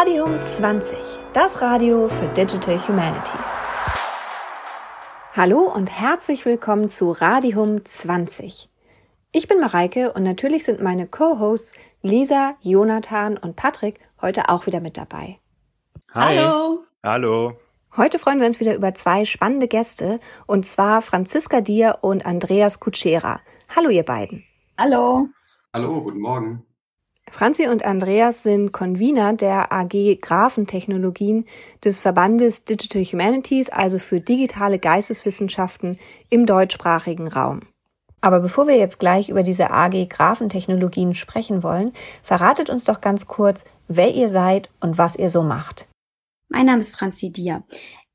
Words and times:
Radium 0.00 0.38
20, 0.56 0.96
das 1.34 1.60
Radio 1.60 2.08
für 2.08 2.26
Digital 2.28 2.78
Humanities. 2.88 3.52
Hallo 5.34 5.60
und 5.60 5.90
herzlich 5.90 6.46
willkommen 6.46 6.88
zu 6.88 7.10
Radium 7.10 7.84
20. 7.84 8.70
Ich 9.32 9.46
bin 9.46 9.60
Mareike 9.60 10.14
und 10.14 10.22
natürlich 10.22 10.64
sind 10.64 10.80
meine 10.80 11.06
Co-Hosts 11.06 11.72
Lisa, 12.00 12.54
Jonathan 12.62 13.36
und 13.36 13.56
Patrick 13.56 14.00
heute 14.22 14.48
auch 14.48 14.64
wieder 14.64 14.80
mit 14.80 14.96
dabei. 14.96 15.38
Hi. 16.14 16.38
Hallo. 16.38 16.84
Hallo. 17.02 17.58
Heute 17.94 18.18
freuen 18.18 18.40
wir 18.40 18.46
uns 18.46 18.58
wieder 18.58 18.74
über 18.74 18.94
zwei 18.94 19.26
spannende 19.26 19.68
Gäste 19.68 20.18
und 20.46 20.64
zwar 20.64 21.02
Franziska 21.02 21.60
Dier 21.60 21.98
und 22.00 22.24
Andreas 22.24 22.80
Kutschera. 22.80 23.40
Hallo 23.76 23.90
ihr 23.90 24.04
beiden. 24.04 24.46
Hallo. 24.78 25.28
Hallo, 25.74 26.00
guten 26.00 26.20
Morgen. 26.20 26.69
Franzi 27.30 27.68
und 27.68 27.84
Andreas 27.84 28.42
sind 28.42 28.72
Convener 28.72 29.32
der 29.32 29.72
AG 29.72 30.18
Graphen-Technologien 30.20 31.46
des 31.84 32.00
Verbandes 32.00 32.64
Digital 32.64 33.04
Humanities, 33.04 33.70
also 33.70 33.98
für 33.98 34.20
digitale 34.20 34.78
Geisteswissenschaften 34.78 35.98
im 36.28 36.44
deutschsprachigen 36.44 37.28
Raum. 37.28 37.60
Aber 38.20 38.40
bevor 38.40 38.66
wir 38.66 38.76
jetzt 38.76 38.98
gleich 38.98 39.28
über 39.30 39.42
diese 39.42 39.70
AG 39.70 40.08
Graphen-Technologien 40.08 41.14
sprechen 41.14 41.62
wollen, 41.62 41.92
verratet 42.22 42.68
uns 42.68 42.84
doch 42.84 43.00
ganz 43.00 43.26
kurz, 43.26 43.64
wer 43.88 44.12
ihr 44.12 44.28
seid 44.28 44.68
und 44.80 44.98
was 44.98 45.16
ihr 45.16 45.30
so 45.30 45.42
macht. 45.42 45.86
Mein 46.48 46.66
Name 46.66 46.80
ist 46.80 46.94
Franzi 46.94 47.30
Dier. 47.30 47.62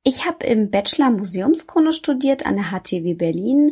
Ich 0.04 0.28
habe 0.28 0.46
im 0.46 0.70
Bachelor 0.70 1.10
Museumskunde 1.10 1.92
studiert 1.92 2.46
an 2.46 2.58
der 2.58 2.66
HTW 2.66 3.16
Berlin 3.16 3.72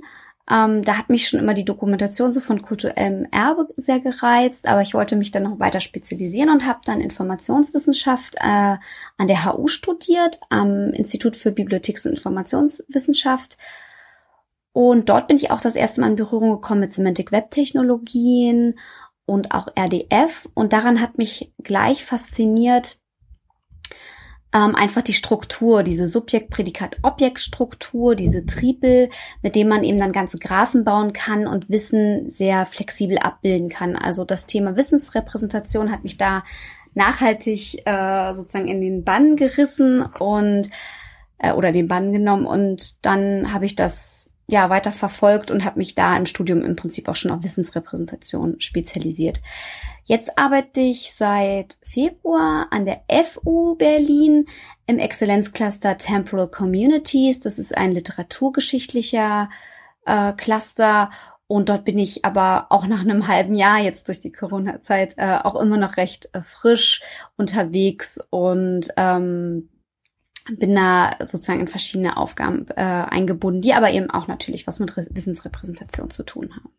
ähm, 0.50 0.84
da 0.84 0.98
hat 0.98 1.10
mich 1.10 1.28
schon 1.28 1.40
immer 1.40 1.54
die 1.54 1.64
Dokumentation 1.64 2.34
so 2.34 2.42
von 2.42 2.62
kulturellem 2.62 3.28
Erbe 3.32 3.68
sehr 3.78 4.02
gereizt, 4.02 4.68
aber 4.68 4.82
ich 4.82 4.94
wollte 4.94 5.16
mich 5.16 5.32
dann 5.32 5.44
noch 5.44 5.60
weiter 5.60 5.80
spezialisieren 5.80 6.50
und 6.50 6.66
habe 6.66 6.82
dann 6.86 7.00
Informationswissenschaft 7.00 8.36
äh, 8.36 8.78
an 9.18 9.28
der 9.28 9.46
HU 9.46 9.68
studiert, 9.68 10.38
am 10.50 10.92
Institut 10.92 11.38
für 11.38 11.52
Bibliotheks- 11.52 12.06
und 12.06 12.14
Informationswissenschaft. 12.14 13.58
Und 14.74 15.08
dort 15.08 15.28
bin 15.28 15.38
ich 15.38 15.52
auch 15.52 15.62
das 15.62 15.76
erste 15.78 16.02
Mal 16.02 16.08
in 16.08 16.16
Berührung 16.16 16.50
gekommen 16.50 16.82
mit 16.82 16.94
Semantic 16.94 17.32
Web 17.32 17.52
Technologien 17.52 18.78
und 19.26 19.54
auch 19.54 19.68
RDF. 19.78 20.50
Und 20.56 20.74
daran 20.74 21.00
hat 21.00 21.18
mich 21.18 21.54
gleich 21.64 22.04
fasziniert, 22.04 22.98
ähm, 24.54 24.76
einfach 24.76 25.02
die 25.02 25.14
Struktur, 25.14 25.84
diese 25.84 26.08
Subjekt-Prädikat-Objekt-Struktur, 26.08 28.16
diese 28.16 28.46
Tripel, 28.46 29.10
mit 29.42 29.56
dem 29.56 29.68
man 29.68 29.84
eben 29.84 29.98
dann 29.98 30.12
ganze 30.12 30.38
Graphen 30.38 30.84
bauen 30.84 31.14
kann 31.14 31.48
und 31.48 31.70
Wissen 31.70 32.30
sehr 32.30 32.66
flexibel 32.66 33.18
abbilden 33.18 33.70
kann. 33.70 33.96
Also 33.96 34.26
das 34.26 34.46
Thema 34.46 34.78
Wissensrepräsentation 34.78 35.92
hat 35.92 36.04
mich 36.04 36.18
da 36.18 36.44
nachhaltig 36.94 37.88
äh, 37.88 38.34
sozusagen 38.34 38.68
in 38.68 38.82
den 38.82 39.04
Bann 39.04 39.36
gerissen 39.36 40.04
und 40.20 40.70
äh, 41.40 41.54
oder 41.54 41.72
den 41.72 41.88
Bann 41.88 42.12
genommen 42.12 42.46
und 42.46 43.04
dann 43.04 43.52
habe 43.52 43.66
ich 43.66 43.76
das 43.76 44.30
ja 44.48 44.70
weiter 44.70 44.92
verfolgt 44.92 45.52
und 45.52 45.66
habe 45.66 45.80
mich 45.80 45.96
da 45.96 46.16
im 46.16 46.26
Studium 46.26 46.64
im 46.64 46.76
Prinzip 46.76 47.08
auch 47.08 47.16
schon 47.16 47.32
auf 47.32 47.44
Wissensrepräsentation 47.44 48.58
spezialisiert. 48.60 49.42
Jetzt 50.06 50.38
arbeite 50.38 50.82
ich 50.82 51.14
seit 51.14 51.78
Februar 51.82 52.68
an 52.72 52.86
der 52.86 53.04
FU 53.24 53.76
Berlin 53.76 54.48
im 54.86 55.00
Exzellenzcluster 55.00 55.98
Temporal 55.98 56.50
Communities. 56.50 57.40
Das 57.40 57.58
ist 57.58 57.78
ein 57.78 57.94
literaturgeschichtlicher 57.94 59.50
äh, 60.06 60.34
Cluster 60.34 61.10
und 61.48 61.70
dort 61.70 61.86
bin 61.86 61.98
ich 61.98 62.26
aber 62.26 62.68
auch 62.70 62.88
nach 62.88 63.02
einem 63.02 63.28
halben 63.28 63.56
Jahr 63.56 63.80
jetzt 63.80 64.08
durch 64.08 64.20
die 64.20 64.32
Corona-Zeit 64.32 65.16
äh, 65.18 65.38
auch 65.44 65.56
immer 65.56 65.78
noch 65.78 65.98
recht 65.98 66.30
äh, 66.34 66.42
frisch 66.42 67.02
unterwegs 67.38 68.20
und 68.30 68.90
ähm, 68.98 69.70
bin 70.50 70.76
da 70.76 71.16
sozusagen 71.20 71.62
in 71.62 71.68
verschiedene 71.68 72.18
Aufgaben 72.18 72.66
äh, 72.76 72.82
eingebunden, 72.82 73.62
die 73.62 73.74
aber 73.74 73.92
eben 73.92 74.10
auch 74.10 74.28
natürlich 74.28 74.68
was 74.68 74.80
mit 74.80 74.98
Re 74.98 75.08
Wissensrepräsentation 75.12 76.10
zu 76.10 76.24
tun 76.24 76.54
haben. 76.56 76.74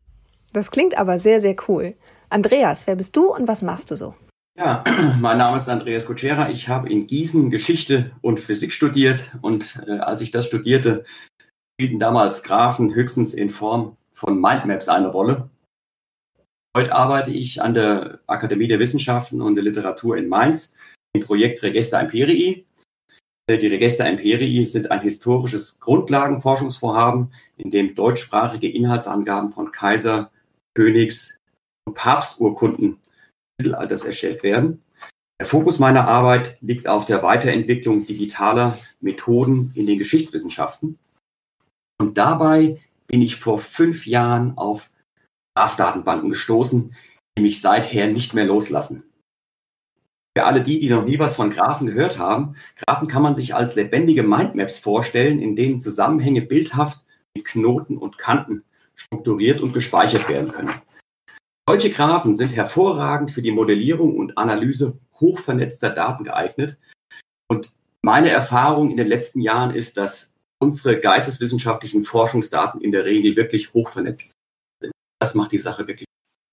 Das 0.53 0.71
klingt 0.71 0.99
aber 0.99 1.19
sehr, 1.19 1.41
sehr 1.41 1.57
cool. 1.69 1.97
Andreas, 2.35 2.89
wer 2.89 2.97
bist 2.97 3.15
du 3.15 3.33
und 3.33 3.47
was 3.47 3.63
machst 3.63 3.93
du 3.93 3.97
so? 3.97 4.17
Ja, 4.59 4.83
mein 5.21 5.39
Name 5.39 5.57
ist 5.57 5.69
Andreas 5.69 6.05
Kutschera. 6.05 6.51
Ich 6.51 6.69
habe 6.69 6.91
in 6.91 7.07
Gießen 7.07 7.49
Geschichte 7.49 8.11
und 8.23 8.41
Physik 8.41 8.73
studiert 8.73 9.31
und 9.41 9.81
äh, 9.87 9.99
als 9.99 10.21
ich 10.21 10.33
das 10.33 10.47
studierte, 10.47 11.05
spielten 11.75 12.01
damals 12.01 12.43
Graphen 12.43 12.93
höchstens 12.93 13.35
in 13.35 13.51
Form 13.51 13.97
von 14.15 14.41
Mindmaps 14.41 14.89
eine 14.89 15.13
Rolle. 15.13 15.49
Heute 16.77 16.93
arbeite 16.93 17.31
ich 17.31 17.63
an 17.63 17.73
der 17.73 18.19
Akademie 18.27 18.67
der 18.67 18.81
Wissenschaften 18.81 19.41
und 19.41 19.55
der 19.55 19.63
Literatur 19.63 20.17
in 20.17 20.29
Mainz 20.29 20.75
im 21.15 21.23
Projekt 21.23 21.63
Register 21.63 22.01
Imperii. 22.01 22.67
Äh, 23.47 23.59
die 23.59 23.69
Register 23.69 24.11
Imperii 24.11 24.67
sind 24.67 24.91
ein 24.91 25.03
historisches 25.03 25.79
Grundlagenforschungsvorhaben, 25.79 27.33
in 27.59 27.71
dem 27.71 27.95
deutschsprachige 27.95 28.69
Inhaltsangaben 28.69 29.53
von 29.53 29.71
Kaiser, 29.71 30.33
Königs, 30.75 31.39
Papsturkunden 31.93 32.99
Mittelalters 33.59 34.05
erstellt 34.05 34.43
werden. 34.43 34.83
Der 35.41 35.47
Fokus 35.47 35.79
meiner 35.79 36.07
Arbeit 36.07 36.59
liegt 36.61 36.87
auf 36.87 37.05
der 37.05 37.23
Weiterentwicklung 37.23 38.07
digitaler 38.07 38.79
Methoden 39.01 39.73
in 39.75 39.87
den 39.87 39.99
Geschichtswissenschaften. 39.99 40.99
Und 42.01 42.19
dabei 42.19 42.81
bin 43.07 43.23
ich 43.23 43.37
vor 43.37 43.59
fünf 43.59 44.07
Jahren 44.07 44.57
auf 44.57 44.91
Graph-Datenbanken 45.57 46.31
gestoßen, 46.31 46.95
die 47.37 47.43
mich 47.43 47.61
seither 47.61 48.09
nicht 48.09 48.35
mehr 48.35 48.47
loslassen. 48.47 49.05
Für 50.37 50.47
alle 50.47 50.63
die, 50.63 50.81
die 50.81 50.91
noch 50.91 51.05
nie 51.05 51.19
was 51.19 51.37
von 51.37 51.51
Graphen 51.51 51.87
gehört 51.87 52.19
haben, 52.19 52.57
Graphen 52.77 53.07
kann 53.07 53.23
man 53.23 53.37
sich 53.37 53.55
als 53.55 53.77
lebendige 53.77 54.25
Mindmaps 54.25 54.79
vorstellen, 54.79 55.41
in 55.41 55.55
denen 55.55 55.81
Zusammenhänge 55.81 56.43
bildhaft 56.43 57.05
mit 57.37 57.45
Knoten 57.45 57.99
und 57.99 58.19
Kanten 58.19 58.65
strukturiert 58.97 59.61
und 59.61 59.73
gespeichert 59.73 60.29
werden 60.29 60.51
können. 60.51 60.75
Solche 61.67 61.91
Graphen 61.91 62.37
sind 62.37 62.55
hervorragend 62.55 63.31
für 63.31 63.41
die 63.41 63.53
Modellierung 63.53 64.17
und 64.17 64.37
Analyse 64.37 64.99
hochvernetzter 65.19 65.91
Daten 65.91 66.25
geeignet. 66.25 66.79
Und 67.49 67.73
meine 68.03 68.29
Erfahrung 68.29 68.91
in 68.91 68.99
den 68.99 69.09
letzten 69.09 69.41
Jahren 69.41 69.75
ist, 69.75 69.97
dass 69.97 70.35
unsere 70.59 71.01
geisteswissenschaftlichen 71.01 72.05
Forschungsdaten 72.05 72.81
in 72.81 72.93
der 72.93 73.07
Regel 73.07 73.35
wirklich 73.37 73.73
hochvernetzt 73.73 74.33
sind. 74.81 74.93
Das 75.19 75.35
macht 75.35 75.53
die 75.53 75.59
Sache 75.59 75.87
wirklich. 75.87 76.07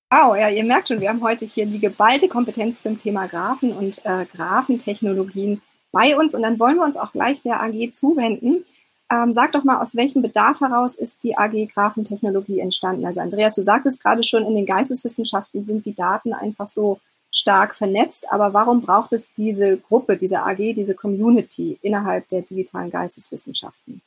Wow, 0.09 0.38
ja, 0.38 0.49
ihr 0.49 0.63
merkt 0.63 0.88
schon, 0.88 1.01
wir 1.01 1.09
haben 1.09 1.23
heute 1.23 1.45
hier 1.45 1.66
die 1.66 1.79
geballte 1.79 2.28
Kompetenz 2.28 2.81
zum 2.81 2.97
Thema 2.97 3.28
Graphen 3.28 3.73
und 3.73 4.03
äh, 4.05 4.25
Graphentechnologien 4.25 5.61
bei 5.91 6.17
uns 6.17 6.35
und 6.35 6.41
dann 6.41 6.59
wollen 6.59 6.78
wir 6.78 6.85
uns 6.85 6.97
auch 6.97 7.11
gleich 7.11 7.41
der 7.41 7.61
AG 7.61 7.91
zuwenden. 7.93 8.66
Ähm, 9.11 9.33
sag 9.33 9.51
doch 9.51 9.66
mal, 9.66 9.81
aus 9.81 9.95
welchem 9.95 10.22
Bedarf 10.22 10.61
heraus 10.61 10.95
ist 10.95 11.23
die 11.23 11.38
AG 11.38 11.67
Graphentechnologie 11.73 12.59
entstanden? 12.59 13.05
Also 13.05 13.19
Andreas, 13.19 13.53
du 13.55 13.63
sagtest 13.63 14.01
gerade 14.01 14.23
schon, 14.23 14.45
in 14.45 14.55
den 14.55 14.66
Geisteswissenschaften 14.66 15.66
sind 15.66 15.85
die 15.85 15.94
Daten 15.94 16.33
einfach 16.33 16.69
so 16.69 16.99
stark 17.33 17.75
vernetzt, 17.75 18.31
aber 18.31 18.53
warum 18.53 18.81
braucht 18.81 19.11
es 19.13 19.33
diese 19.33 19.77
Gruppe, 19.77 20.17
diese 20.17 20.44
AG, 20.44 20.73
diese 20.75 20.95
Community 20.95 21.77
innerhalb 21.81 22.27
der 22.29 22.41
digitalen 22.41 22.89
Geisteswissenschaften? 22.89 24.01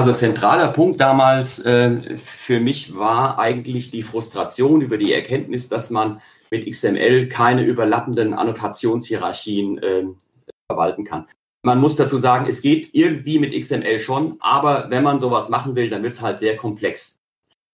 Also 0.00 0.12
zentraler 0.12 0.68
Punkt 0.68 1.00
damals 1.00 1.58
äh, 1.60 2.18
für 2.18 2.60
mich 2.60 2.96
war 2.96 3.38
eigentlich 3.38 3.90
die 3.90 4.04
Frustration 4.04 4.80
über 4.80 4.96
die 4.96 5.12
Erkenntnis, 5.12 5.68
dass 5.68 5.90
man 5.90 6.20
mit 6.50 6.70
XML 6.70 7.28
keine 7.28 7.64
überlappenden 7.64 8.32
Annotationshierarchien 8.32 9.78
äh, 9.78 10.04
verwalten 10.70 11.04
kann. 11.04 11.26
Man 11.68 11.82
muss 11.82 11.96
dazu 11.96 12.16
sagen, 12.16 12.46
es 12.48 12.62
geht 12.62 12.94
irgendwie 12.94 13.38
mit 13.38 13.52
XML 13.52 14.00
schon, 14.00 14.36
aber 14.40 14.86
wenn 14.88 15.04
man 15.04 15.20
sowas 15.20 15.50
machen 15.50 15.76
will, 15.76 15.90
dann 15.90 16.02
wird 16.02 16.14
es 16.14 16.22
halt 16.22 16.38
sehr 16.38 16.56
komplex. 16.56 17.20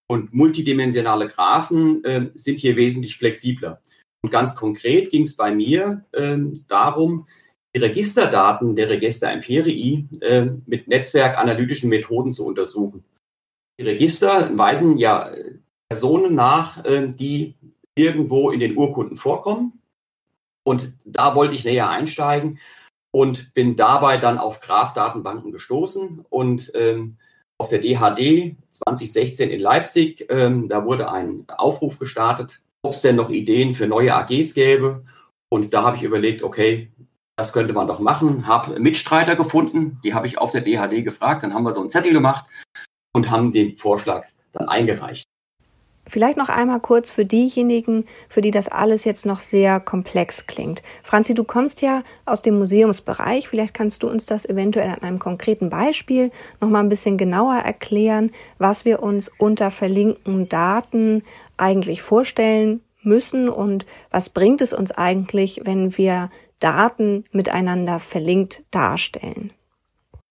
Und 0.09 0.33
multidimensionale 0.33 1.29
Graphen 1.29 2.03
äh, 2.03 2.29
sind 2.33 2.59
hier 2.59 2.75
wesentlich 2.75 3.15
flexibler. 3.15 3.81
Und 4.21 4.31
ganz 4.31 4.53
konkret 4.57 5.11
ging 5.11 5.23
es 5.23 5.37
bei 5.37 5.55
mir 5.55 6.03
äh, 6.11 6.35
darum, 6.67 7.25
die 7.73 7.79
Registerdaten 7.79 8.75
der 8.75 8.89
Register 8.89 9.31
Imperii 9.31 10.09
äh, 10.19 10.47
mit 10.65 10.89
netzwerkanalytischen 10.89 11.89
Methoden 11.89 12.33
zu 12.33 12.45
untersuchen. 12.45 13.05
Die 13.79 13.85
Register 13.85 14.51
weisen 14.57 14.97
ja 14.97 15.29
äh, 15.29 15.53
Personen 15.87 16.35
nach, 16.35 16.83
äh, 16.83 17.07
die 17.07 17.55
irgendwo 17.95 18.51
in 18.51 18.59
den 18.59 18.75
Urkunden 18.75 19.15
vorkommen. 19.15 19.79
Und 20.65 20.91
da 21.05 21.33
wollte 21.33 21.55
ich 21.55 21.63
näher 21.63 21.87
einsteigen 21.87 22.59
und 23.15 23.53
bin 23.53 23.77
dabei 23.77 24.17
dann 24.17 24.37
auf 24.37 24.59
Graph-Datenbanken 24.59 25.53
gestoßen 25.53 26.25
und 26.29 26.69
ähm, 26.75 27.15
auf 27.57 27.69
der 27.69 27.79
DHD 27.79 28.57
2016 28.71 29.51
in 29.51 29.61
Leipzig, 29.61 30.25
ähm, 30.27 30.67
da 30.67 30.83
wurde 30.83 31.09
ein 31.09 31.45
Aufruf 31.47 31.97
gestartet, 31.97 32.61
ob 32.81 32.91
es 32.91 32.99
denn 32.99 33.15
noch 33.15 33.29
Ideen 33.29 33.73
für 33.73 33.87
neue 33.87 34.13
AGs 34.13 34.53
gäbe. 34.53 35.05
Und 35.47 35.73
da 35.73 35.83
habe 35.83 35.95
ich 35.95 36.03
überlegt, 36.03 36.43
okay, 36.43 36.91
das 37.37 37.53
könnte 37.53 37.71
man 37.71 37.87
doch 37.87 38.01
machen, 38.01 38.47
habe 38.47 38.77
Mitstreiter 38.81 39.37
gefunden, 39.37 39.97
die 40.03 40.13
habe 40.13 40.27
ich 40.27 40.37
auf 40.37 40.51
der 40.51 40.59
DHD 40.59 41.05
gefragt, 41.05 41.43
dann 41.43 41.53
haben 41.53 41.63
wir 41.63 41.71
so 41.71 41.79
einen 41.79 41.89
Zettel 41.89 42.11
gemacht 42.11 42.47
und 43.13 43.31
haben 43.31 43.53
den 43.53 43.77
Vorschlag 43.77 44.25
dann 44.51 44.67
eingereicht. 44.67 45.29
Vielleicht 46.07 46.37
noch 46.37 46.49
einmal 46.49 46.79
kurz 46.79 47.09
für 47.09 47.25
diejenigen, 47.25 48.05
für 48.29 48.41
die 48.41 48.51
das 48.51 48.67
alles 48.67 49.05
jetzt 49.05 49.25
noch 49.25 49.39
sehr 49.39 49.79
komplex 49.79 50.45
klingt. 50.45 50.83
Franzi, 51.03 51.33
du 51.33 51.43
kommst 51.43 51.81
ja 51.81 52.03
aus 52.25 52.41
dem 52.41 52.59
Museumsbereich. 52.59 53.47
Vielleicht 53.47 53.73
kannst 53.73 54.03
du 54.03 54.09
uns 54.09 54.25
das 54.25 54.45
eventuell 54.45 54.89
an 54.89 55.01
einem 55.01 55.19
konkreten 55.19 55.69
Beispiel 55.69 56.31
noch 56.61 56.69
mal 56.69 56.81
ein 56.81 56.89
bisschen 56.89 57.17
genauer 57.17 57.55
erklären, 57.55 58.31
was 58.59 58.85
wir 58.85 59.01
uns 59.01 59.31
unter 59.39 59.71
verlinkten 59.71 60.47
Daten 60.47 61.23
eigentlich 61.57 62.01
vorstellen 62.01 62.81
müssen 63.01 63.49
und 63.49 63.85
was 64.11 64.29
bringt 64.29 64.61
es 64.61 64.73
uns 64.73 64.91
eigentlich, 64.91 65.61
wenn 65.63 65.97
wir 65.97 66.29
Daten 66.59 67.25
miteinander 67.31 67.99
verlinkt 67.99 68.63
darstellen? 68.71 69.53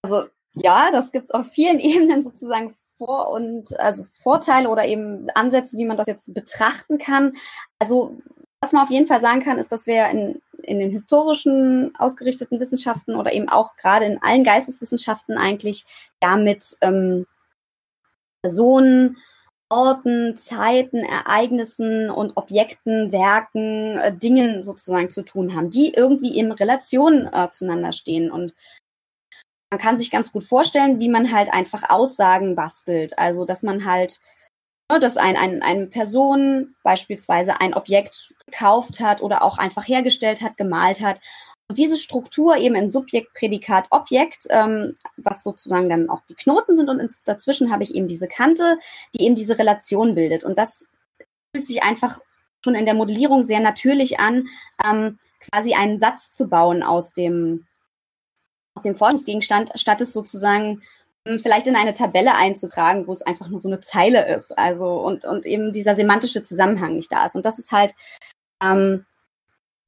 Also 0.02 0.24
ja, 0.54 0.90
das 0.92 1.12
gibt's 1.12 1.30
auf 1.30 1.46
vielen 1.46 1.78
Ebenen 1.80 2.22
sozusagen 2.22 2.72
vor 2.96 3.30
und 3.30 3.78
also 3.80 4.04
Vorteile 4.04 4.68
oder 4.68 4.84
eben 4.84 5.28
Ansätze, 5.34 5.76
wie 5.78 5.86
man 5.86 5.96
das 5.96 6.06
jetzt 6.06 6.32
betrachten 6.34 6.98
kann. 6.98 7.34
Also 7.78 8.16
was 8.60 8.72
man 8.72 8.82
auf 8.82 8.90
jeden 8.90 9.06
Fall 9.06 9.20
sagen 9.20 9.40
kann, 9.40 9.58
ist, 9.58 9.72
dass 9.72 9.86
wir 9.86 10.08
in, 10.08 10.40
in 10.62 10.78
den 10.78 10.90
historischen 10.90 11.94
ausgerichteten 11.98 12.58
Wissenschaften 12.60 13.14
oder 13.14 13.32
eben 13.32 13.50
auch 13.50 13.76
gerade 13.76 14.06
in 14.06 14.22
allen 14.22 14.42
Geisteswissenschaften 14.42 15.36
eigentlich 15.36 15.84
damit 16.20 16.76
ähm, 16.80 17.26
Personen, 18.42 19.18
Orten, 19.68 20.36
Zeiten, 20.36 20.98
Ereignissen 20.98 22.10
und 22.10 22.36
Objekten, 22.36 23.12
Werken, 23.12 23.98
äh, 23.98 24.16
Dingen 24.16 24.62
sozusagen 24.62 25.10
zu 25.10 25.22
tun 25.22 25.54
haben, 25.54 25.68
die 25.68 25.92
irgendwie 25.92 26.38
in 26.38 26.52
Relation 26.52 27.28
äh, 27.32 27.48
zueinander 27.50 27.92
stehen. 27.92 28.30
Und 28.30 28.54
man 29.74 29.80
kann 29.80 29.98
sich 29.98 30.12
ganz 30.12 30.30
gut 30.30 30.44
vorstellen, 30.44 31.00
wie 31.00 31.08
man 31.08 31.32
halt 31.32 31.52
einfach 31.52 31.90
Aussagen 31.90 32.54
bastelt. 32.54 33.18
Also, 33.18 33.44
dass 33.44 33.64
man 33.64 33.84
halt, 33.84 34.20
ne, 34.88 35.00
dass 35.00 35.16
ein, 35.16 35.36
ein, 35.36 35.64
eine 35.64 35.88
Person 35.88 36.76
beispielsweise 36.84 37.60
ein 37.60 37.74
Objekt 37.74 38.32
gekauft 38.46 39.00
hat 39.00 39.20
oder 39.20 39.42
auch 39.42 39.58
einfach 39.58 39.88
hergestellt 39.88 40.42
hat, 40.42 40.56
gemalt 40.56 41.00
hat. 41.00 41.18
Und 41.66 41.76
diese 41.76 41.96
Struktur 41.96 42.56
eben 42.56 42.76
in 42.76 42.88
Subjekt, 42.88 43.34
Prädikat, 43.34 43.86
Objekt, 43.90 44.46
ähm, 44.50 44.96
was 45.16 45.42
sozusagen 45.42 45.88
dann 45.88 46.08
auch 46.08 46.20
die 46.28 46.36
Knoten 46.36 46.76
sind 46.76 46.88
und 46.88 47.00
ins, 47.00 47.24
dazwischen 47.24 47.72
habe 47.72 47.82
ich 47.82 47.96
eben 47.96 48.06
diese 48.06 48.28
Kante, 48.28 48.78
die 49.12 49.24
eben 49.24 49.34
diese 49.34 49.58
Relation 49.58 50.14
bildet. 50.14 50.44
Und 50.44 50.56
das 50.56 50.86
fühlt 51.52 51.66
sich 51.66 51.82
einfach 51.82 52.20
schon 52.62 52.76
in 52.76 52.84
der 52.84 52.94
Modellierung 52.94 53.42
sehr 53.42 53.60
natürlich 53.60 54.20
an, 54.20 54.46
ähm, 54.84 55.18
quasi 55.40 55.74
einen 55.74 55.98
Satz 55.98 56.30
zu 56.30 56.48
bauen 56.48 56.84
aus 56.84 57.12
dem, 57.12 57.66
aus 58.74 58.82
dem 58.82 58.94
Forschungsgegenstand, 58.94 59.72
statt 59.74 60.00
es 60.00 60.12
sozusagen 60.12 60.82
hm, 61.26 61.38
vielleicht 61.38 61.66
in 61.66 61.76
eine 61.76 61.94
Tabelle 61.94 62.34
einzutragen, 62.34 63.06
wo 63.06 63.12
es 63.12 63.22
einfach 63.22 63.48
nur 63.48 63.58
so 63.58 63.68
eine 63.68 63.80
Zeile 63.80 64.26
ist. 64.34 64.56
Also 64.58 65.00
und, 65.00 65.24
und 65.24 65.46
eben 65.46 65.72
dieser 65.72 65.96
semantische 65.96 66.42
Zusammenhang 66.42 66.96
nicht 66.96 67.12
da 67.12 67.24
ist. 67.24 67.36
Und 67.36 67.44
das 67.44 67.58
ist 67.58 67.72
halt 67.72 67.94
ähm, 68.62 69.04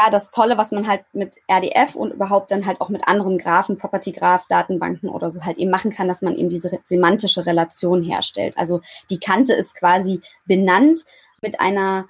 ja, 0.01 0.11
das 0.11 0.31
Tolle, 0.31 0.59
was 0.59 0.73
man 0.73 0.87
halt 0.87 1.05
mit 1.15 1.37
RDF 1.49 1.95
und 1.95 2.13
überhaupt 2.13 2.51
dann 2.51 2.67
halt 2.67 2.81
auch 2.81 2.91
mit 2.91 3.09
anderen 3.09 3.39
Graphen, 3.39 3.79
Property 3.79 4.13
Graph, 4.13 4.47
Datenbanken 4.47 5.09
oder 5.09 5.31
so 5.31 5.43
halt 5.43 5.57
eben 5.57 5.71
machen 5.71 5.91
kann, 5.91 6.07
dass 6.07 6.21
man 6.21 6.37
eben 6.37 6.51
diese 6.51 6.71
semantische 6.85 7.47
Relation 7.47 8.03
herstellt. 8.03 8.59
Also 8.59 8.83
die 9.09 9.19
Kante 9.19 9.55
ist 9.55 9.75
quasi 9.75 10.21
benannt 10.45 11.07
mit 11.41 11.61
einer, 11.61 12.09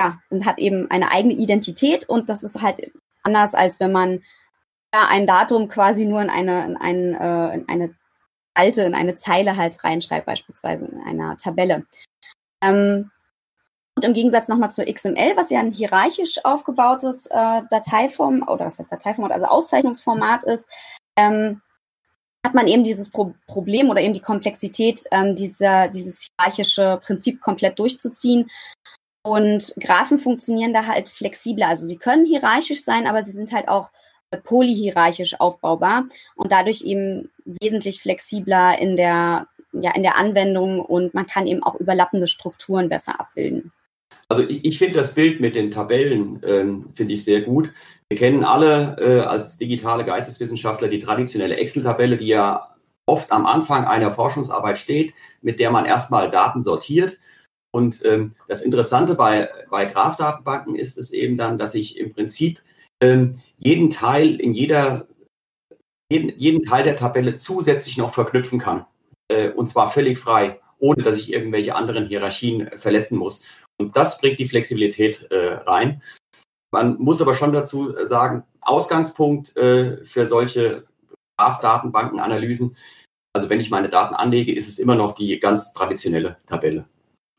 ja, 0.00 0.18
und 0.28 0.44
hat 0.44 0.58
eben 0.58 0.90
eine 0.90 1.10
eigene 1.10 1.34
Identität 1.34 2.06
und 2.06 2.28
das 2.28 2.42
ist 2.42 2.60
halt 2.60 2.92
anders, 3.22 3.54
als 3.54 3.80
wenn 3.80 3.92
man 3.92 4.22
ein 4.92 5.26
Datum 5.26 5.68
quasi 5.68 6.04
nur 6.04 6.20
in 6.20 6.30
eine, 6.30 6.64
in, 6.64 6.76
ein, 6.76 7.14
äh, 7.14 7.54
in 7.54 7.68
eine 7.68 7.94
alte, 8.54 8.82
in 8.82 8.94
eine 8.94 9.14
Zeile 9.14 9.56
halt 9.56 9.82
reinschreibt, 9.82 10.26
beispielsweise 10.26 10.86
in 10.86 11.00
einer 11.00 11.36
Tabelle. 11.36 11.86
Ähm, 12.62 13.10
und 13.96 14.04
im 14.04 14.14
Gegensatz 14.14 14.48
nochmal 14.48 14.70
zur 14.70 14.86
XML, 14.86 15.36
was 15.36 15.50
ja 15.50 15.60
ein 15.60 15.70
hierarchisch 15.70 16.44
aufgebautes 16.44 17.26
äh, 17.26 17.62
Dateiform 17.70 18.42
oder 18.48 18.66
was 18.66 18.78
heißt 18.78 18.90
Dateiformat, 18.90 19.32
also 19.32 19.46
Auszeichnungsformat 19.46 20.44
ist, 20.44 20.68
ähm, 21.16 21.60
hat 22.44 22.54
man 22.54 22.66
eben 22.66 22.84
dieses 22.84 23.10
Pro 23.10 23.34
Problem 23.46 23.90
oder 23.90 24.00
eben 24.00 24.14
die 24.14 24.20
Komplexität, 24.20 25.04
ähm, 25.10 25.36
dieser, 25.36 25.88
dieses 25.88 26.28
hierarchische 26.38 27.00
Prinzip 27.02 27.40
komplett 27.40 27.78
durchzuziehen. 27.78 28.50
Und 29.24 29.72
Graphen 29.78 30.18
funktionieren 30.18 30.72
da 30.72 30.86
halt 30.86 31.08
flexibler. 31.08 31.68
Also 31.68 31.86
sie 31.86 31.96
können 31.96 32.26
hierarchisch 32.26 32.82
sein, 32.82 33.06
aber 33.06 33.22
sie 33.22 33.30
sind 33.32 33.52
halt 33.52 33.68
auch 33.68 33.90
polyhierarchisch 34.38 35.40
aufbaubar 35.40 36.04
und 36.36 36.52
dadurch 36.52 36.82
eben 36.82 37.30
wesentlich 37.44 38.00
flexibler 38.00 38.78
in 38.78 38.96
der, 38.96 39.46
ja, 39.72 39.94
in 39.94 40.02
der 40.02 40.16
Anwendung 40.16 40.80
und 40.80 41.14
man 41.14 41.26
kann 41.26 41.46
eben 41.46 41.62
auch 41.62 41.74
überlappende 41.76 42.28
Strukturen 42.28 42.88
besser 42.88 43.20
abbilden. 43.20 43.72
Also 44.28 44.44
ich, 44.44 44.64
ich 44.64 44.78
finde 44.78 44.94
das 44.94 45.14
Bild 45.14 45.40
mit 45.40 45.54
den 45.54 45.70
Tabellen, 45.70 46.40
ähm, 46.46 46.86
finde 46.94 47.14
ich 47.14 47.24
sehr 47.24 47.42
gut. 47.42 47.70
Wir 48.08 48.18
kennen 48.18 48.44
alle 48.44 48.96
äh, 48.98 49.20
als 49.20 49.58
digitale 49.58 50.04
Geisteswissenschaftler 50.04 50.88
die 50.88 51.00
traditionelle 51.00 51.56
Excel-Tabelle, 51.56 52.16
die 52.16 52.28
ja 52.28 52.74
oft 53.06 53.32
am 53.32 53.46
Anfang 53.46 53.84
einer 53.84 54.12
Forschungsarbeit 54.12 54.78
steht, 54.78 55.14
mit 55.40 55.60
der 55.60 55.70
man 55.70 55.84
erstmal 55.84 56.30
Daten 56.30 56.62
sortiert. 56.62 57.18
Und 57.74 58.04
ähm, 58.04 58.34
das 58.48 58.60
Interessante 58.60 59.14
bei, 59.14 59.48
bei 59.70 59.86
Graph-Datenbanken 59.86 60.76
ist 60.76 60.98
es 60.98 61.10
eben 61.10 61.36
dann, 61.36 61.58
dass 61.58 61.74
ich 61.74 61.98
im 61.98 62.12
Prinzip 62.12 62.60
ähm, 63.02 63.40
jeden 63.62 63.90
Teil 63.90 64.40
in 64.40 64.52
jeder, 64.52 65.06
jeden, 66.10 66.38
jeden 66.38 66.62
Teil 66.62 66.84
der 66.84 66.96
Tabelle 66.96 67.36
zusätzlich 67.36 67.96
noch 67.96 68.12
verknüpfen 68.12 68.58
kann. 68.58 68.86
Äh, 69.28 69.50
und 69.50 69.66
zwar 69.66 69.90
völlig 69.90 70.18
frei, 70.18 70.60
ohne 70.78 71.02
dass 71.02 71.16
ich 71.16 71.32
irgendwelche 71.32 71.74
anderen 71.74 72.06
Hierarchien 72.06 72.70
verletzen 72.76 73.18
muss. 73.18 73.42
Und 73.80 73.96
das 73.96 74.18
bringt 74.20 74.38
die 74.38 74.48
Flexibilität 74.48 75.30
äh, 75.30 75.54
rein. 75.54 76.02
Man 76.72 76.96
muss 76.98 77.20
aber 77.20 77.34
schon 77.34 77.52
dazu 77.52 77.94
sagen, 78.04 78.44
Ausgangspunkt 78.60 79.56
äh, 79.56 80.04
für 80.04 80.26
solche 80.26 80.84
Graph-Datenbankenanalysen, 81.38 82.76
also 83.34 83.48
wenn 83.48 83.60
ich 83.60 83.70
meine 83.70 83.88
Daten 83.88 84.14
anlege, 84.14 84.54
ist 84.54 84.68
es 84.68 84.78
immer 84.78 84.94
noch 84.94 85.12
die 85.12 85.38
ganz 85.40 85.72
traditionelle 85.72 86.38
Tabelle. 86.46 86.86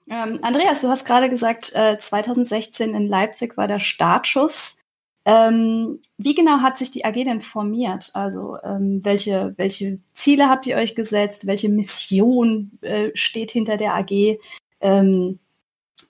Ähm, 0.10 0.40
Andreas, 0.42 0.82
du 0.82 0.90
hast 0.90 1.06
gerade 1.06 1.30
gesagt, 1.30 1.74
äh, 1.76 1.98
2016 1.98 2.94
in 2.94 3.08
Leipzig 3.08 3.58
war 3.58 3.68
der 3.68 3.80
Startschuss. 3.80 4.78
Ähm, 5.26 6.02
wie 6.18 6.36
genau 6.36 6.58
hat 6.58 6.78
sich 6.78 6.92
die 6.92 7.06
AG 7.06 7.14
denn 7.14 7.42
formiert? 7.42 8.12
Also 8.14 8.58
ähm, 8.64 9.00
welche, 9.04 9.54
welche 9.58 10.00
Ziele 10.14 10.50
habt 10.50 10.68
ihr 10.68 10.76
euch 10.76 10.96
gesetzt? 10.96 11.48
Welche 11.48 11.70
Mission 11.70 12.78
äh, 12.82 13.12
steht 13.14 13.52
hinter 13.52 13.78
der 13.78 13.96
AG? 13.96 14.38
Ähm, 14.82 15.40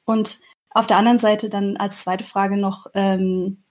und 0.05 0.39
auf 0.71 0.87
der 0.87 0.97
anderen 0.97 1.19
Seite 1.19 1.49
dann 1.49 1.77
als 1.77 2.01
zweite 2.01 2.23
Frage 2.23 2.57
noch, 2.57 2.87
ähm, 2.95 3.63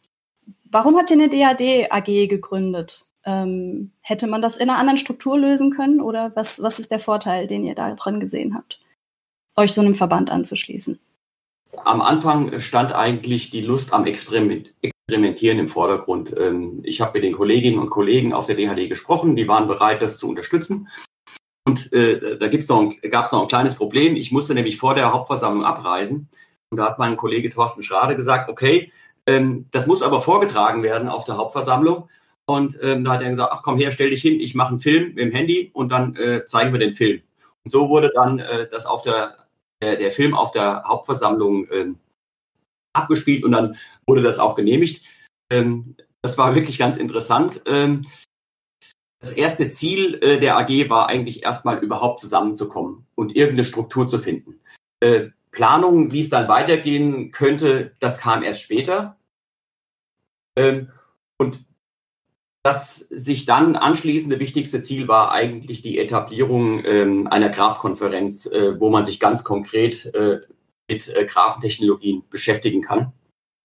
warum 0.70 0.96
habt 0.96 1.10
ihr 1.10 1.16
eine 1.16 1.28
DAD 1.28 1.90
AG 1.90 2.28
gegründet? 2.28 3.06
Ähm, 3.24 3.92
hätte 4.00 4.26
man 4.26 4.42
das 4.42 4.56
in 4.56 4.70
einer 4.70 4.78
anderen 4.78 4.98
Struktur 4.98 5.38
lösen 5.38 5.70
können 5.70 6.00
oder 6.00 6.32
was, 6.34 6.62
was 6.62 6.78
ist 6.78 6.90
der 6.90 6.98
Vorteil, 6.98 7.46
den 7.46 7.64
ihr 7.64 7.74
da 7.74 7.94
dran 7.94 8.20
gesehen 8.20 8.54
habt, 8.54 8.80
euch 9.56 9.72
so 9.72 9.80
einem 9.80 9.94
Verband 9.94 10.30
anzuschließen? 10.30 10.98
Am 11.84 12.00
Anfang 12.00 12.60
stand 12.60 12.94
eigentlich 12.94 13.50
die 13.50 13.60
Lust 13.60 13.92
am 13.92 14.06
Experiment, 14.06 14.72
Experimentieren 15.12 15.58
im 15.58 15.68
Vordergrund. 15.68 16.34
Ähm, 16.38 16.80
ich 16.84 17.02
habe 17.02 17.12
mit 17.14 17.24
den 17.24 17.34
Kolleginnen 17.34 17.78
und 17.78 17.90
Kollegen 17.90 18.32
auf 18.32 18.46
der 18.46 18.56
DHD 18.56 18.88
gesprochen, 18.88 19.36
die 19.36 19.46
waren 19.46 19.68
bereit, 19.68 20.00
das 20.00 20.16
zu 20.16 20.26
unterstützen. 20.26 20.88
Und 21.66 21.92
äh, 21.92 22.38
da 22.38 22.48
gibt's 22.48 22.68
noch 22.68 22.90
gab 23.10 23.26
es 23.26 23.32
noch 23.32 23.42
ein 23.42 23.48
kleines 23.48 23.74
Problem. 23.74 24.16
Ich 24.16 24.32
musste 24.32 24.54
nämlich 24.54 24.78
vor 24.78 24.94
der 24.94 25.12
Hauptversammlung 25.12 25.64
abreisen. 25.64 26.30
Und 26.70 26.78
da 26.78 26.86
hat 26.86 26.98
mein 26.98 27.18
Kollege 27.18 27.50
Thorsten 27.50 27.82
Schrade 27.82 28.16
gesagt, 28.16 28.48
okay, 28.48 28.90
ähm, 29.26 29.66
das 29.70 29.86
muss 29.86 30.02
aber 30.02 30.22
vorgetragen 30.22 30.82
werden 30.82 31.10
auf 31.10 31.24
der 31.24 31.36
Hauptversammlung. 31.36 32.08
Und 32.46 32.78
ähm, 32.82 33.04
da 33.04 33.12
hat 33.12 33.20
er 33.20 33.28
gesagt, 33.28 33.52
ach 33.52 33.62
komm 33.62 33.76
her, 33.76 33.92
stell 33.92 34.08
dich 34.08 34.22
hin, 34.22 34.40
ich 34.40 34.54
mache 34.54 34.70
einen 34.70 34.80
Film 34.80 35.08
mit 35.08 35.18
dem 35.18 35.30
Handy 35.30 35.70
und 35.74 35.92
dann 35.92 36.16
äh, 36.16 36.46
zeigen 36.46 36.72
wir 36.72 36.80
den 36.80 36.94
Film. 36.94 37.20
Und 37.64 37.70
so 37.70 37.90
wurde 37.90 38.10
dann 38.14 38.38
äh, 38.38 38.66
das 38.70 38.86
auf 38.86 39.02
der, 39.02 39.36
der, 39.82 39.96
der 39.96 40.10
Film 40.10 40.34
auf 40.34 40.52
der 40.52 40.84
Hauptversammlung 40.84 41.66
äh, 41.68 41.92
abgespielt 42.92 43.44
und 43.44 43.52
dann 43.52 43.76
wurde 44.06 44.22
das 44.22 44.38
auch 44.38 44.54
genehmigt. 44.54 45.04
Ähm, 45.50 45.96
das 46.22 46.38
war 46.38 46.54
wirklich 46.54 46.78
ganz 46.78 46.96
interessant. 46.96 47.62
Ähm, 47.66 48.06
das 49.20 49.32
erste 49.32 49.68
Ziel 49.70 50.14
äh, 50.22 50.38
der 50.38 50.58
AG 50.58 50.88
war 50.88 51.08
eigentlich 51.08 51.44
erstmal 51.44 51.78
überhaupt 51.78 52.20
zusammenzukommen 52.20 53.06
und 53.14 53.36
irgendeine 53.36 53.64
Struktur 53.64 54.06
zu 54.06 54.18
finden. 54.18 54.60
Äh, 55.00 55.30
Planung, 55.52 56.12
wie 56.12 56.20
es 56.20 56.30
dann 56.30 56.48
weitergehen 56.48 57.30
könnte, 57.30 57.94
das 58.00 58.18
kam 58.18 58.42
erst 58.42 58.62
später. 58.62 59.16
Ähm, 60.56 60.90
und 61.38 61.64
das 62.64 62.96
sich 62.96 63.44
dann 63.44 63.76
anschließende 63.76 64.38
wichtigste 64.38 64.82
Ziel 64.82 65.08
war 65.08 65.32
eigentlich 65.32 65.82
die 65.82 65.98
Etablierung 65.98 66.84
ähm, 66.84 67.26
einer 67.26 67.48
Graph-Konferenz, 67.48 68.46
äh, 68.46 68.78
wo 68.80 68.88
man 68.88 69.04
sich 69.04 69.18
ganz 69.18 69.44
konkret 69.44 70.06
äh, 70.14 70.40
mit 70.88 71.08
äh, 71.08 71.24
Graphentechnologien 71.24 72.24
beschäftigen 72.30 72.82
kann. 72.82 73.12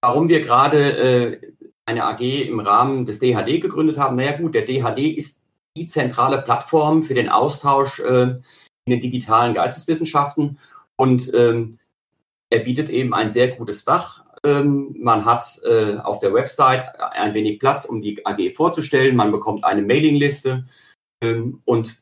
Warum 0.01 0.29
wir 0.29 0.41
gerade 0.41 0.97
äh, 0.97 1.53
eine 1.85 2.05
AG 2.05 2.21
im 2.21 2.59
Rahmen 2.59 3.05
des 3.05 3.19
DHD 3.19 3.61
gegründet 3.61 3.97
haben, 3.97 4.15
naja 4.15 4.37
gut, 4.37 4.53
der 4.53 4.65
DHD 4.65 5.17
ist 5.17 5.41
die 5.75 5.87
zentrale 5.87 6.41
Plattform 6.41 7.03
für 7.03 7.13
den 7.13 7.29
Austausch 7.29 7.99
äh, 7.99 8.39
in 8.85 8.91
den 8.91 9.01
digitalen 9.01 9.53
Geisteswissenschaften 9.53 10.59
und 10.95 11.33
ähm, 11.33 11.79
er 12.49 12.59
bietet 12.59 12.89
eben 12.89 13.13
ein 13.13 13.29
sehr 13.29 13.49
gutes 13.49 13.85
Dach. 13.85 14.23
Ähm, 14.43 14.95
man 14.97 15.25
hat 15.25 15.59
äh, 15.63 15.97
auf 15.97 16.19
der 16.19 16.33
Website 16.33 16.99
ein 16.99 17.33
wenig 17.33 17.59
Platz, 17.59 17.85
um 17.85 18.01
die 18.01 18.25
AG 18.25 18.53
vorzustellen. 18.55 19.15
Man 19.15 19.31
bekommt 19.31 19.63
eine 19.63 19.81
Mailingliste 19.81 20.65
ähm, 21.21 21.61
und 21.65 22.01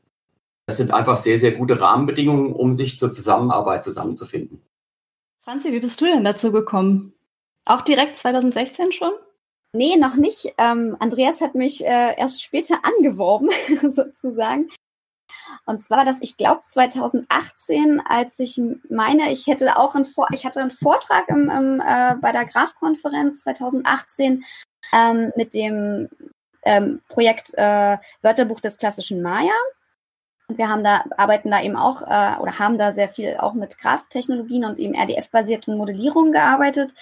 das 0.67 0.77
sind 0.77 0.91
einfach 0.91 1.17
sehr, 1.17 1.39
sehr 1.39 1.51
gute 1.51 1.79
Rahmenbedingungen, 1.79 2.53
um 2.53 2.73
sich 2.73 2.97
zur 2.97 3.11
Zusammenarbeit 3.11 3.83
zusammenzufinden. 3.83 4.61
Franzi, 5.45 5.71
wie 5.71 5.79
bist 5.79 6.01
du 6.01 6.05
denn 6.05 6.23
dazu 6.23 6.51
gekommen? 6.51 7.13
Auch 7.65 7.81
direkt 7.81 8.17
2016 8.17 8.91
schon? 8.91 9.13
Nee, 9.73 9.95
noch 9.95 10.15
nicht. 10.15 10.55
Ähm, 10.57 10.97
Andreas 10.99 11.39
hat 11.39 11.53
mich 11.53 11.85
äh, 11.85 12.17
erst 12.17 12.41
später 12.41 12.79
angeworben, 12.83 13.49
sozusagen. 13.87 14.69
Und 15.67 15.83
zwar 15.83 16.03
das, 16.03 16.17
ich 16.21 16.37
glaube 16.37 16.61
2018, 16.65 18.01
als 18.07 18.39
ich 18.39 18.59
meine, 18.89 19.31
ich 19.31 19.45
hätte 19.45 19.77
auch 19.77 19.93
einen 19.93 20.05
Vor 20.05 20.27
ich 20.31 20.47
hatte 20.47 20.61
einen 20.61 20.71
Vortrag 20.71 21.29
im, 21.29 21.51
im, 21.51 21.79
äh, 21.79 22.15
bei 22.19 22.31
der 22.31 22.45
Graf-Konferenz 22.45 23.41
2018 23.41 24.43
ähm, 24.93 25.31
mit 25.35 25.53
dem 25.53 26.09
ähm, 26.63 27.01
Projekt 27.07 27.53
äh, 27.53 27.97
Wörterbuch 28.23 28.61
des 28.61 28.77
klassischen 28.77 29.21
Maya. 29.21 29.53
Und 30.47 30.57
wir 30.57 30.69
haben 30.69 30.83
da, 30.83 31.03
arbeiten 31.17 31.51
da 31.51 31.61
eben 31.61 31.75
auch 31.75 32.01
äh, 32.01 32.39
oder 32.39 32.59
haben 32.59 32.77
da 32.77 32.91
sehr 32.91 33.09
viel 33.09 33.37
auch 33.37 33.53
mit 33.53 33.77
Graph-Technologien 33.77 34.65
und 34.65 34.77
eben 34.79 34.93
RDF-basierten 34.93 35.77
Modellierungen 35.77 36.31
gearbeitet. 36.31 36.93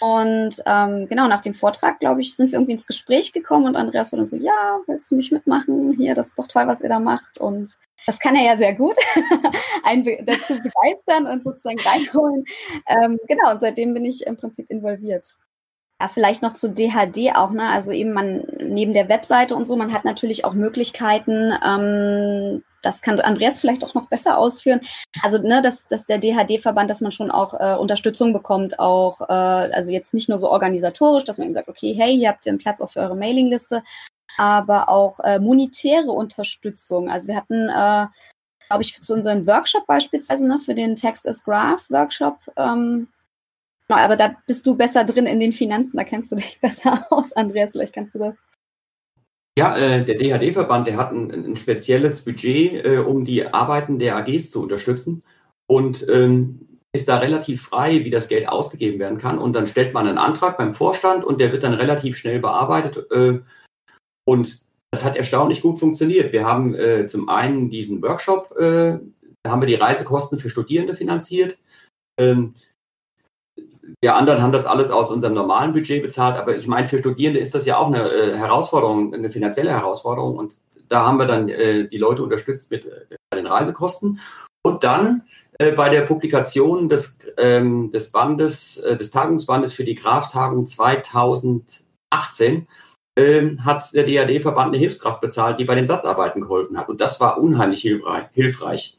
Und 0.00 0.62
ähm, 0.66 1.06
genau, 1.08 1.28
nach 1.28 1.42
dem 1.42 1.54
Vortrag, 1.54 2.00
glaube 2.00 2.22
ich, 2.22 2.34
sind 2.34 2.50
wir 2.50 2.54
irgendwie 2.54 2.72
ins 2.72 2.86
Gespräch 2.86 3.32
gekommen 3.32 3.66
und 3.66 3.76
Andreas 3.76 4.10
war 4.10 4.16
dann 4.16 4.26
so, 4.26 4.36
ja, 4.36 4.80
willst 4.86 5.10
du 5.10 5.16
mich 5.16 5.30
mitmachen? 5.30 5.92
Hier, 5.96 6.14
das 6.14 6.28
ist 6.28 6.38
doch 6.38 6.48
toll, 6.48 6.66
was 6.66 6.80
ihr 6.80 6.88
da 6.88 6.98
macht. 6.98 7.38
Und 7.38 7.78
das 8.06 8.18
kann 8.18 8.34
er 8.34 8.44
ja 8.44 8.56
sehr 8.56 8.74
gut, 8.74 8.96
einen 9.84 10.02
dazu 10.24 10.54
begeistern 10.54 11.26
und 11.26 11.44
sozusagen 11.44 11.78
reinholen. 11.80 12.44
Ähm, 12.88 13.20
genau, 13.28 13.52
und 13.52 13.60
seitdem 13.60 13.94
bin 13.94 14.04
ich 14.04 14.26
im 14.26 14.36
Prinzip 14.36 14.70
involviert. 14.70 15.36
Ja, 16.00 16.08
vielleicht 16.08 16.42
noch 16.42 16.52
zu 16.52 16.68
DHD 16.70 17.36
auch, 17.36 17.52
ne? 17.52 17.68
Also 17.68 17.92
eben 17.92 18.12
man 18.12 18.44
neben 18.72 18.92
der 18.94 19.08
Webseite 19.08 19.54
und 19.54 19.64
so, 19.64 19.76
man 19.76 19.92
hat 19.92 20.04
natürlich 20.04 20.44
auch 20.44 20.54
Möglichkeiten, 20.54 21.52
ähm, 21.64 22.64
das 22.82 23.00
kann 23.00 23.20
Andreas 23.20 23.60
vielleicht 23.60 23.84
auch 23.84 23.94
noch 23.94 24.08
besser 24.08 24.38
ausführen. 24.38 24.80
Also, 25.22 25.38
ne, 25.38 25.62
dass, 25.62 25.86
dass 25.86 26.04
der 26.06 26.18
DHD-Verband, 26.18 26.90
dass 26.90 27.00
man 27.00 27.12
schon 27.12 27.30
auch 27.30 27.54
äh, 27.54 27.76
Unterstützung 27.76 28.32
bekommt, 28.32 28.78
auch, 28.78 29.20
äh, 29.20 29.32
also 29.32 29.90
jetzt 29.90 30.14
nicht 30.14 30.28
nur 30.28 30.38
so 30.38 30.50
organisatorisch, 30.50 31.24
dass 31.24 31.38
man 31.38 31.46
eben 31.46 31.54
sagt, 31.54 31.68
okay, 31.68 31.94
hey, 31.96 32.14
ihr 32.16 32.28
habt 32.28 32.46
einen 32.46 32.58
Platz 32.58 32.80
auf 32.80 32.96
eure 32.96 33.16
Mailingliste, 33.16 33.82
aber 34.36 34.88
auch 34.88 35.20
äh, 35.20 35.38
monetäre 35.38 36.10
Unterstützung. 36.10 37.08
Also 37.08 37.28
wir 37.28 37.36
hatten, 37.36 37.68
äh, 37.68 38.06
glaube 38.68 38.82
ich, 38.82 39.00
zu 39.00 39.14
unserem 39.14 39.46
Workshop 39.46 39.86
beispielsweise, 39.86 40.46
ne, 40.46 40.58
für 40.58 40.74
den 40.74 40.96
Text 40.96 41.26
as 41.28 41.44
Graph 41.44 41.88
Workshop, 41.88 42.38
ähm, 42.56 43.08
aber 43.88 44.16
da 44.16 44.34
bist 44.46 44.66
du 44.66 44.74
besser 44.74 45.04
drin 45.04 45.26
in 45.26 45.40
den 45.40 45.52
Finanzen, 45.52 45.96
da 45.96 46.04
kennst 46.04 46.32
du 46.32 46.36
dich 46.36 46.60
besser 46.60 47.06
aus, 47.10 47.32
Andreas, 47.32 47.72
vielleicht 47.72 47.94
kannst 47.94 48.14
du 48.14 48.18
das. 48.18 48.38
Ja, 49.58 49.76
äh, 49.76 50.04
der 50.04 50.16
DHD-Verband, 50.16 50.86
der 50.86 50.96
hat 50.96 51.12
ein, 51.12 51.30
ein 51.30 51.56
spezielles 51.56 52.24
Budget, 52.24 52.86
äh, 52.86 52.98
um 52.98 53.24
die 53.24 53.46
Arbeiten 53.46 53.98
der 53.98 54.16
AGs 54.16 54.50
zu 54.50 54.62
unterstützen 54.62 55.22
und 55.66 56.06
ähm, 56.08 56.80
ist 56.94 57.08
da 57.08 57.18
relativ 57.18 57.62
frei, 57.62 58.04
wie 58.04 58.10
das 58.10 58.28
Geld 58.28 58.48
ausgegeben 58.48 58.98
werden 58.98 59.18
kann. 59.18 59.38
Und 59.38 59.54
dann 59.54 59.66
stellt 59.66 59.92
man 59.92 60.06
einen 60.06 60.18
Antrag 60.18 60.56
beim 60.56 60.74
Vorstand 60.74 61.24
und 61.24 61.40
der 61.40 61.52
wird 61.52 61.64
dann 61.64 61.74
relativ 61.74 62.16
schnell 62.16 62.38
bearbeitet. 62.38 63.10
Äh, 63.10 63.40
und 64.24 64.62
das 64.90 65.04
hat 65.04 65.16
erstaunlich 65.16 65.62
gut 65.62 65.78
funktioniert. 65.80 66.34
Wir 66.34 66.44
haben 66.44 66.76
zum 67.08 67.30
einen 67.30 67.70
diesen 67.70 68.02
Workshop, 68.02 68.54
da 68.54 69.00
haben 69.46 69.62
wir 69.62 69.66
die 69.66 69.74
Reisekosten 69.74 70.38
für 70.38 70.50
Studierende 70.50 70.94
finanziert. 70.94 71.56
Ähm, 72.20 72.54
wir 74.00 74.16
anderen 74.16 74.42
haben 74.42 74.52
das 74.52 74.66
alles 74.66 74.90
aus 74.90 75.10
unserem 75.10 75.34
normalen 75.34 75.72
Budget 75.72 76.02
bezahlt, 76.02 76.36
aber 76.36 76.56
ich 76.56 76.66
meine, 76.66 76.88
für 76.88 76.98
Studierende 76.98 77.40
ist 77.40 77.54
das 77.54 77.66
ja 77.66 77.76
auch 77.76 77.88
eine 77.88 78.10
äh, 78.10 78.36
Herausforderung, 78.36 79.14
eine 79.14 79.30
finanzielle 79.30 79.70
Herausforderung. 79.70 80.36
Und 80.36 80.58
da 80.88 81.06
haben 81.06 81.18
wir 81.18 81.26
dann 81.26 81.48
äh, 81.48 81.88
die 81.88 81.98
Leute 81.98 82.22
unterstützt 82.22 82.70
mit 82.70 82.86
äh, 82.86 83.06
den 83.34 83.46
Reisekosten. 83.46 84.20
Und 84.64 84.84
dann 84.84 85.22
äh, 85.58 85.72
bei 85.72 85.88
der 85.88 86.02
Publikation 86.02 86.88
des, 86.88 87.18
ähm, 87.36 87.90
des 87.92 88.12
Bandes, 88.12 88.76
äh, 88.78 88.96
des 88.96 89.10
Tagungsbandes 89.10 89.72
für 89.72 89.84
die 89.84 89.94
Graf-Tagung 89.94 90.66
2018 90.66 92.66
ähm, 93.18 93.64
hat 93.64 93.92
der 93.92 94.04
DAD-Verband 94.04 94.68
eine 94.68 94.78
Hilfskraft 94.78 95.20
bezahlt, 95.20 95.60
die 95.60 95.64
bei 95.64 95.74
den 95.74 95.86
Satzarbeiten 95.86 96.40
geholfen 96.40 96.78
hat. 96.78 96.88
Und 96.88 97.00
das 97.00 97.20
war 97.20 97.38
unheimlich 97.38 97.82
hilfreich. 97.82 98.98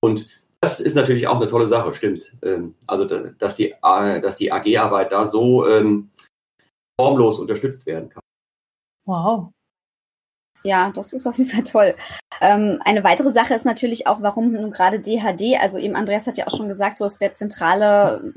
Und 0.00 0.28
das 0.62 0.78
ist 0.78 0.94
natürlich 0.94 1.26
auch 1.26 1.36
eine 1.36 1.48
tolle 1.48 1.66
Sache, 1.66 1.92
stimmt. 1.92 2.32
Ähm, 2.42 2.76
also, 2.86 3.04
dass 3.04 3.56
die, 3.56 3.74
dass 3.82 4.36
die 4.36 4.52
AG-Arbeit 4.52 5.10
da 5.10 5.26
so 5.26 5.66
ähm, 5.68 6.10
formlos 6.98 7.40
unterstützt 7.40 7.84
werden 7.86 8.10
kann. 8.10 8.22
Wow. 9.04 9.50
Ja, 10.62 10.92
das 10.92 11.12
ist 11.12 11.26
auf 11.26 11.36
jeden 11.36 11.50
Fall 11.50 11.64
toll. 11.64 11.96
Ähm, 12.40 12.78
eine 12.84 13.02
weitere 13.02 13.30
Sache 13.30 13.54
ist 13.54 13.64
natürlich 13.64 14.06
auch, 14.06 14.22
warum 14.22 14.52
nun 14.52 14.70
gerade 14.70 15.00
DHD, 15.00 15.58
also 15.60 15.78
eben 15.78 15.96
Andreas 15.96 16.28
hat 16.28 16.38
ja 16.38 16.46
auch 16.46 16.56
schon 16.56 16.68
gesagt, 16.68 16.98
so 16.98 17.04
ist 17.04 17.20
der 17.20 17.32
zentrale 17.32 18.32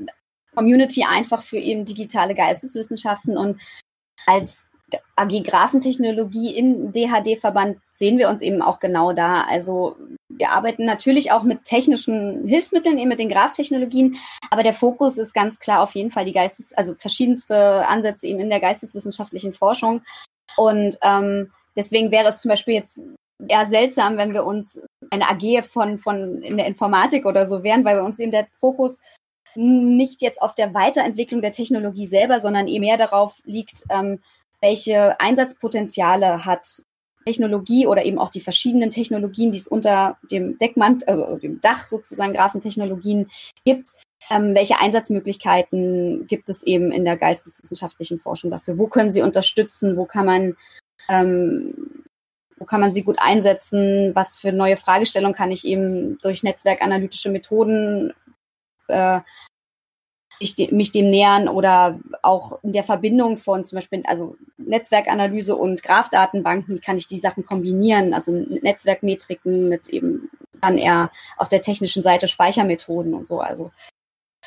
Community 0.56 1.04
einfach 1.04 1.42
für 1.42 1.58
eben 1.58 1.84
digitale 1.84 2.34
Geisteswissenschaften 2.34 3.38
und 3.38 3.60
als 4.26 4.65
AG 5.16 5.42
Grafentechnologie 5.42 6.54
in 6.54 6.92
DHD-Verband 6.92 7.78
sehen 7.92 8.18
wir 8.18 8.28
uns 8.28 8.42
eben 8.42 8.62
auch 8.62 8.78
genau 8.78 9.12
da. 9.12 9.42
Also 9.42 9.96
wir 10.28 10.50
arbeiten 10.50 10.84
natürlich 10.84 11.32
auch 11.32 11.42
mit 11.42 11.64
technischen 11.64 12.46
Hilfsmitteln, 12.46 12.98
eben 12.98 13.08
mit 13.08 13.18
den 13.18 13.28
Graftechnologien, 13.28 14.16
aber 14.50 14.62
der 14.62 14.74
Fokus 14.74 15.18
ist 15.18 15.34
ganz 15.34 15.58
klar 15.58 15.82
auf 15.82 15.94
jeden 15.94 16.10
Fall 16.10 16.24
die 16.24 16.32
Geistes, 16.32 16.72
also 16.74 16.94
verschiedenste 16.94 17.86
Ansätze 17.88 18.26
eben 18.26 18.40
in 18.40 18.50
der 18.50 18.60
geisteswissenschaftlichen 18.60 19.52
Forschung. 19.52 20.02
Und 20.56 20.98
ähm, 21.02 21.50
deswegen 21.74 22.10
wäre 22.10 22.28
es 22.28 22.40
zum 22.40 22.50
Beispiel 22.50 22.74
jetzt 22.74 23.02
eher 23.48 23.66
seltsam, 23.66 24.16
wenn 24.16 24.32
wir 24.32 24.44
uns 24.44 24.82
eine 25.10 25.28
AG 25.28 25.62
von, 25.62 25.98
von 25.98 26.42
in 26.42 26.56
der 26.56 26.66
Informatik 26.66 27.26
oder 27.26 27.46
so 27.46 27.62
wären, 27.62 27.84
weil 27.84 27.96
bei 27.96 28.02
uns 28.02 28.18
eben 28.18 28.32
der 28.32 28.46
Fokus 28.52 29.00
nicht 29.54 30.22
jetzt 30.22 30.42
auf 30.42 30.54
der 30.54 30.74
Weiterentwicklung 30.74 31.40
der 31.40 31.52
Technologie 31.52 32.06
selber, 32.06 32.40
sondern 32.40 32.68
eher 32.68 32.98
darauf 32.98 33.40
liegt, 33.44 33.84
ähm, 33.88 34.20
welche 34.60 35.20
Einsatzpotenziale 35.20 36.44
hat 36.44 36.82
Technologie 37.26 37.86
oder 37.86 38.04
eben 38.04 38.18
auch 38.18 38.30
die 38.30 38.40
verschiedenen 38.40 38.90
Technologien, 38.90 39.50
die 39.50 39.58
es 39.58 39.66
unter 39.66 40.16
dem 40.30 40.58
Deckmantel, 40.58 41.24
also 41.24 41.38
dem 41.38 41.60
Dach 41.60 41.86
sozusagen 41.86 42.32
Grafentechnologien 42.32 43.30
gibt. 43.64 43.88
Ähm, 44.30 44.54
welche 44.54 44.80
Einsatzmöglichkeiten 44.80 46.26
gibt 46.28 46.48
es 46.48 46.62
eben 46.62 46.92
in 46.92 47.04
der 47.04 47.16
geisteswissenschaftlichen 47.16 48.18
Forschung 48.18 48.50
dafür? 48.50 48.78
Wo 48.78 48.86
können 48.86 49.12
sie 49.12 49.22
unterstützen? 49.22 49.96
Wo 49.96 50.04
kann 50.04 50.26
man 50.26 50.56
ähm, 51.08 52.04
wo 52.58 52.64
kann 52.64 52.80
man 52.80 52.92
sie 52.92 53.02
gut 53.02 53.18
einsetzen? 53.18 54.14
Was 54.14 54.36
für 54.36 54.52
neue 54.52 54.76
Fragestellungen 54.76 55.34
kann 55.34 55.50
ich 55.50 55.64
eben 55.64 56.18
durch 56.18 56.42
netzwerkanalytische 56.42 57.30
Methoden 57.30 58.14
äh, 58.88 59.20
ich 60.38 60.56
mich 60.70 60.92
dem 60.92 61.08
nähern 61.10 61.48
oder 61.48 61.98
auch 62.26 62.62
in 62.62 62.72
der 62.72 62.82
Verbindung 62.82 63.36
von 63.36 63.64
zum 63.64 63.76
Beispiel 63.76 64.02
also 64.06 64.36
Netzwerkanalyse 64.58 65.56
und 65.56 65.82
Graph-Datenbanken 65.82 66.80
kann 66.80 66.98
ich 66.98 67.06
die 67.06 67.18
Sachen 67.18 67.46
kombinieren, 67.46 68.12
also 68.12 68.32
Netzwerkmetriken 68.32 69.68
mit 69.68 69.88
eben 69.88 70.30
dann 70.60 70.78
eher 70.78 71.10
auf 71.36 71.48
der 71.48 71.60
technischen 71.60 72.02
Seite 72.02 72.28
Speichermethoden 72.28 73.14
und 73.14 73.28
so. 73.28 73.40
Also 73.40 73.70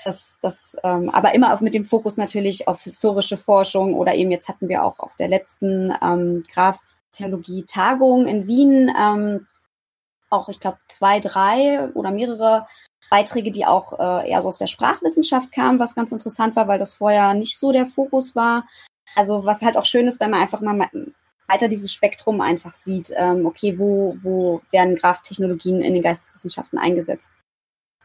das, 0.06 0.38
das, 0.42 0.78
ähm, 0.84 1.10
aber 1.10 1.34
immer 1.34 1.54
auf, 1.54 1.62
mit 1.62 1.74
dem 1.74 1.86
Fokus 1.86 2.18
natürlich 2.18 2.68
auf 2.68 2.84
historische 2.84 3.38
Forschung 3.38 3.96
oder 3.96 4.16
eben 4.16 4.32
jetzt 4.32 4.48
hatten 4.48 4.70
wir 4.70 4.84
auch 4.84 5.00
auf 5.00 5.16
der 5.16 5.28
letzten 5.28 5.94
ähm, 6.02 6.44
Graph-Technologie-Tagung 6.54 8.28
in 8.28 8.48
Wien 8.48 8.92
ähm, 8.98 9.48
auch, 10.30 10.50
ich 10.50 10.60
glaube, 10.60 10.78
zwei, 10.88 11.20
drei 11.20 11.90
oder 11.94 12.12
mehrere 12.12 12.68
Beiträge, 13.10 13.52
die 13.52 13.66
auch 13.66 14.00
äh, 14.00 14.30
eher 14.30 14.42
so 14.42 14.48
aus 14.50 14.58
der 14.58 14.68
Sprachwissenschaft 14.68 15.52
kamen, 15.52 15.80
was 15.80 15.96
ganz 15.96 16.12
interessant 16.12 16.56
war, 16.56 16.68
weil 16.68 16.80
das 16.80 16.94
vorher 16.94 17.34
nicht 17.34 17.58
so 17.58 17.72
der 17.72 17.86
Fokus 17.86 18.36
war. 18.36 18.68
Also 19.16 19.46
was 19.46 19.62
halt 19.62 19.78
auch 19.78 19.86
schön 19.86 20.08
ist, 20.08 20.20
wenn 20.20 20.30
man 20.30 20.42
einfach 20.42 20.62
mal 20.62 20.90
weiter 21.48 21.68
dieses 21.68 21.92
Spektrum 21.92 22.42
einfach 22.42 22.74
sieht, 22.74 23.12
ähm, 23.16 23.46
okay, 23.46 23.78
wo, 23.80 24.16
wo 24.22 24.62
werden 24.72 24.96
Graphtechnologien 24.96 25.82
in 25.82 25.94
den 25.94 26.04
Geisteswissenschaften 26.04 26.78
eingesetzt. 26.78 27.34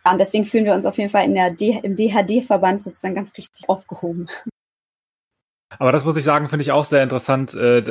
Ja, 0.05 0.13
und 0.13 0.19
deswegen 0.19 0.47
fühlen 0.47 0.65
wir 0.65 0.75
uns 0.75 0.87
auf 0.87 0.99
jeden 0.99 1.11
Fall 1.11 1.25
in 1.25 1.35
der 1.35 1.51
D 1.51 1.79
im 1.83 1.97
DHD-Verband 1.97 2.83
sozusagen 2.83 3.15
ganz 3.15 3.37
richtig 3.37 3.69
aufgehoben. 3.69 4.29
Aber 5.79 5.93
das 5.93 6.05
muss 6.05 6.17
ich 6.17 6.25
sagen, 6.25 6.49
finde 6.49 6.63
ich 6.63 6.73
auch 6.73 6.85
sehr 6.85 7.03
interessant. 7.03 7.55
Äh, 7.55 7.83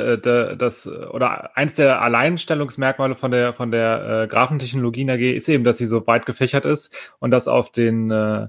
das, 0.58 0.88
oder 0.88 1.56
eins 1.56 1.74
der 1.74 2.02
Alleinstellungsmerkmale 2.02 3.16
von 3.16 3.32
der, 3.32 3.54
von 3.54 3.72
der 3.72 4.24
äh, 4.24 4.28
Graphentechnologien 4.28 5.10
AG 5.10 5.36
ist 5.36 5.50
eben, 5.50 5.64
dass 5.64 5.78
sie 5.78 5.88
so 5.88 6.06
weit 6.08 6.26
gefächert 6.26 6.66
ist 6.66 6.96
und 7.20 7.32
dass 7.32 7.48
auf 7.48 7.72
den, 7.72 8.12
äh, 8.12 8.48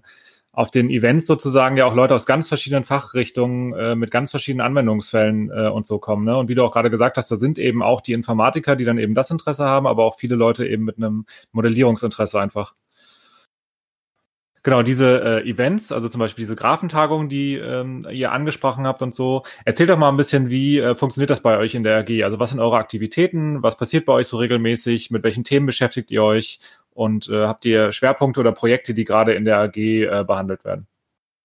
auf 0.55 0.71
den 0.71 0.89
Events 0.89 1.27
sozusagen 1.27 1.77
ja 1.77 1.85
auch 1.85 1.95
Leute 1.95 2.15
aus 2.15 2.27
ganz 2.27 2.49
verschiedenen 2.49 2.85
Fachrichtungen 2.85 3.73
äh, 3.75 3.97
mit 3.97 4.11
ganz 4.11 4.31
verschiedenen 4.31 4.65
Anwendungsfällen 4.65 5.51
äh, 5.51 5.69
und 5.69 5.87
so 5.87 5.99
kommen. 5.99 6.25
Ne? 6.25 6.37
Und 6.37 6.49
wie 6.49 6.55
du 6.55 6.65
auch 6.65 6.71
gerade 6.71 6.91
gesagt 6.91 7.17
hast, 7.17 7.31
da 7.31 7.37
sind 7.37 7.59
eben 7.59 7.83
auch 7.83 8.01
die 8.01 8.13
Informatiker, 8.13 8.77
die 8.77 8.85
dann 8.85 8.99
eben 8.99 9.15
das 9.15 9.31
Interesse 9.31 9.65
haben, 9.65 9.87
aber 9.87 10.05
auch 10.05 10.17
viele 10.17 10.37
Leute 10.37 10.67
eben 10.67 10.85
mit 10.85 10.97
einem 10.97 11.27
Modellierungsinteresse 11.53 12.41
einfach. 12.41 12.75
Genau, 14.65 14.83
diese 14.83 15.21
äh, 15.21 15.49
Events, 15.49 15.93
also 15.93 16.09
zum 16.09 16.21
Beispiel 16.21 16.43
diese 16.43 16.57
Grafentagungen, 16.57 17.29
die 17.29 17.57
ähm, 17.57 18.07
ihr 18.11 18.33
angesprochen 18.33 18.87
habt 18.87 19.03
und 19.03 19.15
so. 19.15 19.43
Erzählt 19.67 19.91
doch 19.91 19.99
mal 19.99 20.09
ein 20.09 20.17
bisschen, 20.17 20.49
wie 20.49 20.79
äh, 20.79 20.95
funktioniert 20.95 21.29
das 21.29 21.43
bei 21.43 21.59
euch 21.59 21.75
in 21.75 21.85
der 21.85 21.99
AG? 21.99 22.25
Also 22.25 22.41
was 22.41 22.51
sind 22.51 22.61
eure 22.61 22.79
Aktivitäten? 22.79 23.63
Was 23.63 23.77
passiert 23.77 24.07
bei 24.07 24.15
euch 24.15 24.27
so 24.27 24.39
regelmäßig? 24.39 25.11
Mit 25.11 25.23
welchen 25.23 25.45
Themen 25.45 25.67
beschäftigt 25.67 26.11
ihr 26.11 26.23
euch? 26.23 26.61
Und 26.95 27.29
äh, 27.29 27.47
habt 27.47 27.67
ihr 27.67 27.93
Schwerpunkte 27.93 28.41
oder 28.41 28.53
Projekte, 28.53 28.95
die 28.95 29.05
gerade 29.05 29.35
in 29.35 29.45
der 29.45 29.59
AG 29.59 29.77
äh, 29.77 30.25
behandelt 30.27 30.65
werden? 30.65 30.87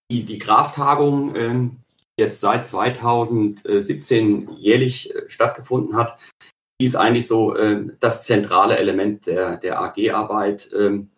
Die, 0.09 0.23
die 0.23 0.39
Graftagung 0.39 1.35
äh, 1.35 1.69
jetzt 2.17 2.39
seit 2.39 2.65
2017 2.65 4.49
jährlich 4.59 5.13
äh, 5.13 5.23
stattgefunden 5.27 5.97
hat, 5.97 6.17
die 6.79 6.85
ist 6.85 6.95
eigentlich 6.95 7.27
so 7.27 7.53
äh, 7.57 7.83
das 7.99 8.23
zentrale 8.23 8.77
Element 8.77 9.27
der, 9.27 9.57
der 9.57 9.81
AG-Arbeit. 9.81 10.69
Ähm, 10.79 11.09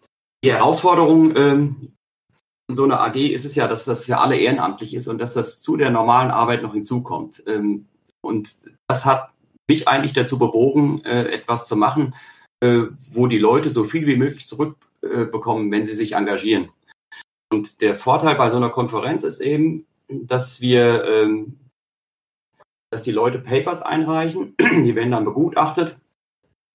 die 0.44 0.52
Herausforderung 0.52 1.36
ähm, 1.36 1.94
in 2.68 2.76
so 2.76 2.84
einer 2.84 3.02
AG 3.02 3.16
ist 3.16 3.46
es 3.46 3.56
ja, 3.56 3.68
dass 3.68 3.86
das 3.86 4.06
für 4.06 4.20
alle 4.20 4.38
ehrenamtlich 4.38 4.94
ist 4.94 5.08
und 5.08 5.20
dass 5.20 5.34
das 5.34 5.62
zu 5.62 5.78
der 5.78 5.92
normalen 5.92 6.32
Arbeit 6.32 6.64
noch 6.64 6.74
hinzukommt. 6.74 7.44
Ähm, 7.48 7.88
und 8.24 8.50
das 8.88 9.06
hat 9.06 9.32
mich 9.70 9.88
eigentlich 9.88 10.14
dazu 10.14 10.40
bewogen, 10.40 11.04
äh, 11.04 11.26
etwas 11.32 11.68
zu 11.68 11.76
machen, 11.76 12.16
äh, 12.62 12.84
wo 13.14 13.28
die 13.28 13.40
Leute 13.40 13.70
so 13.70 13.84
viel 13.84 14.08
wie 14.08 14.16
möglich 14.16 14.48
zurückbekommen, 14.48 15.68
äh, 15.68 15.72
wenn 15.72 15.86
sie 15.86 15.96
sich 15.96 16.14
engagieren. 16.14 16.70
Und 17.52 17.82
der 17.82 17.96
Vorteil 17.96 18.36
bei 18.36 18.50
so 18.50 18.58
einer 18.58 18.70
Konferenz 18.70 19.24
ist 19.24 19.42
eben, 19.42 19.86
dass 20.08 20.62
wir, 20.62 21.06
ähm, 21.06 21.58
dass 22.90 23.04
die 23.04 23.12
Leute 23.12 23.40
Papers 23.40 23.82
einreichen, 23.82 24.56
die 24.60 24.96
werden 24.96 25.12
dann 25.12 25.26
begutachtet 25.26 25.98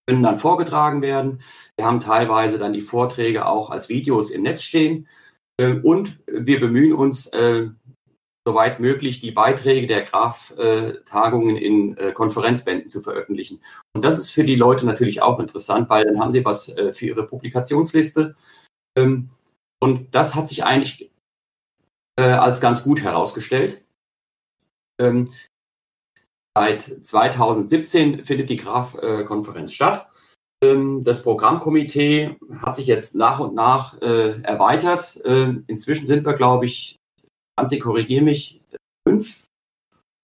können 0.06 0.22
dann 0.22 0.38
vorgetragen 0.38 1.02
werden. 1.02 1.42
Wir 1.76 1.86
haben 1.86 2.00
teilweise 2.00 2.58
dann 2.58 2.72
die 2.72 2.80
Vorträge 2.80 3.46
auch 3.46 3.70
als 3.70 3.88
Videos 3.88 4.30
im 4.30 4.42
Netz 4.42 4.62
stehen. 4.62 5.08
Äh, 5.58 5.74
und 5.80 6.18
wir 6.26 6.60
bemühen 6.60 6.92
uns, 6.92 7.26
äh, 7.28 7.68
soweit 8.46 8.78
möglich, 8.78 9.18
die 9.18 9.32
Beiträge 9.32 9.88
der 9.88 10.02
Graf-Tagungen 10.02 11.56
in 11.56 11.96
äh, 11.96 12.12
Konferenzbänden 12.12 12.88
zu 12.88 13.02
veröffentlichen. 13.02 13.60
Und 13.92 14.04
das 14.04 14.18
ist 14.20 14.30
für 14.30 14.44
die 14.44 14.54
Leute 14.54 14.86
natürlich 14.86 15.20
auch 15.20 15.40
interessant, 15.40 15.90
weil 15.90 16.04
dann 16.04 16.20
haben 16.20 16.30
sie 16.30 16.44
was 16.44 16.72
für 16.92 17.06
ihre 17.06 17.26
Publikationsliste. 17.26 18.36
Ähm, 18.96 19.30
und 19.80 20.14
das 20.14 20.34
hat 20.34 20.48
sich 20.48 20.64
eigentlich 20.64 21.10
als 22.18 22.62
ganz 22.62 22.82
gut 22.82 23.02
herausgestellt. 23.02 23.84
Ähm, 24.98 25.30
Seit 26.56 27.04
2017 27.06 28.24
findet 28.24 28.48
die 28.48 28.56
Graf-Konferenz 28.56 29.74
statt. 29.74 30.08
Ähm, 30.64 31.04
das 31.04 31.22
Programmkomitee 31.22 32.38
hat 32.62 32.74
sich 32.74 32.86
jetzt 32.86 33.14
nach 33.14 33.40
und 33.40 33.54
nach 33.54 34.00
äh, 34.00 34.40
erweitert. 34.40 35.20
Ähm, 35.26 35.64
inzwischen 35.66 36.06
sind 36.06 36.24
wir, 36.24 36.32
glaube 36.32 36.64
ich, 36.64 36.96
Franzi, 37.58 37.78
korrigiere 37.78 38.24
mich, 38.24 38.62
fünf 39.06 39.36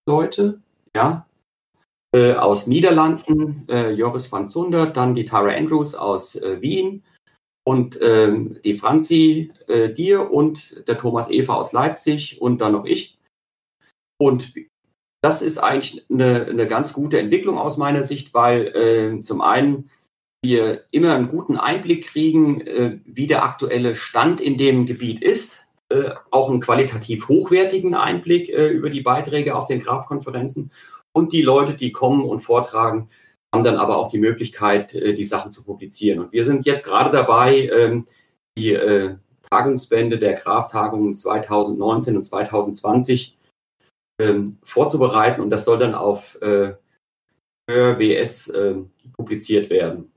Leute, 0.08 0.62
ja, 0.96 1.26
äh, 2.14 2.32
aus 2.32 2.66
Niederlanden, 2.66 3.68
äh, 3.68 3.90
Joris 3.90 4.32
van 4.32 4.48
Zunder, 4.48 4.86
dann 4.86 5.14
die 5.14 5.26
Tara 5.26 5.50
Andrews 5.50 5.94
aus 5.94 6.36
Wien 6.36 7.04
und 7.64 7.98
ähm, 8.00 8.58
die 8.64 8.78
Franzi, 8.78 9.52
dir 9.68 10.30
und 10.30 10.88
der 10.88 10.96
Thomas 10.96 11.30
Eva 11.30 11.56
aus 11.56 11.72
Leipzig 11.72 12.40
und 12.40 12.58
dann 12.62 12.72
noch 12.72 12.86
ich. 12.86 13.18
Und 14.18 14.54
das 15.22 15.40
ist 15.40 15.58
eigentlich 15.58 16.04
eine, 16.10 16.46
eine 16.50 16.66
ganz 16.66 16.92
gute 16.92 17.18
Entwicklung 17.18 17.56
aus 17.56 17.76
meiner 17.76 18.04
Sicht, 18.04 18.34
weil 18.34 18.66
äh, 18.68 19.20
zum 19.22 19.40
einen 19.40 19.90
wir 20.44 20.82
immer 20.90 21.14
einen 21.14 21.28
guten 21.28 21.56
Einblick 21.56 22.08
kriegen, 22.08 22.60
äh, 22.62 22.98
wie 23.04 23.28
der 23.28 23.44
aktuelle 23.44 23.94
Stand 23.94 24.40
in 24.40 24.58
dem 24.58 24.86
Gebiet 24.86 25.22
ist, 25.22 25.60
äh, 25.88 26.10
auch 26.32 26.50
einen 26.50 26.60
qualitativ 26.60 27.28
hochwertigen 27.28 27.94
Einblick 27.94 28.48
äh, 28.48 28.68
über 28.68 28.90
die 28.90 29.02
Beiträge 29.02 29.54
auf 29.54 29.66
den 29.66 29.78
Grafkonferenzen 29.78 30.72
und 31.12 31.32
die 31.32 31.42
Leute, 31.42 31.74
die 31.74 31.92
kommen 31.92 32.24
und 32.24 32.40
vortragen, 32.40 33.08
haben 33.54 33.62
dann 33.62 33.76
aber 33.76 33.98
auch 33.98 34.10
die 34.10 34.18
Möglichkeit, 34.18 34.92
äh, 34.94 35.14
die 35.14 35.24
Sachen 35.24 35.52
zu 35.52 35.62
publizieren. 35.62 36.18
Und 36.18 36.32
wir 36.32 36.44
sind 36.44 36.66
jetzt 36.66 36.84
gerade 36.84 37.12
dabei, 37.12 37.68
ähm, 37.68 38.06
die 38.58 38.72
äh, 38.72 39.14
Tagungsbände 39.48 40.18
der 40.18 40.32
Graf-Tagungen 40.32 41.14
2019 41.14 42.16
und 42.16 42.24
2020 42.24 43.36
ähm, 44.22 44.58
vorzubereiten 44.62 45.40
und 45.40 45.50
das 45.50 45.64
soll 45.64 45.78
dann 45.78 45.94
auf 45.94 46.40
äh, 46.42 46.74
WS 47.66 48.48
äh, 48.48 48.74
publiziert 49.16 49.70
werden. 49.70 50.12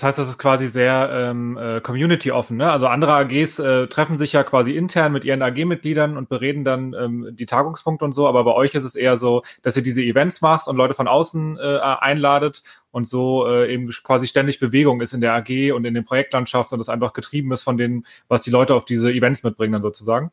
Das 0.00 0.10
heißt, 0.10 0.18
das 0.20 0.28
ist 0.28 0.38
quasi 0.38 0.68
sehr 0.68 1.10
ähm, 1.12 1.58
äh, 1.58 1.80
community-offen. 1.80 2.56
Ne? 2.56 2.70
Also 2.70 2.86
andere 2.86 3.14
AGs 3.14 3.58
äh, 3.58 3.88
treffen 3.88 4.16
sich 4.16 4.32
ja 4.32 4.44
quasi 4.44 4.76
intern 4.76 5.10
mit 5.12 5.24
ihren 5.24 5.42
AG-Mitgliedern 5.42 6.16
und 6.16 6.28
bereden 6.28 6.62
dann 6.62 6.94
ähm, 6.94 7.30
die 7.32 7.46
Tagungspunkte 7.46 8.04
und 8.04 8.12
so. 8.12 8.28
Aber 8.28 8.44
bei 8.44 8.52
euch 8.52 8.76
ist 8.76 8.84
es 8.84 8.94
eher 8.94 9.16
so, 9.16 9.42
dass 9.62 9.76
ihr 9.76 9.82
diese 9.82 10.00
Events 10.04 10.40
macht 10.40 10.68
und 10.68 10.76
Leute 10.76 10.94
von 10.94 11.08
außen 11.08 11.58
äh, 11.58 11.78
einladet 11.80 12.62
und 12.92 13.08
so 13.08 13.48
äh, 13.48 13.74
eben 13.74 13.88
quasi 13.88 14.28
ständig 14.28 14.60
Bewegung 14.60 15.00
ist 15.00 15.14
in 15.14 15.20
der 15.20 15.34
AG 15.34 15.72
und 15.72 15.84
in 15.84 15.94
der 15.94 16.02
Projektlandschaft 16.02 16.72
und 16.72 16.78
es 16.78 16.88
einfach 16.88 17.12
getrieben 17.12 17.50
ist 17.50 17.64
von 17.64 17.76
dem, 17.76 18.04
was 18.28 18.42
die 18.42 18.50
Leute 18.50 18.76
auf 18.76 18.84
diese 18.84 19.10
Events 19.10 19.42
mitbringen 19.42 19.72
dann 19.72 19.82
sozusagen. 19.82 20.30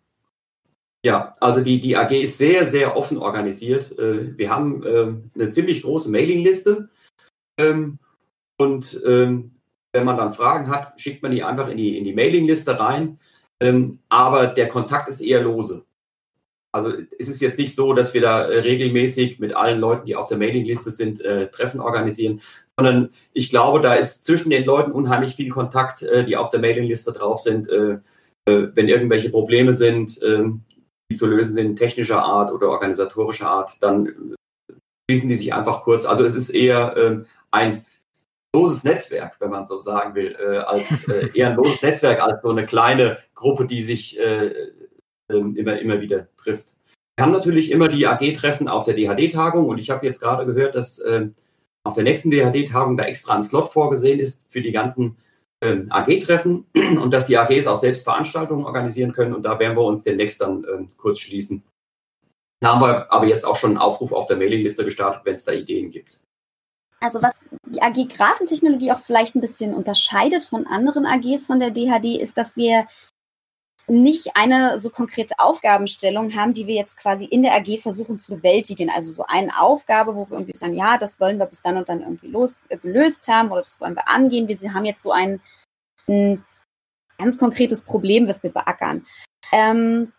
Ja, 1.06 1.36
also 1.40 1.62
die, 1.62 1.80
die 1.80 1.96
AG 1.96 2.10
ist 2.14 2.40
sehr, 2.40 2.66
sehr 2.66 2.98
offen 2.98 3.20
organisiert. 3.20 3.92
Äh, 4.00 4.36
wir 4.40 4.50
haben 4.50 4.84
ähm, 4.88 5.30
eine 5.36 5.52
ziemlich 5.52 5.84
große 5.84 6.10
Mailingliste. 6.10 6.90
Ähm, 7.60 8.00
und 8.58 9.00
ähm, 9.06 9.52
wenn 9.94 10.04
man 10.04 10.18
dann 10.18 10.34
Fragen 10.34 10.68
hat, 10.68 11.00
schickt 11.00 11.22
man 11.22 11.32
die 11.32 11.44
einfach 11.44 11.70
in 11.70 11.78
die, 11.78 11.96
in 12.00 12.06
die 12.06 12.16
Mailingliste 12.16 12.80
rein. 12.80 13.20
Aber 14.10 14.48
der 14.48 14.68
Kontakt 14.68 15.08
ist 15.08 15.22
eher 15.22 15.44
lose. 15.44 15.86
Also 16.74 16.92
es 17.20 17.28
ist 17.28 17.40
jetzt 17.40 17.60
nicht 17.60 17.76
so, 17.76 17.94
dass 17.94 18.16
wir 18.16 18.22
da 18.22 18.42
äh, 18.42 18.60
regelmäßig 18.60 19.40
mit 19.40 19.56
allen 19.56 19.80
Leuten, 19.80 20.08
die 20.08 20.16
auf 20.16 20.28
der 20.28 20.40
Mailingliste 20.40 20.90
sind, 20.90 21.22
äh, 21.22 21.50
Treffen 21.50 21.82
organisieren, 21.82 22.42
sondern 22.76 23.12
ich 23.32 23.52
glaube, 23.52 23.80
da 23.80 23.94
ist 23.94 24.26
zwischen 24.26 24.50
den 24.50 24.66
Leuten 24.66 24.92
unheimlich 24.92 25.36
viel 25.36 25.50
Kontakt, 25.50 26.02
die 26.02 26.36
auf 26.36 26.50
der 26.50 26.60
Mailingliste 26.60 27.14
drauf 27.14 27.40
sind. 27.40 27.70
Wenn 28.46 28.88
irgendwelche 28.90 29.30
Probleme 29.30 29.74
sind, 29.74 30.20
die 31.12 31.16
zu 31.16 31.28
lösen 31.28 31.54
sind, 31.54 31.78
technischer 31.78 32.24
Art 32.24 32.52
oder 32.52 32.70
organisatorischer 32.70 33.48
Art, 33.48 33.78
dann 33.82 34.36
schließen 35.10 35.30
die 35.30 35.36
sich 35.36 35.54
einfach 35.54 35.84
kurz. 35.84 36.06
Also 36.06 36.26
es 36.26 36.36
ist 36.36 36.50
eher 36.50 36.96
ähm, 36.98 37.26
ein 37.52 37.86
loses 38.56 38.84
Netzwerk, 38.84 39.36
wenn 39.40 39.52
man 39.52 39.66
so 39.66 39.80
sagen 39.80 40.16
will, 40.16 40.36
äh, 40.40 40.58
als 40.58 41.08
äh, 41.08 41.30
eher 41.34 41.50
ein 41.50 41.56
loses 41.56 41.82
Netzwerk 41.82 42.22
als 42.22 42.42
so 42.42 42.50
eine 42.50 42.66
kleine 42.66 43.20
Gruppe, 43.36 43.68
die 43.68 43.84
sich 43.84 44.20
äh, 44.20 44.48
äh, 44.48 45.38
immer, 45.38 45.80
immer 45.80 46.02
wieder 46.02 46.28
trifft. 46.38 46.76
Wir 47.18 47.26
haben 47.26 47.32
natürlich 47.32 47.72
immer 47.72 47.88
die 47.88 48.08
AG-Treffen 48.08 48.68
auf 48.68 48.84
der 48.84 48.96
DHD-Tagung 48.96 49.68
und 49.68 49.78
ich 49.78 49.90
habe 49.90 50.06
jetzt 50.06 50.20
gerade 50.20 50.46
gehört, 50.46 50.76
dass 50.76 51.00
äh, 51.00 51.30
auf 51.84 51.94
der 51.94 52.04
nächsten 52.04 52.32
DHD-Tagung 52.32 52.98
da 52.98 53.06
extra 53.06 53.36
ein 53.36 53.44
Slot 53.44 53.72
vorgesehen 53.72 54.20
ist 54.20 54.52
für 54.52 54.62
die 54.62 54.72
ganzen 54.72 55.18
ähm, 55.66 55.88
AG-Treffen 55.90 56.66
und 57.02 57.12
dass 57.12 57.28
die 57.28 57.38
AGs 57.38 57.68
auch 57.68 57.78
selbst 57.78 58.04
Veranstaltungen 58.04 58.66
organisieren 58.66 59.14
können. 59.14 59.34
Und 59.34 59.44
da 59.44 59.60
werden 59.60 59.78
wir 59.78 59.84
uns 59.84 60.04
demnächst 60.04 60.42
dann 60.42 60.66
ähm, 60.72 60.88
kurz 60.98 61.20
schließen. 61.20 61.64
Da 62.62 62.74
haben 62.74 62.82
wir 62.82 63.12
aber 63.12 63.26
jetzt 63.26 63.46
auch 63.46 63.56
schon 63.56 63.72
einen 63.72 63.78
Aufruf 63.78 64.12
auf 64.12 64.28
der 64.28 64.38
Mailingliste 64.38 64.86
gestartet, 64.86 65.22
wenn 65.26 65.36
es 65.36 65.46
da 65.46 65.52
Ideen 65.52 65.92
gibt. 65.92 66.22
Also 67.02 67.22
was 67.22 67.42
die 67.68 67.82
AG 67.82 68.08
Grafentechnologie 68.08 68.92
auch 68.92 69.00
vielleicht 69.00 69.36
ein 69.36 69.42
bisschen 69.42 69.74
unterscheidet 69.74 70.44
von 70.44 70.66
anderen 70.66 71.06
AGs 71.06 71.46
von 71.46 71.60
der 71.60 71.72
DHD, 71.72 72.20
ist, 72.20 72.38
dass 72.38 72.56
wir 72.56 72.88
nicht 73.88 74.36
eine 74.36 74.80
so 74.80 74.90
konkrete 74.90 75.38
Aufgabenstellung 75.38 76.36
haben, 76.36 76.54
die 76.54 76.66
wir 76.66 76.76
jetzt 76.76 76.98
quasi 76.98 77.26
in 77.26 77.44
der 77.44 77.54
AG 77.54 77.80
versuchen 77.80 78.20
zu 78.20 78.36
bewältigen. 78.36 78.90
Also 78.90 79.14
so 79.14 79.26
eine 79.28 79.60
Aufgabe, 79.60 80.16
wo 80.16 80.28
wir 80.30 80.38
irgendwie 80.38 80.58
sagen, 80.58 80.74
ja, 80.74 80.98
das 80.98 81.20
wollen 81.20 81.38
wir 81.38 81.46
bis 81.46 81.62
dann 81.62 81.78
und 81.78 81.88
dann 81.88 82.02
irgendwie 82.02 82.28
los, 82.28 82.60
äh, 82.70 82.78
gelöst 82.78 83.28
haben 83.28 83.52
oder 83.52 83.62
das 83.62 83.80
wollen 83.80 83.96
wir 83.96 84.08
angehen. 84.08 84.48
Wir 84.48 84.74
haben 84.74 84.86
jetzt 84.86 85.04
so 85.04 85.12
ein, 85.12 85.40
ein 86.08 86.44
ganz 87.18 87.38
konkretes 87.38 87.84
Problem, 87.84 88.28
was 88.28 88.42
wir 88.42 88.52
beackern. 88.52 89.06
Ähm, 89.52 90.12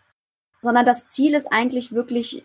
sondern 0.63 0.85
das 0.85 1.07
Ziel 1.09 1.35
ist 1.35 1.53
eigentlich 1.53 1.93
wirklich 1.93 2.45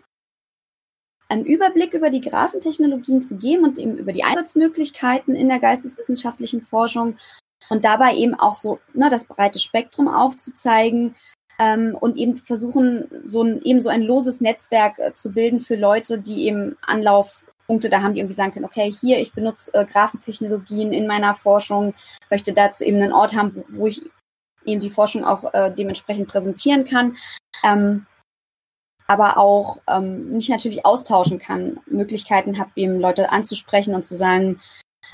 einen 1.28 1.46
Überblick 1.46 1.94
über 1.94 2.10
die 2.10 2.20
Graphentechnologien 2.20 3.22
zu 3.22 3.36
geben 3.36 3.64
und 3.64 3.78
eben 3.78 3.96
über 3.96 4.12
die 4.12 4.24
Einsatzmöglichkeiten 4.24 5.34
in 5.34 5.48
der 5.48 5.60
geisteswissenschaftlichen 5.60 6.62
Forschung 6.62 7.16
und 7.68 7.84
dabei 7.84 8.14
eben 8.14 8.34
auch 8.34 8.54
so 8.54 8.78
ne, 8.94 9.10
das 9.10 9.24
breite 9.24 9.58
Spektrum 9.58 10.08
aufzuzeigen 10.08 11.14
ähm, 11.58 11.96
und 11.98 12.16
eben 12.16 12.36
versuchen, 12.36 13.08
so 13.24 13.42
ein, 13.42 13.62
eben 13.62 13.80
so 13.80 13.88
ein 13.88 14.02
loses 14.02 14.40
Netzwerk 14.40 14.98
äh, 14.98 15.12
zu 15.14 15.32
bilden 15.32 15.60
für 15.60 15.76
Leute, 15.76 16.18
die 16.18 16.46
eben 16.46 16.76
Anlaufpunkte 16.82 17.88
da 17.88 18.02
haben, 18.02 18.14
die 18.14 18.20
irgendwie 18.20 18.34
sagen 18.34 18.52
können, 18.52 18.64
okay, 18.64 18.92
hier, 18.92 19.18
ich 19.18 19.32
benutze 19.32 19.72
äh, 19.74 19.84
Graphentechnologien 19.84 20.92
in 20.92 21.06
meiner 21.06 21.34
Forschung, 21.34 21.94
möchte 22.30 22.52
dazu 22.52 22.84
eben 22.84 23.00
einen 23.00 23.12
Ort 23.12 23.34
haben, 23.34 23.54
wo, 23.54 23.64
wo 23.68 23.86
ich 23.86 24.02
eben 24.64 24.80
die 24.80 24.90
Forschung 24.90 25.24
auch 25.24 25.52
äh, 25.54 25.70
dementsprechend 25.70 26.28
präsentieren 26.28 26.84
kann. 26.84 27.16
Ähm, 27.64 28.06
aber 29.06 29.36
auch 29.36 29.78
ähm, 29.88 30.32
mich 30.32 30.48
natürlich 30.48 30.86
austauschen 30.86 31.38
kann, 31.38 31.80
Möglichkeiten 31.86 32.58
habe, 32.58 32.70
eben 32.76 32.98
Leute 32.98 33.30
anzusprechen 33.30 33.94
und 33.94 34.04
zu 34.04 34.16
sagen, 34.16 34.60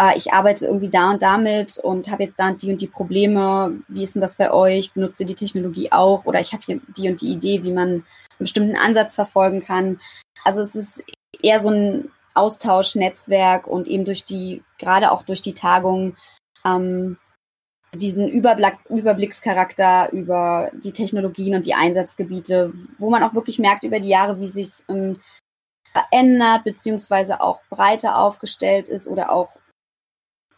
äh, 0.01 0.17
ich 0.17 0.33
arbeite 0.33 0.67
irgendwie 0.67 0.89
da 0.89 1.11
und 1.11 1.23
damit 1.23 1.79
und 1.79 2.11
habe 2.11 2.23
jetzt 2.23 2.39
da 2.39 2.49
und 2.49 2.63
die 2.63 2.71
und 2.71 2.81
die 2.81 2.87
Probleme. 2.87 3.81
Wie 3.89 4.05
ist 4.05 4.15
denn 4.15 4.23
das 4.23 4.37
bei 4.37 4.51
euch? 4.51 4.93
Benutzt 4.93 5.21
ihr 5.21 5.27
die 5.27 5.35
Technologie 5.35 5.93
auch? 5.93 6.25
Oder 6.25 6.41
ich 6.41 6.53
habe 6.53 6.63
hier 6.65 6.81
die 6.97 7.09
und 7.09 7.21
die 7.21 7.33
Idee, 7.33 7.63
wie 7.63 7.73
man 7.73 7.89
einen 7.89 8.05
bestimmten 8.39 8.77
Ansatz 8.77 9.15
verfolgen 9.15 9.63
kann. 9.63 10.01
Also 10.45 10.61
es 10.61 10.75
ist 10.75 11.03
eher 11.43 11.59
so 11.59 11.71
ein 11.71 12.11
Austauschnetzwerk 12.35 13.67
und 13.67 13.89
eben 13.89 14.05
durch 14.05 14.25
die, 14.25 14.63
gerade 14.79 15.11
auch 15.11 15.25
durch 15.25 15.43
die 15.43 15.55
Tagung, 15.55 16.17
ähm, 16.65 17.19
diesen 17.95 18.29
Überblick, 18.29 18.77
Überblickscharakter 18.89 20.13
über 20.13 20.71
die 20.75 20.93
Technologien 20.93 21.55
und 21.55 21.65
die 21.65 21.75
Einsatzgebiete, 21.75 22.73
wo 22.99 23.11
man 23.11 23.23
auch 23.23 23.35
wirklich 23.35 23.59
merkt 23.59 23.83
über 23.83 23.99
die 23.99 24.09
Jahre, 24.09 24.41
wie 24.41 24.47
sich 24.47 24.85
ähm, 24.89 25.21
verändert, 25.93 26.65
beziehungsweise 26.65 27.41
auch 27.41 27.63
breiter 27.71 28.19
aufgestellt 28.19 28.89
ist 28.89 29.09
oder 29.09 29.33
auch 29.33 29.57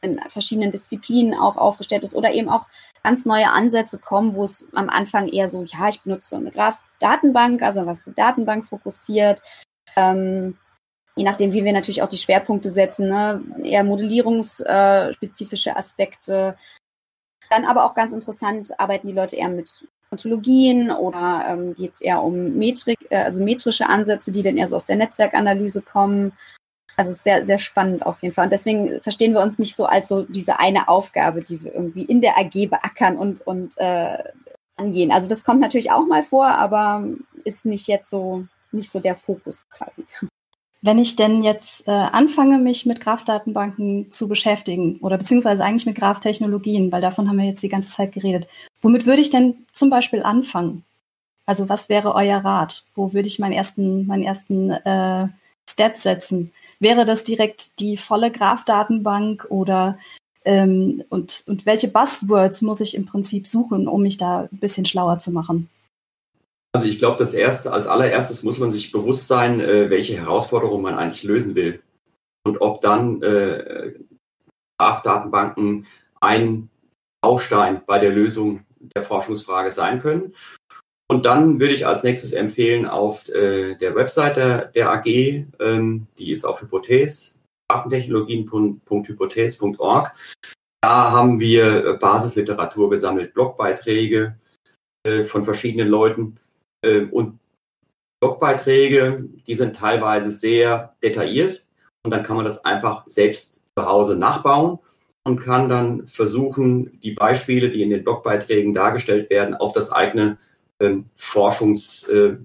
in 0.02 0.20
verschiedenen 0.28 0.70
Disziplinen 0.70 1.34
auch 1.38 1.56
aufgestellt 1.56 2.04
ist 2.04 2.14
oder 2.14 2.32
eben 2.32 2.48
auch 2.48 2.66
ganz 3.02 3.26
neue 3.26 3.50
Ansätze 3.50 3.98
kommen, 3.98 4.34
wo 4.34 4.44
es 4.44 4.66
am 4.72 4.88
Anfang 4.88 5.28
eher 5.28 5.48
so, 5.48 5.62
ja, 5.64 5.88
ich 5.88 6.02
benutze 6.02 6.28
so 6.30 6.36
eine 6.36 6.50
Graph-Datenbank, 6.50 7.62
also 7.62 7.86
was 7.86 8.04
die 8.04 8.14
Datenbank 8.14 8.66
fokussiert, 8.66 9.42
ähm, 9.96 10.56
je 11.16 11.24
nachdem, 11.24 11.52
wie 11.52 11.64
wir 11.64 11.72
natürlich 11.72 12.02
auch 12.02 12.08
die 12.08 12.18
Schwerpunkte 12.18 12.70
setzen, 12.70 13.08
ne? 13.08 13.42
eher 13.62 13.84
modellierungsspezifische 13.84 15.76
Aspekte. 15.76 16.56
Dann 17.50 17.64
aber 17.64 17.84
auch 17.84 17.94
ganz 17.94 18.12
interessant, 18.12 18.78
arbeiten 18.78 19.08
die 19.08 19.12
Leute 19.12 19.36
eher 19.36 19.48
mit 19.48 19.86
Ontologien 20.10 20.90
oder 20.90 21.44
ähm, 21.48 21.74
geht 21.74 21.94
es 21.94 22.00
eher 22.00 22.22
um 22.22 22.56
Metrik, 22.56 22.98
äh, 23.10 23.22
also 23.22 23.42
metrische 23.42 23.88
Ansätze, 23.88 24.32
die 24.32 24.42
dann 24.42 24.56
eher 24.56 24.66
so 24.66 24.76
aus 24.76 24.84
der 24.84 24.96
Netzwerkanalyse 24.96 25.82
kommen. 25.82 26.32
Also 27.00 27.14
sehr, 27.14 27.46
sehr 27.46 27.56
spannend 27.56 28.04
auf 28.04 28.20
jeden 28.22 28.34
Fall. 28.34 28.44
Und 28.44 28.52
deswegen 28.52 29.00
verstehen 29.00 29.32
wir 29.32 29.40
uns 29.40 29.58
nicht 29.58 29.74
so 29.74 29.86
als 29.86 30.06
so 30.06 30.20
diese 30.20 30.60
eine 30.60 30.86
Aufgabe, 30.86 31.40
die 31.40 31.64
wir 31.64 31.74
irgendwie 31.74 32.04
in 32.04 32.20
der 32.20 32.36
AG 32.36 32.66
beackern 32.68 33.16
und, 33.16 33.40
und 33.46 33.78
äh, 33.78 34.22
angehen. 34.76 35.10
Also 35.10 35.26
das 35.26 35.42
kommt 35.42 35.62
natürlich 35.62 35.90
auch 35.90 36.06
mal 36.06 36.22
vor, 36.22 36.48
aber 36.48 37.02
ist 37.44 37.64
nicht 37.64 37.88
jetzt 37.88 38.10
so, 38.10 38.44
nicht 38.70 38.92
so 38.92 39.00
der 39.00 39.16
Fokus 39.16 39.64
quasi. 39.70 40.04
Wenn 40.82 40.98
ich 40.98 41.16
denn 41.16 41.42
jetzt 41.42 41.88
äh, 41.88 41.90
anfange, 41.90 42.58
mich 42.58 42.84
mit 42.84 43.00
Graph-Datenbanken 43.00 44.10
zu 44.10 44.28
beschäftigen 44.28 44.98
oder 45.00 45.16
beziehungsweise 45.16 45.64
eigentlich 45.64 45.86
mit 45.86 45.96
Graph-Technologien, 45.96 46.92
weil 46.92 47.00
davon 47.00 47.30
haben 47.30 47.38
wir 47.38 47.46
jetzt 47.46 47.62
die 47.62 47.70
ganze 47.70 47.92
Zeit 47.92 48.12
geredet, 48.12 48.46
womit 48.82 49.06
würde 49.06 49.22
ich 49.22 49.30
denn 49.30 49.64
zum 49.72 49.88
Beispiel 49.88 50.22
anfangen? 50.22 50.84
Also 51.46 51.70
was 51.70 51.88
wäre 51.88 52.14
euer 52.14 52.44
Rat? 52.44 52.84
Wo 52.94 53.14
würde 53.14 53.26
ich 53.26 53.38
meinen 53.38 53.54
ersten, 53.54 54.06
meinen 54.06 54.22
ersten 54.22 54.70
äh, 54.70 55.28
Step 55.66 55.96
setzen? 55.96 56.52
Wäre 56.80 57.04
das 57.04 57.24
direkt 57.24 57.78
die 57.78 57.96
volle 57.96 58.32
Graph-Datenbank 58.32 59.46
oder 59.50 59.98
ähm, 60.44 61.04
und, 61.10 61.44
und 61.46 61.66
welche 61.66 61.88
Buzzwords 61.88 62.62
muss 62.62 62.80
ich 62.80 62.94
im 62.94 63.06
Prinzip 63.06 63.46
suchen, 63.46 63.86
um 63.86 64.02
mich 64.02 64.16
da 64.16 64.48
ein 64.50 64.58
bisschen 64.58 64.86
schlauer 64.86 65.18
zu 65.18 65.30
machen? 65.30 65.68
Also 66.72 66.86
ich 66.86 66.98
glaube, 66.98 67.18
das 67.18 67.34
erste, 67.34 67.72
als 67.72 67.86
allererstes 67.86 68.42
muss 68.42 68.58
man 68.58 68.72
sich 68.72 68.92
bewusst 68.92 69.26
sein, 69.26 69.60
äh, 69.60 69.90
welche 69.90 70.16
Herausforderungen 70.16 70.82
man 70.82 70.94
eigentlich 70.94 71.24
lösen 71.24 71.54
will. 71.54 71.82
Und 72.44 72.60
ob 72.62 72.80
dann 72.80 73.22
äh, 73.22 73.92
Graph-Datenbanken 74.78 75.86
ein 76.20 76.70
Baustein 77.22 77.82
bei 77.86 77.98
der 77.98 78.10
Lösung 78.10 78.64
der 78.94 79.04
Forschungsfrage 79.04 79.70
sein 79.70 80.00
können. 80.00 80.34
Und 81.10 81.26
dann 81.26 81.58
würde 81.58 81.74
ich 81.74 81.86
als 81.88 82.04
nächstes 82.04 82.32
empfehlen, 82.32 82.86
auf 82.86 83.28
äh, 83.30 83.74
der 83.74 83.96
Webseite 83.96 84.70
der 84.76 84.92
AG, 84.92 85.06
ähm, 85.58 86.06
die 86.16 86.30
ist 86.30 86.44
auf 86.44 86.62
Hypothese, 86.62 87.32
graphtechnologien.hypothese.org. 87.68 90.14
Da 90.80 91.10
haben 91.10 91.40
wir 91.40 91.94
Basisliteratur 91.94 92.90
gesammelt, 92.90 93.34
Blogbeiträge 93.34 94.38
äh, 95.04 95.24
von 95.24 95.44
verschiedenen 95.44 95.88
Leuten 95.88 96.38
ähm, 96.84 97.12
und 97.12 97.40
Blogbeiträge, 98.22 99.28
die 99.48 99.54
sind 99.56 99.74
teilweise 99.74 100.30
sehr 100.30 100.94
detailliert 101.02 101.66
und 102.04 102.12
dann 102.12 102.22
kann 102.22 102.36
man 102.36 102.44
das 102.44 102.64
einfach 102.64 103.02
selbst 103.08 103.64
zu 103.76 103.84
Hause 103.84 104.14
nachbauen 104.14 104.78
und 105.26 105.40
kann 105.40 105.68
dann 105.68 106.06
versuchen, 106.06 107.00
die 107.00 107.14
Beispiele, 107.14 107.68
die 107.68 107.82
in 107.82 107.90
den 107.90 108.04
Blogbeiträgen 108.04 108.74
dargestellt 108.74 109.28
werden, 109.28 109.56
auf 109.56 109.72
das 109.72 109.90
eigene 109.90 110.38
Forschungsproblem 111.16 112.44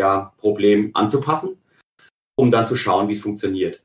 äh, 0.00 0.88
ja, 0.88 0.90
anzupassen, 0.94 1.56
um 2.36 2.50
dann 2.50 2.66
zu 2.66 2.76
schauen, 2.76 3.08
wie 3.08 3.12
es 3.12 3.20
funktioniert. 3.20 3.82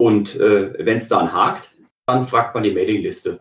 Und 0.00 0.36
äh, 0.36 0.74
wenn 0.84 0.98
es 0.98 1.08
dann 1.08 1.32
hakt, 1.32 1.72
dann 2.06 2.26
fragt 2.26 2.54
man 2.54 2.62
die 2.64 2.72
Mailingliste. 2.72 3.40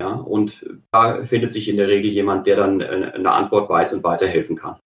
Ja, 0.00 0.12
und 0.12 0.66
da 0.92 1.24
findet 1.24 1.52
sich 1.52 1.68
in 1.68 1.78
der 1.78 1.88
Regel 1.88 2.10
jemand, 2.10 2.46
der 2.46 2.56
dann 2.56 2.80
äh, 2.80 3.12
eine 3.14 3.32
Antwort 3.32 3.70
weiß 3.70 3.94
und 3.94 4.04
weiterhelfen 4.04 4.56
kann. 4.56 4.76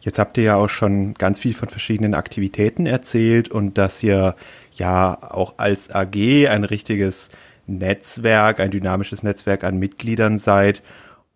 Jetzt 0.00 0.18
habt 0.18 0.36
ihr 0.36 0.44
ja 0.44 0.56
auch 0.56 0.68
schon 0.68 1.14
ganz 1.14 1.40
viel 1.40 1.54
von 1.54 1.68
verschiedenen 1.68 2.14
Aktivitäten 2.14 2.86
erzählt 2.86 3.48
und 3.48 3.78
dass 3.78 4.02
ihr 4.02 4.36
ja 4.72 5.18
auch 5.32 5.54
als 5.56 5.90
AG 5.90 6.48
ein 6.48 6.64
richtiges 6.64 7.30
Netzwerk, 7.66 8.60
ein 8.60 8.70
dynamisches 8.70 9.22
Netzwerk 9.22 9.64
an 9.64 9.78
Mitgliedern 9.78 10.38
seid. 10.38 10.82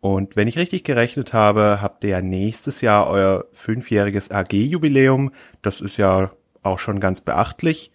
Und 0.03 0.35
wenn 0.35 0.49
ich 0.49 0.59
richtig 0.59 0.83
gerechnet 0.83 1.33
habe, 1.33 1.79
habt 1.81 2.03
ihr 2.03 2.11
ja 2.11 2.21
nächstes 2.21 2.81
Jahr 2.81 3.07
euer 3.07 3.45
fünfjähriges 3.53 4.33
AG-Jubiläum. 4.33 5.31
Das 5.63 5.81
ist 5.81 5.97
ja 5.97 6.33
auch 6.65 6.81
schon 6.81 6.99
ganz 6.99 7.21
beachtlich. 7.21 7.93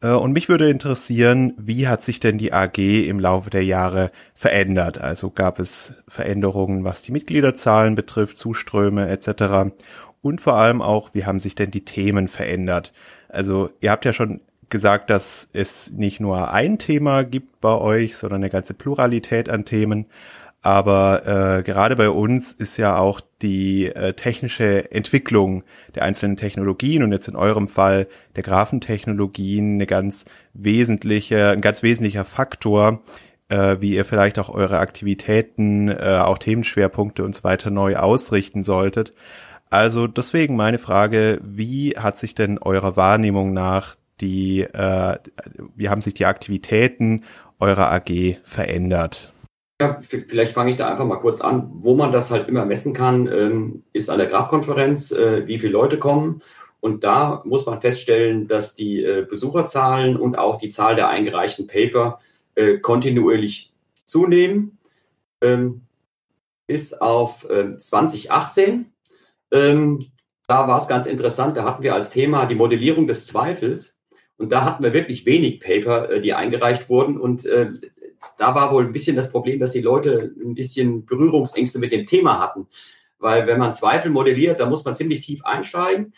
Äh, 0.00 0.12
und 0.12 0.32
mich 0.32 0.48
würde 0.48 0.70
interessieren, 0.70 1.54
wie 1.58 1.88
hat 1.88 2.04
sich 2.04 2.20
denn 2.20 2.38
die 2.38 2.52
AG 2.52 2.78
im 2.78 3.18
Laufe 3.18 3.50
der 3.50 3.64
Jahre 3.64 4.12
verändert? 4.32 4.98
Also 4.98 5.30
gab 5.30 5.58
es 5.58 5.94
Veränderungen, 6.06 6.84
was 6.84 7.02
die 7.02 7.10
Mitgliederzahlen 7.10 7.96
betrifft, 7.96 8.36
Zuströme 8.36 9.08
etc. 9.08 9.72
Und 10.22 10.40
vor 10.40 10.54
allem 10.54 10.80
auch, 10.80 11.14
wie 11.14 11.24
haben 11.24 11.40
sich 11.40 11.56
denn 11.56 11.72
die 11.72 11.84
Themen 11.84 12.28
verändert? 12.28 12.92
Also 13.28 13.70
ihr 13.80 13.90
habt 13.90 14.04
ja 14.04 14.12
schon 14.12 14.40
gesagt, 14.68 15.10
dass 15.10 15.48
es 15.52 15.90
nicht 15.90 16.20
nur 16.20 16.52
ein 16.52 16.78
Thema 16.78 17.24
gibt 17.24 17.60
bei 17.60 17.76
euch, 17.76 18.16
sondern 18.16 18.40
eine 18.40 18.50
ganze 18.50 18.74
Pluralität 18.74 19.48
an 19.48 19.64
Themen. 19.64 20.06
Aber 20.62 21.26
äh, 21.58 21.62
gerade 21.62 21.96
bei 21.96 22.10
uns 22.10 22.52
ist 22.52 22.76
ja 22.76 22.98
auch 22.98 23.22
die 23.40 23.86
äh, 23.86 24.12
technische 24.12 24.92
Entwicklung 24.92 25.62
der 25.94 26.02
einzelnen 26.02 26.36
Technologien 26.36 27.02
und 27.02 27.12
jetzt 27.12 27.28
in 27.28 27.36
eurem 27.36 27.66
Fall 27.66 28.08
der 28.36 28.42
Graphentechnologien 28.42 29.74
eine 29.74 29.86
ganz 29.86 30.26
wesentliche, 30.52 31.48
ein 31.48 31.62
ganz 31.62 31.82
wesentlicher 31.82 32.26
Faktor, 32.26 33.00
äh, 33.48 33.78
wie 33.80 33.94
ihr 33.94 34.04
vielleicht 34.04 34.38
auch 34.38 34.50
eure 34.50 34.80
Aktivitäten, 34.80 35.88
äh, 35.88 36.20
auch 36.22 36.36
Themenschwerpunkte 36.36 37.24
und 37.24 37.34
so 37.34 37.42
weiter 37.42 37.70
neu 37.70 37.96
ausrichten 37.96 38.62
solltet. 38.62 39.14
Also 39.70 40.06
deswegen 40.08 40.56
meine 40.56 40.78
Frage, 40.78 41.40
wie 41.42 41.92
hat 41.96 42.18
sich 42.18 42.34
denn 42.34 42.58
eurer 42.58 42.96
Wahrnehmung 42.96 43.54
nach 43.54 43.96
die, 44.20 44.60
äh, 44.60 45.16
wie 45.74 45.88
haben 45.88 46.02
sich 46.02 46.12
die 46.12 46.26
Aktivitäten 46.26 47.24
eurer 47.60 47.90
AG 47.90 48.38
verändert? 48.42 49.29
Ja, 49.80 49.98
vielleicht 50.02 50.52
fange 50.52 50.70
ich 50.70 50.76
da 50.76 50.90
einfach 50.90 51.06
mal 51.06 51.16
kurz 51.16 51.40
an. 51.40 51.70
Wo 51.72 51.94
man 51.94 52.12
das 52.12 52.30
halt 52.30 52.48
immer 52.48 52.66
messen 52.66 52.92
kann, 52.92 53.26
ähm, 53.26 53.82
ist 53.94 54.10
an 54.10 54.18
der 54.18 54.26
Grabkonferenz, 54.26 55.10
äh, 55.10 55.46
wie 55.46 55.58
viele 55.58 55.72
Leute 55.72 55.98
kommen. 55.98 56.42
Und 56.80 57.02
da 57.02 57.40
muss 57.46 57.64
man 57.64 57.80
feststellen, 57.80 58.46
dass 58.46 58.74
die 58.74 59.02
äh, 59.02 59.24
Besucherzahlen 59.26 60.18
und 60.18 60.36
auch 60.36 60.58
die 60.58 60.68
Zahl 60.68 60.96
der 60.96 61.08
eingereichten 61.08 61.66
Paper 61.66 62.20
äh, 62.56 62.76
kontinuierlich 62.76 63.72
zunehmen. 64.04 64.78
Ähm, 65.40 65.86
bis 66.66 66.92
auf 66.92 67.48
2018. 67.48 68.92
Ähm, 69.50 70.06
da 70.46 70.68
war 70.68 70.80
es 70.80 70.86
ganz 70.86 71.06
interessant, 71.06 71.56
da 71.56 71.64
hatten 71.64 71.82
wir 71.82 71.94
als 71.94 72.10
Thema 72.10 72.46
die 72.46 72.54
Modellierung 72.54 73.08
des 73.08 73.26
Zweifels. 73.26 73.98
Und 74.36 74.52
da 74.52 74.64
hatten 74.64 74.84
wir 74.84 74.92
wirklich 74.92 75.26
wenig 75.26 75.58
Paper, 75.58 76.20
die 76.20 76.32
eingereicht 76.32 76.88
wurden. 76.88 77.18
Und 77.18 77.44
da 78.40 78.54
war 78.54 78.72
wohl 78.72 78.86
ein 78.86 78.92
bisschen 78.92 79.16
das 79.16 79.30
Problem, 79.30 79.60
dass 79.60 79.72
die 79.72 79.82
Leute 79.82 80.34
ein 80.40 80.54
bisschen 80.54 81.04
Berührungsängste 81.04 81.78
mit 81.78 81.92
dem 81.92 82.06
Thema 82.06 82.40
hatten. 82.40 82.66
Weil 83.18 83.46
wenn 83.46 83.58
man 83.58 83.74
Zweifel 83.74 84.10
modelliert, 84.10 84.60
da 84.60 84.66
muss 84.66 84.82
man 84.82 84.96
ziemlich 84.96 85.20
tief 85.20 85.44
einsteigen. 85.44 86.14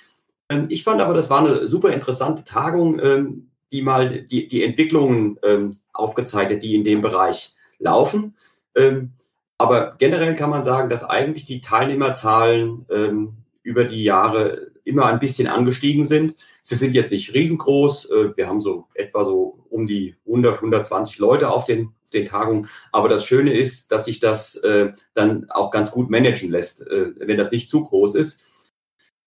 Ähm, 0.48 0.66
ich 0.68 0.84
fand 0.84 1.00
aber, 1.00 1.14
das 1.14 1.30
war 1.30 1.40
eine 1.40 1.66
super 1.66 1.92
interessante 1.92 2.44
Tagung, 2.44 3.00
ähm, 3.02 3.50
die 3.72 3.82
mal 3.82 4.22
die, 4.22 4.46
die 4.46 4.62
Entwicklungen 4.62 5.36
ähm, 5.42 5.78
aufgezeigt 5.92 6.52
hat, 6.52 6.62
die 6.62 6.76
in 6.76 6.84
dem 6.84 7.02
Bereich 7.02 7.56
laufen. 7.78 8.36
Aber 9.58 9.96
generell 9.98 10.34
kann 10.34 10.48
man 10.48 10.64
sagen, 10.64 10.88
dass 10.88 11.04
eigentlich 11.04 11.44
die 11.44 11.60
Teilnehmerzahlen 11.60 12.86
über 13.62 13.84
die 13.84 14.02
Jahre 14.02 14.72
immer 14.84 15.06
ein 15.06 15.18
bisschen 15.18 15.46
angestiegen 15.46 16.06
sind. 16.06 16.34
Sie 16.62 16.74
sind 16.74 16.94
jetzt 16.94 17.12
nicht 17.12 17.34
riesengroß. 17.34 18.10
Äh, 18.10 18.36
wir 18.36 18.48
haben 18.48 18.60
so 18.60 18.86
etwa 18.94 19.24
so 19.24 19.58
um 19.68 19.86
die 19.86 20.16
100, 20.26 20.56
120 20.56 21.18
Leute 21.18 21.50
auf 21.50 21.64
den, 21.64 21.92
den 22.14 22.26
Tagungen. 22.26 22.68
Aber 22.92 23.08
das 23.08 23.24
Schöne 23.24 23.52
ist, 23.52 23.92
dass 23.92 24.06
sich 24.06 24.20
das 24.20 24.56
äh, 24.56 24.92
dann 25.14 25.50
auch 25.50 25.70
ganz 25.70 25.90
gut 25.90 26.10
managen 26.10 26.50
lässt, 26.50 26.86
äh, 26.86 27.12
wenn 27.16 27.38
das 27.38 27.50
nicht 27.50 27.68
zu 27.68 27.84
groß 27.84 28.14
ist. 28.14 28.44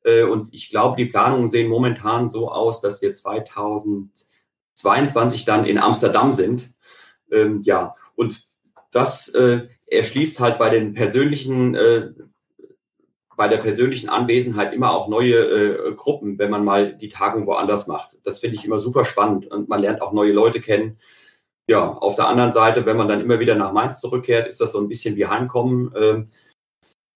Äh, 0.03 0.23
und 0.23 0.53
ich 0.53 0.69
glaube, 0.69 0.95
die 0.95 1.07
Planungen 1.07 1.49
sehen 1.49 1.67
momentan 1.67 2.29
so 2.29 2.49
aus, 2.51 2.79
dass 2.81 3.01
wir 3.01 3.11
2022 3.11 5.45
dann 5.45 5.65
in 5.65 5.77
Amsterdam 5.77 6.31
sind. 6.31 6.73
Ähm, 7.31 7.61
ja, 7.63 7.95
und 8.15 8.47
das 8.91 9.27
äh, 9.29 9.67
erschließt 9.87 10.39
halt 10.39 10.59
bei 10.59 10.69
den 10.69 10.93
persönlichen 10.93 11.73
äh, 11.75 12.11
bei 13.41 13.47
der 13.47 13.57
persönlichen 13.57 14.07
Anwesenheit 14.07 14.71
immer 14.71 14.91
auch 14.91 15.07
neue 15.07 15.35
äh, 15.35 15.95
Gruppen, 15.95 16.37
wenn 16.37 16.51
man 16.51 16.63
mal 16.63 16.93
die 16.93 17.09
Tagung 17.09 17.47
woanders 17.47 17.87
macht. 17.87 18.17
Das 18.23 18.37
finde 18.37 18.57
ich 18.57 18.65
immer 18.65 18.77
super 18.77 19.03
spannend 19.03 19.47
und 19.47 19.67
man 19.67 19.81
lernt 19.81 20.03
auch 20.03 20.13
neue 20.13 20.31
Leute 20.31 20.61
kennen 20.61 20.99
ja, 21.71 21.87
auf 21.87 22.15
der 22.15 22.27
anderen 22.27 22.51
Seite, 22.51 22.85
wenn 22.85 22.97
man 22.97 23.07
dann 23.07 23.21
immer 23.21 23.39
wieder 23.39 23.55
nach 23.55 23.71
Mainz 23.71 24.01
zurückkehrt, 24.01 24.47
ist 24.47 24.59
das 24.59 24.73
so 24.73 24.79
ein 24.79 24.89
bisschen 24.89 25.15
wie 25.15 25.27
Heimkommen. 25.27 25.95
Äh, 25.95 26.25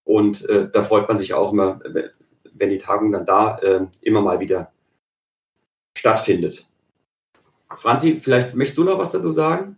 und 0.05 0.47
äh, 0.47 0.69
da 0.71 0.83
freut 0.83 1.09
man 1.09 1.17
sich 1.17 1.33
auch 1.33 1.51
immer, 1.51 1.81
wenn 2.53 2.69
die 2.69 2.77
Tagung 2.77 3.11
dann 3.11 3.25
da 3.25 3.57
äh, 3.59 3.87
immer 4.01 4.21
mal 4.21 4.39
wieder 4.39 4.71
stattfindet. 5.97 6.65
Franzi, 7.75 8.21
vielleicht 8.21 8.55
möchtest 8.55 8.77
du 8.77 8.85
noch 8.85 8.97
was 8.97 9.11
dazu 9.11 9.31
sagen? 9.31 9.77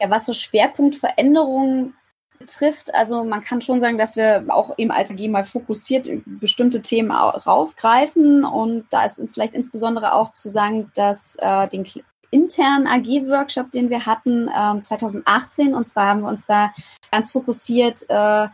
Ja, 0.00 0.10
was 0.10 0.26
so 0.26 0.34
Schwerpunktveränderungen 0.34 1.94
betrifft, 2.38 2.94
also 2.94 3.24
man 3.24 3.42
kann 3.42 3.60
schon 3.60 3.80
sagen, 3.80 3.98
dass 3.98 4.16
wir 4.16 4.44
auch 4.48 4.76
eben 4.78 4.90
als 4.90 5.10
AG 5.10 5.28
mal 5.28 5.44
fokussiert 5.44 6.08
bestimmte 6.26 6.82
Themen 6.82 7.10
rausgreifen. 7.10 8.44
Und 8.44 8.86
da 8.90 9.04
ist 9.04 9.18
uns 9.18 9.32
vielleicht 9.32 9.54
insbesondere 9.54 10.12
auch 10.12 10.32
zu 10.32 10.48
sagen, 10.48 10.90
dass 10.94 11.36
äh, 11.38 11.68
den 11.68 11.84
internen 12.30 12.86
AG-Workshop, 12.86 13.70
den 13.70 13.90
wir 13.90 14.06
hatten 14.06 14.50
ähm, 14.56 14.82
2018. 14.82 15.74
Und 15.74 15.88
zwar 15.88 16.08
haben 16.08 16.20
wir 16.20 16.28
uns 16.28 16.46
da 16.46 16.72
ganz 17.10 17.32
fokussiert 17.32 18.04
äh, 18.08 18.48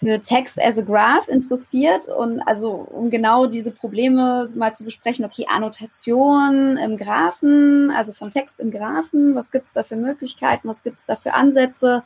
für 0.00 0.20
Text 0.20 0.60
as 0.60 0.78
a 0.78 0.82
Graph 0.82 1.28
interessiert. 1.28 2.08
Und 2.08 2.40
also 2.42 2.70
um 2.70 3.10
genau 3.10 3.46
diese 3.46 3.70
Probleme 3.70 4.48
mal 4.56 4.74
zu 4.74 4.84
besprechen, 4.84 5.24
okay, 5.24 5.46
Annotation 5.48 6.76
im 6.76 6.96
Graphen, 6.96 7.90
also 7.90 8.12
von 8.12 8.30
Text 8.30 8.60
im 8.60 8.70
Graphen, 8.70 9.34
was 9.34 9.50
gibt's 9.50 9.72
da 9.72 9.82
für 9.82 9.96
Möglichkeiten, 9.96 10.68
was 10.68 10.82
gibt's 10.82 11.06
da 11.06 11.16
für 11.16 11.34
Ansätze 11.34 12.02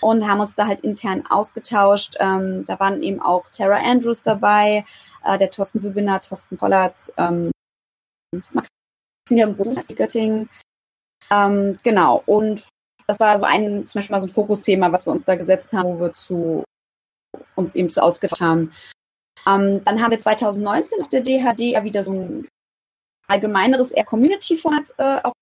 und 0.00 0.26
haben 0.26 0.40
uns 0.40 0.54
da 0.56 0.66
halt 0.66 0.80
intern 0.80 1.24
ausgetauscht. 1.28 2.16
Ähm, 2.18 2.64
da 2.64 2.80
waren 2.80 3.02
eben 3.02 3.20
auch 3.20 3.48
Tara 3.50 3.76
Andrews 3.76 4.22
dabei, 4.22 4.84
äh, 5.24 5.38
der 5.38 5.50
Thorsten 5.50 5.82
Wübiner, 5.82 6.20
Thorsten 6.20 6.56
Pollatz, 6.56 7.12
ähm, 7.16 7.50
Max 8.52 8.68
Singer 9.28 9.44
im 9.44 9.56
Göttingen. 9.96 10.48
Ähm, 11.30 11.78
genau. 11.82 12.22
Und 12.26 12.66
das 13.06 13.20
war 13.20 13.38
so 13.38 13.44
ein, 13.44 13.86
zum 13.86 13.98
Beispiel 13.98 14.14
mal 14.14 14.20
so 14.20 14.26
ein 14.26 14.32
Fokusthema, 14.32 14.90
was 14.92 15.06
wir 15.06 15.12
uns 15.12 15.24
da 15.24 15.36
gesetzt 15.36 15.72
haben, 15.72 15.94
wo 15.94 16.00
wir 16.00 16.12
zu 16.12 16.64
uns 17.54 17.74
eben 17.74 17.90
zu 17.90 18.02
ausgetauscht 18.02 18.40
haben. 18.40 18.72
Ähm, 19.46 19.82
dann 19.84 20.00
haben 20.00 20.10
wir 20.10 20.18
2019 20.18 21.00
auf 21.00 21.08
der 21.08 21.20
DHD 21.20 21.60
ja 21.60 21.84
wieder 21.84 22.02
so 22.02 22.12
ein 22.12 22.48
allgemeineres 23.28 23.92
eher 23.92 24.04
Community-Format 24.04 24.94
äh, 24.98 25.20
auch 25.22 25.32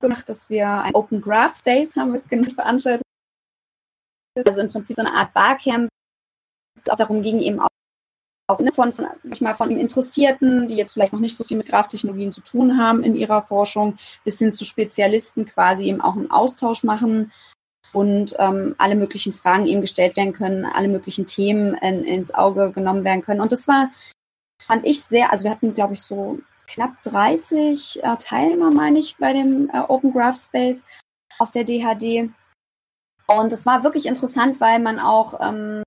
gemacht, 0.00 0.28
dass 0.28 0.48
wir 0.48 0.68
ein 0.68 0.94
Open 0.94 1.20
Graph 1.20 1.56
Space 1.56 1.96
haben 1.96 2.12
wir 2.12 2.18
es 2.18 2.28
genannt 2.28 2.54
veranstaltet. 2.54 3.02
Also 4.46 4.60
im 4.60 4.70
Prinzip 4.70 4.96
so 4.96 5.02
eine 5.02 5.14
Art 5.14 5.32
Barcamp. 5.34 5.88
Auch 6.88 6.96
darum 6.96 7.22
ging 7.22 7.40
eben 7.40 7.60
auch 7.60 7.68
auch 8.50 8.58
ne, 8.58 8.72
von, 8.72 8.92
von, 8.92 9.06
sag 9.22 9.40
mal, 9.40 9.54
von 9.54 9.70
Interessierten, 9.70 10.66
die 10.66 10.74
jetzt 10.74 10.92
vielleicht 10.92 11.12
noch 11.12 11.20
nicht 11.20 11.36
so 11.36 11.44
viel 11.44 11.56
mit 11.56 11.68
Graftechnologien 11.68 12.32
zu 12.32 12.40
tun 12.40 12.78
haben 12.78 13.04
in 13.04 13.14
ihrer 13.14 13.42
Forschung, 13.42 13.96
bis 14.24 14.38
hin 14.38 14.52
zu 14.52 14.64
Spezialisten 14.64 15.46
quasi 15.46 15.84
eben 15.84 16.00
auch 16.00 16.16
einen 16.16 16.30
Austausch 16.30 16.82
machen 16.82 17.32
und 17.92 18.34
ähm, 18.38 18.74
alle 18.78 18.96
möglichen 18.96 19.32
Fragen 19.32 19.66
eben 19.66 19.80
gestellt 19.80 20.16
werden 20.16 20.32
können, 20.32 20.64
alle 20.64 20.88
möglichen 20.88 21.26
Themen 21.26 21.74
in, 21.74 22.04
ins 22.04 22.34
Auge 22.34 22.72
genommen 22.72 23.04
werden 23.04 23.22
können. 23.22 23.40
Und 23.40 23.52
das 23.52 23.68
war, 23.68 23.90
fand 24.66 24.84
ich 24.84 25.02
sehr, 25.02 25.30
also 25.30 25.44
wir 25.44 25.50
hatten, 25.50 25.74
glaube 25.74 25.94
ich, 25.94 26.02
so 26.02 26.40
knapp 26.66 27.02
30 27.02 28.02
äh, 28.02 28.16
Teilnehmer, 28.16 28.70
meine 28.70 28.98
ich, 28.98 29.16
bei 29.16 29.32
dem 29.32 29.70
äh, 29.72 29.80
Open 29.80 30.12
Graph 30.12 30.36
Space 30.36 30.84
auf 31.38 31.50
der 31.50 31.64
DHD. 31.64 32.30
Und 33.36 33.52
es 33.52 33.66
war 33.66 33.84
wirklich 33.84 34.06
interessant, 34.06 34.60
weil 34.60 34.80
man 34.80 34.98
auch 34.98 35.40
ähm, 35.40 35.82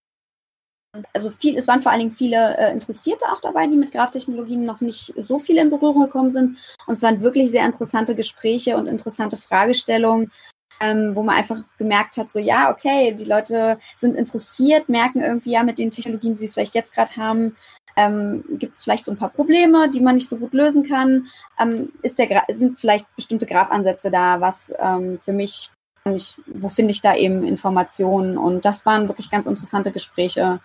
also 1.13 1.29
viel, 1.29 1.57
es 1.57 1.67
waren 1.67 1.81
vor 1.81 1.91
allen 1.91 1.99
Dingen 1.99 2.11
viele 2.11 2.57
äh, 2.57 2.71
Interessierte 2.71 3.25
auch 3.31 3.41
dabei, 3.41 3.67
die 3.67 3.75
mit 3.75 3.91
Graftechnologien 3.91 4.63
noch 4.63 4.81
nicht 4.81 5.13
so 5.23 5.39
viel 5.39 5.57
in 5.57 5.69
Berührung 5.69 6.03
gekommen 6.03 6.29
sind. 6.29 6.57
Und 6.85 6.93
es 6.93 7.01
waren 7.01 7.21
wirklich 7.21 7.49
sehr 7.49 7.65
interessante 7.65 8.15
Gespräche 8.15 8.77
und 8.77 8.87
interessante 8.87 9.37
Fragestellungen, 9.37 10.31
ähm, 10.79 11.15
wo 11.15 11.23
man 11.23 11.35
einfach 11.35 11.63
gemerkt 11.77 12.17
hat, 12.17 12.31
so 12.31 12.39
ja, 12.39 12.71
okay, 12.71 13.13
die 13.13 13.25
Leute 13.25 13.79
sind 13.95 14.15
interessiert, 14.15 14.89
merken 14.89 15.21
irgendwie 15.21 15.51
ja 15.51 15.63
mit 15.63 15.79
den 15.79 15.91
Technologien, 15.91 16.33
die 16.33 16.39
sie 16.39 16.47
vielleicht 16.47 16.75
jetzt 16.75 16.93
gerade 16.93 17.15
haben, 17.15 17.55
ähm, 17.95 18.43
gibt 18.59 18.75
es 18.75 18.83
vielleicht 18.83 19.05
so 19.05 19.11
ein 19.11 19.17
paar 19.17 19.29
Probleme, 19.29 19.89
die 19.89 20.01
man 20.01 20.15
nicht 20.15 20.29
so 20.29 20.37
gut 20.37 20.53
lösen 20.53 20.87
kann. 20.87 21.27
Ähm, 21.59 21.91
ist 22.01 22.19
der, 22.19 22.43
sind 22.49 22.77
vielleicht 22.77 23.05
bestimmte 23.15 23.45
Grafansätze 23.45 24.11
da, 24.11 24.41
was 24.41 24.73
ähm, 24.79 25.19
für 25.21 25.33
mich, 25.33 25.71
ich, 26.05 26.35
wo 26.47 26.69
finde 26.69 26.91
ich 26.91 27.01
da 27.01 27.15
eben 27.15 27.43
Informationen? 27.45 28.37
Und 28.37 28.65
das 28.65 28.85
waren 28.85 29.07
wirklich 29.07 29.29
ganz 29.29 29.47
interessante 29.47 29.91
Gespräche, 29.91 30.59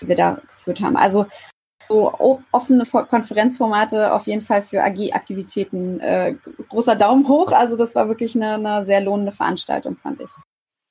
die 0.00 0.08
wir 0.08 0.16
da 0.16 0.40
geführt 0.48 0.80
haben. 0.80 0.96
Also 0.96 1.26
so 1.88 2.40
offene 2.52 2.84
Konferenzformate 2.84 4.12
auf 4.12 4.26
jeden 4.26 4.42
Fall 4.42 4.62
für 4.62 4.82
AG-Aktivitäten. 4.82 6.00
Äh, 6.00 6.36
großer 6.68 6.94
Daumen 6.94 7.26
hoch. 7.28 7.52
Also 7.52 7.76
das 7.76 7.94
war 7.94 8.08
wirklich 8.08 8.36
eine, 8.36 8.54
eine 8.54 8.84
sehr 8.84 9.00
lohnende 9.00 9.32
Veranstaltung, 9.32 9.96
fand 9.96 10.20
ich. 10.20 10.30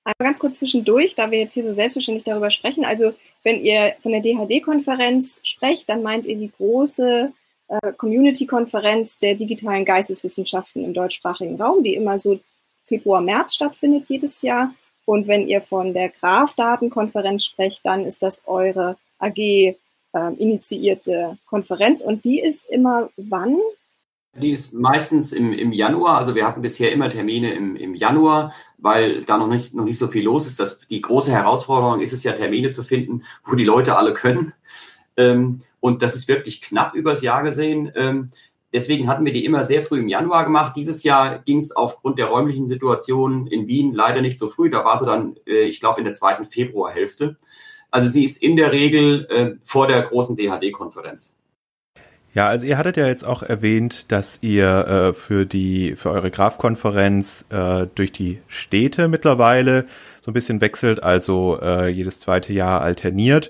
Aber 0.04 0.26
ganz 0.26 0.40
kurz 0.40 0.60
zwischendurch, 0.60 1.16
da 1.16 1.32
wir 1.32 1.40
jetzt 1.40 1.54
hier 1.54 1.64
so 1.64 1.74
selbstverständlich 1.74 2.24
darüber 2.24 2.50
sprechen. 2.50 2.84
Also 2.84 3.14
wenn 3.44 3.62
ihr 3.62 3.96
von 4.00 4.12
der 4.12 4.22
DHD-Konferenz 4.22 5.40
sprecht, 5.44 5.88
dann 5.90 6.02
meint 6.02 6.26
ihr 6.26 6.38
die 6.38 6.52
große 6.52 7.32
äh, 7.68 7.94
Community-Konferenz 7.94 9.20
der 9.20 9.36
digitalen 9.36 9.86
Geisteswissenschaften 9.86 10.84
im 10.84 10.94
deutschsprachigen 10.94 11.62
Raum, 11.62 11.84
die 11.84 11.94
immer 11.94 12.18
so 12.18 12.40
Februar, 12.90 13.22
März 13.22 13.54
stattfindet 13.54 14.10
jedes 14.10 14.42
Jahr. 14.42 14.74
Und 15.06 15.28
wenn 15.28 15.48
ihr 15.48 15.62
von 15.62 15.94
der 15.94 16.10
Graph-Datenkonferenz 16.10 17.46
sprecht, 17.46 17.86
dann 17.86 18.06
ist 18.06 18.22
das 18.22 18.44
eure 18.46 18.98
AG 19.18 19.38
äh, 19.38 19.76
initiierte 20.14 21.38
Konferenz. 21.46 22.04
Und 22.04 22.26
die 22.26 22.40
ist 22.40 22.70
immer 22.70 23.10
wann? 23.18 23.58
Die 24.36 24.52
ist 24.52 24.74
meistens 24.74 25.32
im, 25.32 25.54
im 25.54 25.72
Januar. 25.72 26.18
Also 26.18 26.36
wir 26.36 26.46
hatten 26.46 26.62
bisher 26.62 26.92
immer 26.92 27.10
Termine 27.10 27.54
im, 27.54 27.76
im 27.76 27.96
Januar, 27.96 28.54
weil 28.78 29.24
da 29.24 29.38
noch 29.38 29.48
nicht, 29.48 29.74
noch 29.74 29.86
nicht 29.86 29.98
so 29.98 30.08
viel 30.08 30.26
los 30.26 30.46
ist. 30.46 30.60
Das, 30.60 30.80
die 30.90 31.02
große 31.02 31.32
Herausforderung 31.32 32.02
ist 32.02 32.14
es 32.14 32.24
ja, 32.24 32.34
Termine 32.34 32.70
zu 32.70 32.84
finden, 32.84 33.24
wo 33.46 33.56
die 33.56 33.66
Leute 33.66 33.96
alle 33.98 34.14
können. 34.14 34.54
Ähm, 35.18 35.62
und 35.80 36.02
das 36.02 36.16
ist 36.16 36.28
wirklich 36.28 36.62
knapp 36.62 36.94
übers 36.94 37.22
Jahr 37.22 37.44
gesehen. 37.44 37.92
Ähm, 37.96 38.30
Deswegen 38.72 39.08
hatten 39.08 39.26
wir 39.26 39.34
die 39.34 39.46
immer 39.46 39.66
sehr 39.66 39.82
früh 39.82 40.00
im 40.00 40.08
Januar 40.08 40.44
gemacht. 40.44 40.74
Dieses 40.76 41.04
Jahr 41.04 41.40
ging 41.40 41.58
es 41.58 41.76
aufgrund 41.76 42.20
der 42.20 42.28
räumlichen 42.28 42.68
Situation 42.68 43.48
in 43.48 43.68
Wien 43.68 43.94
leider 43.94 44.22
nicht 44.22 44.38
so 44.38 44.50
früh. 44.50 44.70
Da 44.70 44.86
war 44.86 45.00
sie 45.00 45.08
dann, 45.08 45.38
äh, 45.48 45.64
ich 45.64 45.80
glaube, 45.80 46.00
in 46.00 46.06
der 46.06 46.14
zweiten 46.14 46.46
Februarhälfte. 46.46 47.36
Also 47.90 48.10
sie 48.10 48.24
ist 48.24 48.44
in 48.44 48.56
der 48.58 48.72
Regel 48.72 49.26
äh, 49.32 49.56
vor 49.66 49.88
der 49.88 50.04
großen 50.04 50.38
DHD-Konferenz. 50.38 51.36
Ja, 52.36 52.48
also 52.48 52.68
ihr 52.68 52.78
hattet 52.78 52.96
ja 52.96 53.08
jetzt 53.08 53.26
auch 53.26 53.42
erwähnt, 53.42 54.12
dass 54.12 54.38
ihr 54.44 54.68
äh, 54.68 55.14
für 55.14 55.48
die 55.48 55.96
für 55.96 56.12
eure 56.12 56.30
Graf-Konferenz 56.30 57.46
durch 57.96 58.12
die 58.12 58.40
Städte 58.48 59.08
mittlerweile 59.08 59.88
so 60.22 60.30
ein 60.30 60.36
bisschen 60.36 60.62
wechselt, 60.62 61.02
also 61.02 61.60
jedes 61.88 62.20
zweite 62.20 62.54
Jahr 62.54 62.82
alterniert. 62.82 63.50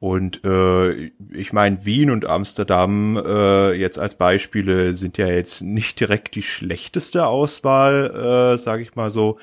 Und 0.00 0.42
äh, 0.46 1.10
ich 1.30 1.52
meine, 1.52 1.84
Wien 1.84 2.10
und 2.10 2.24
Amsterdam 2.24 3.22
äh, 3.22 3.72
jetzt 3.72 3.98
als 3.98 4.14
Beispiele 4.14 4.94
sind 4.94 5.18
ja 5.18 5.26
jetzt 5.26 5.60
nicht 5.60 6.00
direkt 6.00 6.34
die 6.34 6.42
schlechteste 6.42 7.26
Auswahl, 7.26 8.54
äh, 8.54 8.58
sage 8.58 8.82
ich 8.82 8.96
mal 8.96 9.10
so. 9.10 9.38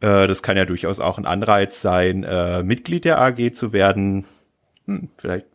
Äh, 0.00 0.26
das 0.26 0.42
kann 0.42 0.56
ja 0.56 0.64
durchaus 0.64 0.98
auch 0.98 1.18
ein 1.18 1.26
Anreiz 1.26 1.82
sein, 1.82 2.24
äh, 2.24 2.62
Mitglied 2.62 3.04
der 3.04 3.20
AG 3.20 3.52
zu 3.52 3.74
werden. 3.74 4.24
Hm, 4.86 5.10
vielleicht 5.18 5.46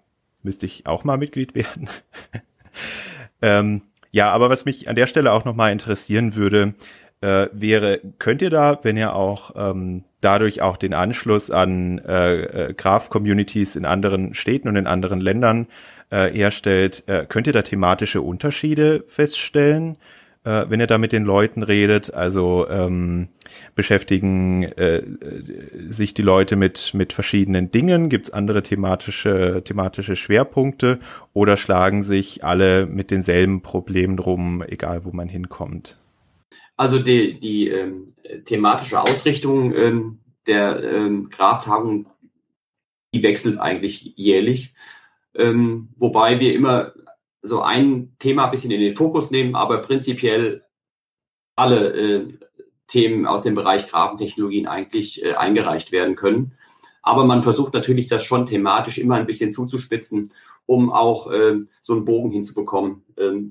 müsste 0.43 0.67
ich 0.67 0.85
auch 0.85 1.03
mal 1.03 1.17
Mitglied 1.17 1.55
werden. 1.55 1.89
ähm, 3.41 3.81
ja, 4.11 4.29
aber 4.29 4.51
was 4.51 4.65
mich 4.65 4.87
an 4.87 4.95
der 4.95 5.07
Stelle 5.07 5.31
auch 5.31 5.45
nochmal 5.45 5.71
interessieren 5.71 6.35
würde, 6.35 6.75
äh, 7.23 7.49
wäre, 7.53 8.01
könnt 8.19 8.41
ihr 8.41 8.49
da, 8.49 8.79
wenn 8.83 8.97
ihr 8.97 9.15
auch 9.15 9.51
ähm, 9.55 10.03
dadurch 10.21 10.61
auch 10.61 10.77
den 10.77 10.93
Anschluss 10.93 11.51
an 11.51 11.99
äh, 11.99 12.41
äh, 12.41 12.73
Graph-Communities 12.73 13.75
in 13.75 13.85
anderen 13.85 14.33
Städten 14.33 14.67
und 14.67 14.75
in 14.75 14.87
anderen 14.87 15.21
Ländern 15.21 15.67
äh, 16.09 16.29
herstellt, 16.31 17.03
äh, 17.07 17.25
könnt 17.27 17.47
ihr 17.47 17.53
da 17.53 17.61
thematische 17.61 18.21
Unterschiede 18.21 19.03
feststellen? 19.07 19.97
äh, 20.43 20.65
wenn 20.67 20.79
ihr 20.79 20.87
da 20.87 20.97
mit 20.97 21.11
den 21.11 21.23
Leuten 21.23 21.63
redet? 21.63 22.13
Also 22.13 22.67
ähm, 22.69 23.29
beschäftigen 23.75 24.63
äh, 24.63 25.03
sich 25.87 26.13
die 26.13 26.21
Leute 26.21 26.55
mit, 26.55 26.93
mit 26.93 27.13
verschiedenen 27.13 27.71
Dingen? 27.71 28.09
Gibt 28.09 28.27
es 28.27 28.33
andere 28.33 28.63
thematische, 28.63 29.61
thematische 29.63 30.15
Schwerpunkte 30.15 30.99
oder 31.33 31.57
schlagen 31.57 32.03
sich 32.03 32.43
alle 32.43 32.85
mit 32.85 33.11
denselben 33.11 33.61
Problemen 33.61 34.19
rum, 34.19 34.63
egal 34.67 35.05
wo 35.05 35.11
man 35.11 35.29
hinkommt? 35.29 35.97
Also 36.75 36.99
die, 36.99 37.39
die 37.39 37.69
ähm, 37.69 38.15
thematische 38.45 39.01
Ausrichtung 39.01 39.73
ähm, 39.75 40.19
der 40.47 40.83
ähm, 40.83 41.29
Graftagung, 41.29 42.07
die 43.13 43.23
wechselt 43.23 43.59
eigentlich 43.59 44.13
jährlich. 44.15 44.73
Ähm, 45.35 45.89
wobei 45.95 46.39
wir 46.39 46.53
immer 46.53 46.93
so 47.41 47.61
ein 47.61 48.15
Thema 48.19 48.45
ein 48.45 48.51
bisschen 48.51 48.71
in 48.71 48.81
den 48.81 48.95
Fokus 48.95 49.31
nehmen, 49.31 49.55
aber 49.55 49.79
prinzipiell 49.79 50.63
alle 51.55 51.93
äh, 51.93 52.33
Themen 52.87 53.25
aus 53.25 53.43
dem 53.43 53.55
Bereich 53.55 53.87
Grafentechnologien 53.87 54.67
eigentlich 54.67 55.23
äh, 55.23 55.33
eingereicht 55.33 55.91
werden 55.91 56.15
können. 56.15 56.53
Aber 57.01 57.25
man 57.25 57.43
versucht 57.43 57.73
natürlich, 57.73 58.07
das 58.07 58.23
schon 58.23 58.45
thematisch 58.45 58.97
immer 58.97 59.15
ein 59.15 59.25
bisschen 59.25 59.51
zuzuspitzen, 59.51 60.31
um 60.65 60.91
auch 60.91 61.29
äh, 61.31 61.59
so 61.81 61.93
einen 61.93 62.05
Bogen 62.05 62.31
hinzubekommen, 62.31 63.03
äh, 63.17 63.41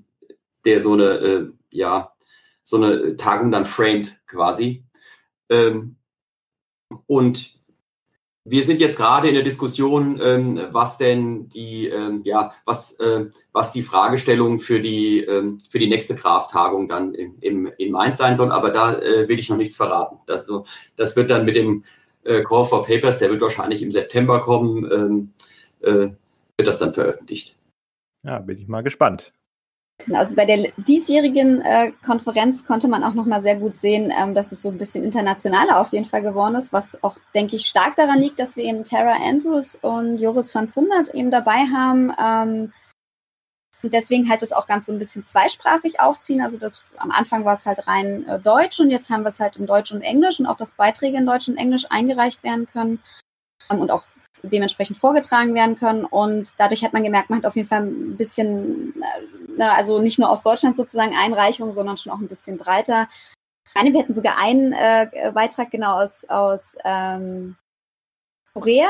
der 0.64 0.80
so 0.80 0.94
eine, 0.94 1.04
äh, 1.04 1.46
ja, 1.70 2.11
so 2.62 2.76
eine 2.76 3.16
Tagung 3.16 3.50
dann 3.50 3.66
framed 3.66 4.20
quasi. 4.26 4.84
Ähm, 5.50 5.96
und 7.06 7.62
wir 8.44 8.64
sind 8.64 8.80
jetzt 8.80 8.96
gerade 8.96 9.28
in 9.28 9.34
der 9.34 9.44
Diskussion, 9.44 10.20
ähm, 10.20 10.60
was 10.72 10.98
denn 10.98 11.48
die, 11.48 11.88
ähm, 11.88 12.22
ja, 12.24 12.52
was, 12.64 12.92
äh, 12.98 13.26
was 13.52 13.72
die 13.72 13.82
Fragestellung 13.82 14.58
für 14.58 14.80
die, 14.80 15.20
ähm, 15.20 15.62
für 15.70 15.78
die 15.78 15.88
nächste 15.88 16.16
Krafttagung 16.16 16.88
dann 16.88 17.14
im, 17.14 17.36
im, 17.40 17.72
in 17.78 17.92
Mainz 17.92 18.18
sein 18.18 18.34
soll. 18.34 18.50
Aber 18.50 18.70
da 18.70 18.94
äh, 18.94 19.28
will 19.28 19.38
ich 19.38 19.48
noch 19.48 19.56
nichts 19.56 19.76
verraten. 19.76 20.18
Das, 20.26 20.48
das 20.96 21.14
wird 21.14 21.30
dann 21.30 21.44
mit 21.44 21.54
dem 21.54 21.84
äh, 22.24 22.42
Call 22.42 22.66
for 22.66 22.84
Papers, 22.84 23.18
der 23.18 23.30
wird 23.30 23.40
wahrscheinlich 23.40 23.82
im 23.82 23.92
September 23.92 24.40
kommen, 24.40 24.90
ähm, 24.90 25.32
äh, 25.80 26.10
wird 26.56 26.66
das 26.68 26.78
dann 26.78 26.94
veröffentlicht. 26.94 27.56
Ja, 28.24 28.40
bin 28.40 28.58
ich 28.58 28.66
mal 28.66 28.82
gespannt. 28.82 29.32
Also 30.12 30.34
bei 30.34 30.44
der 30.44 30.72
diesjährigen 30.76 31.60
äh, 31.62 31.92
Konferenz 32.04 32.64
konnte 32.64 32.88
man 32.88 33.04
auch 33.04 33.14
nochmal 33.14 33.40
sehr 33.40 33.56
gut 33.56 33.78
sehen, 33.78 34.12
ähm, 34.16 34.34
dass 34.34 34.52
es 34.52 34.62
so 34.62 34.70
ein 34.70 34.78
bisschen 34.78 35.04
internationaler 35.04 35.80
auf 35.80 35.92
jeden 35.92 36.04
Fall 36.04 36.22
geworden 36.22 36.54
ist, 36.54 36.72
was 36.72 37.02
auch, 37.02 37.18
denke 37.34 37.56
ich, 37.56 37.66
stark 37.66 37.96
daran 37.96 38.18
liegt, 38.18 38.38
dass 38.38 38.56
wir 38.56 38.64
eben 38.64 38.84
Tara 38.84 39.16
Andrews 39.22 39.76
und 39.80 40.18
Joris 40.18 40.54
van 40.54 40.68
Zundert 40.68 41.14
eben 41.14 41.30
dabei 41.30 41.66
haben. 41.72 42.12
Ähm, 42.18 42.72
deswegen 43.82 44.28
halt 44.28 44.42
das 44.42 44.52
auch 44.52 44.66
ganz 44.66 44.86
so 44.86 44.92
ein 44.92 44.98
bisschen 44.98 45.24
zweisprachig 45.24 46.00
aufziehen. 46.00 46.40
Also 46.40 46.58
das 46.58 46.84
am 46.96 47.10
Anfang 47.10 47.44
war 47.44 47.54
es 47.54 47.66
halt 47.66 47.86
rein 47.86 48.26
äh, 48.28 48.38
Deutsch 48.38 48.80
und 48.80 48.90
jetzt 48.90 49.10
haben 49.10 49.22
wir 49.22 49.28
es 49.28 49.40
halt 49.40 49.56
in 49.56 49.66
Deutsch 49.66 49.92
und 49.92 50.02
Englisch 50.02 50.40
und 50.40 50.46
auch, 50.46 50.56
dass 50.56 50.72
Beiträge 50.72 51.18
in 51.18 51.26
Deutsch 51.26 51.48
und 51.48 51.56
Englisch 51.56 51.86
eingereicht 51.90 52.42
werden 52.42 52.66
können 52.66 53.00
und 53.68 53.90
auch 53.90 54.02
dementsprechend 54.42 54.98
vorgetragen 54.98 55.54
werden 55.54 55.76
können. 55.76 56.04
Und 56.04 56.52
dadurch 56.58 56.84
hat 56.84 56.92
man 56.92 57.04
gemerkt, 57.04 57.30
man 57.30 57.40
hat 57.40 57.46
auf 57.46 57.56
jeden 57.56 57.68
Fall 57.68 57.82
ein 57.82 58.16
bisschen, 58.16 58.94
äh, 59.58 59.62
also 59.62 60.00
nicht 60.00 60.18
nur 60.18 60.30
aus 60.30 60.42
Deutschland 60.42 60.76
sozusagen 60.76 61.16
Einreichungen, 61.16 61.72
sondern 61.72 61.96
schon 61.96 62.12
auch 62.12 62.18
ein 62.18 62.28
bisschen 62.28 62.58
breiter. 62.58 63.08
Ich 63.68 63.74
meine, 63.74 63.92
wir 63.92 64.00
hätten 64.00 64.12
sogar 64.12 64.36
einen 64.38 64.72
äh, 64.72 65.32
Beitrag 65.34 65.70
genau 65.70 66.00
aus, 66.00 66.24
aus 66.28 66.76
ähm, 66.84 67.56
Korea. 68.52 68.88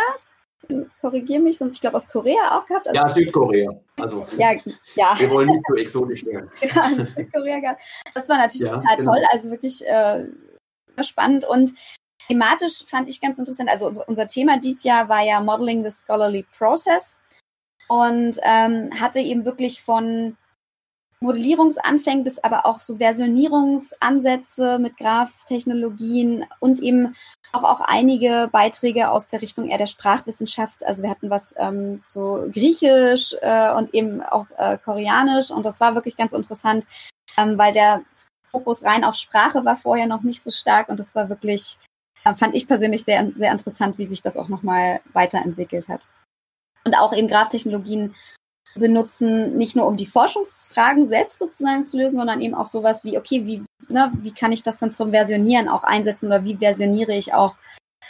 Korrigiere 1.00 1.40
mich, 1.40 1.58
sonst 1.58 1.74
ich 1.74 1.80
glaube 1.80 1.96
aus 1.96 2.08
Korea 2.08 2.56
auch 2.56 2.66
gehabt. 2.66 2.86
Also, 2.88 3.00
ja, 3.00 3.08
Südkorea. 3.08 3.80
Also 4.00 4.26
ja, 4.38 4.52
ja. 4.94 5.14
wir 5.18 5.30
wollen 5.30 5.48
nicht 5.48 5.64
so 5.68 5.76
exotisch 5.76 6.24
werden. 6.24 6.50
ja, 6.60 7.06
Südkorea 7.16 7.58
gehabt. 7.58 7.82
Das 8.14 8.28
war 8.28 8.38
natürlich 8.38 8.68
ja, 8.68 8.76
total 8.76 8.96
genau. 8.96 9.12
toll, 9.12 9.24
also 9.32 9.50
wirklich 9.50 9.84
äh, 9.86 10.26
spannend 11.02 11.44
und 11.44 11.74
Thematisch 12.28 12.84
fand 12.86 13.08
ich 13.08 13.20
ganz 13.20 13.38
interessant. 13.38 13.68
Also 13.68 13.90
unser, 14.06 14.26
Thema 14.26 14.58
dieses 14.58 14.84
Jahr 14.84 15.08
war 15.08 15.22
ja 15.22 15.40
Modeling 15.40 15.82
the 15.82 15.90
Scholarly 15.90 16.46
Process 16.56 17.20
und 17.88 18.38
ähm, 18.42 18.90
hatte 18.98 19.20
eben 19.20 19.44
wirklich 19.44 19.82
von 19.82 20.36
Modellierungsanfängen 21.22 22.24
bis 22.24 22.38
aber 22.38 22.66
auch 22.66 22.78
so 22.78 22.96
Versionierungsansätze 22.96 24.78
mit 24.78 24.96
Graph-Technologien 24.96 26.44
und 26.60 26.80
eben 26.80 27.14
auch, 27.52 27.64
auch 27.64 27.80
einige 27.80 28.48
Beiträge 28.50 29.10
aus 29.10 29.28
der 29.28 29.40
Richtung 29.40 29.68
eher 29.68 29.78
der 29.78 29.86
Sprachwissenschaft. 29.86 30.84
Also 30.84 31.02
wir 31.02 31.10
hatten 31.10 31.30
was 31.30 31.54
ähm, 31.58 32.02
zu 32.02 32.50
Griechisch 32.52 33.34
äh, 33.40 33.72
und 33.72 33.94
eben 33.94 34.20
auch 34.22 34.46
äh, 34.58 34.78
Koreanisch 34.78 35.50
und 35.50 35.64
das 35.64 35.80
war 35.80 35.94
wirklich 35.94 36.16
ganz 36.16 36.32
interessant, 36.32 36.86
ähm, 37.36 37.56
weil 37.56 37.72
der 37.72 38.02
Fokus 38.50 38.84
rein 38.84 39.04
auf 39.04 39.14
Sprache 39.14 39.64
war 39.64 39.76
vorher 39.76 40.06
noch 40.06 40.22
nicht 40.22 40.42
so 40.42 40.50
stark 40.50 40.88
und 40.88 40.98
das 40.98 41.14
war 41.14 41.28
wirklich 41.28 41.78
fand 42.36 42.54
ich 42.54 42.68
persönlich 42.68 43.04
sehr, 43.04 43.30
sehr 43.36 43.52
interessant, 43.52 43.98
wie 43.98 44.06
sich 44.06 44.22
das 44.22 44.36
auch 44.36 44.48
nochmal 44.48 45.00
weiterentwickelt 45.12 45.88
hat. 45.88 46.02
Und 46.84 46.94
auch 46.94 47.14
eben 47.14 47.28
Graftechnologien 47.28 48.14
benutzen, 48.74 49.56
nicht 49.56 49.76
nur 49.76 49.86
um 49.86 49.96
die 49.96 50.06
Forschungsfragen 50.06 51.06
selbst 51.06 51.38
sozusagen 51.38 51.86
zu 51.86 51.98
lösen, 51.98 52.16
sondern 52.16 52.40
eben 52.40 52.54
auch 52.54 52.66
sowas 52.66 53.04
wie, 53.04 53.18
okay, 53.18 53.44
wie, 53.46 53.64
ne, 53.88 54.12
wie 54.22 54.32
kann 54.32 54.52
ich 54.52 54.62
das 54.62 54.78
dann 54.78 54.92
zum 54.92 55.10
Versionieren 55.10 55.68
auch 55.68 55.84
einsetzen 55.84 56.26
oder 56.26 56.44
wie 56.44 56.56
versioniere 56.56 57.14
ich 57.14 57.34
auch 57.34 57.54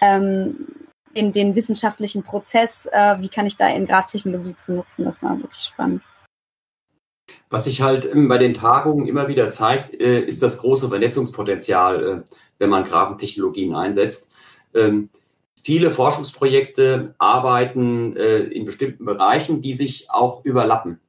ähm, 0.01 0.68
in 1.14 1.33
den 1.33 1.57
wissenschaftlichen 1.57 2.22
Prozess, 2.22 2.87
äh, 2.92 3.16
wie 3.20 3.29
kann 3.29 3.46
ich 3.46 3.57
da 3.57 3.68
in 3.68 3.87
Graftechnologie 3.87 4.57
zu 4.57 4.72
nutzen? 4.72 5.05
Das 5.05 5.22
war 5.22 5.37
wirklich 5.38 5.61
spannend. 5.61 6.03
Was 7.51 7.64
sich 7.64 7.83
halt 7.83 8.05
ähm, 8.12 8.29
bei 8.29 8.38
den 8.38 8.55
Tagungen 8.55 9.07
immer 9.07 9.29
wieder 9.29 9.48
zeigt, 9.48 10.01
äh, 10.01 10.20
ist 10.20 10.42
das 10.42 10.59
große 10.59 10.88
Vernetzungspotenzial 10.88 12.25
äh, 12.25 12.35
wenn 12.62 12.70
man 12.70 12.85
Grafentechnologien 12.85 13.75
einsetzt. 13.75 14.31
Ähm, 14.72 15.11
viele 15.62 15.90
Forschungsprojekte 15.90 17.14
arbeiten 17.18 18.16
äh, 18.16 18.38
in 18.38 18.64
bestimmten 18.64 19.05
Bereichen, 19.05 19.61
die 19.61 19.75
sich 19.75 20.09
auch 20.09 20.44
überlappen. 20.44 21.01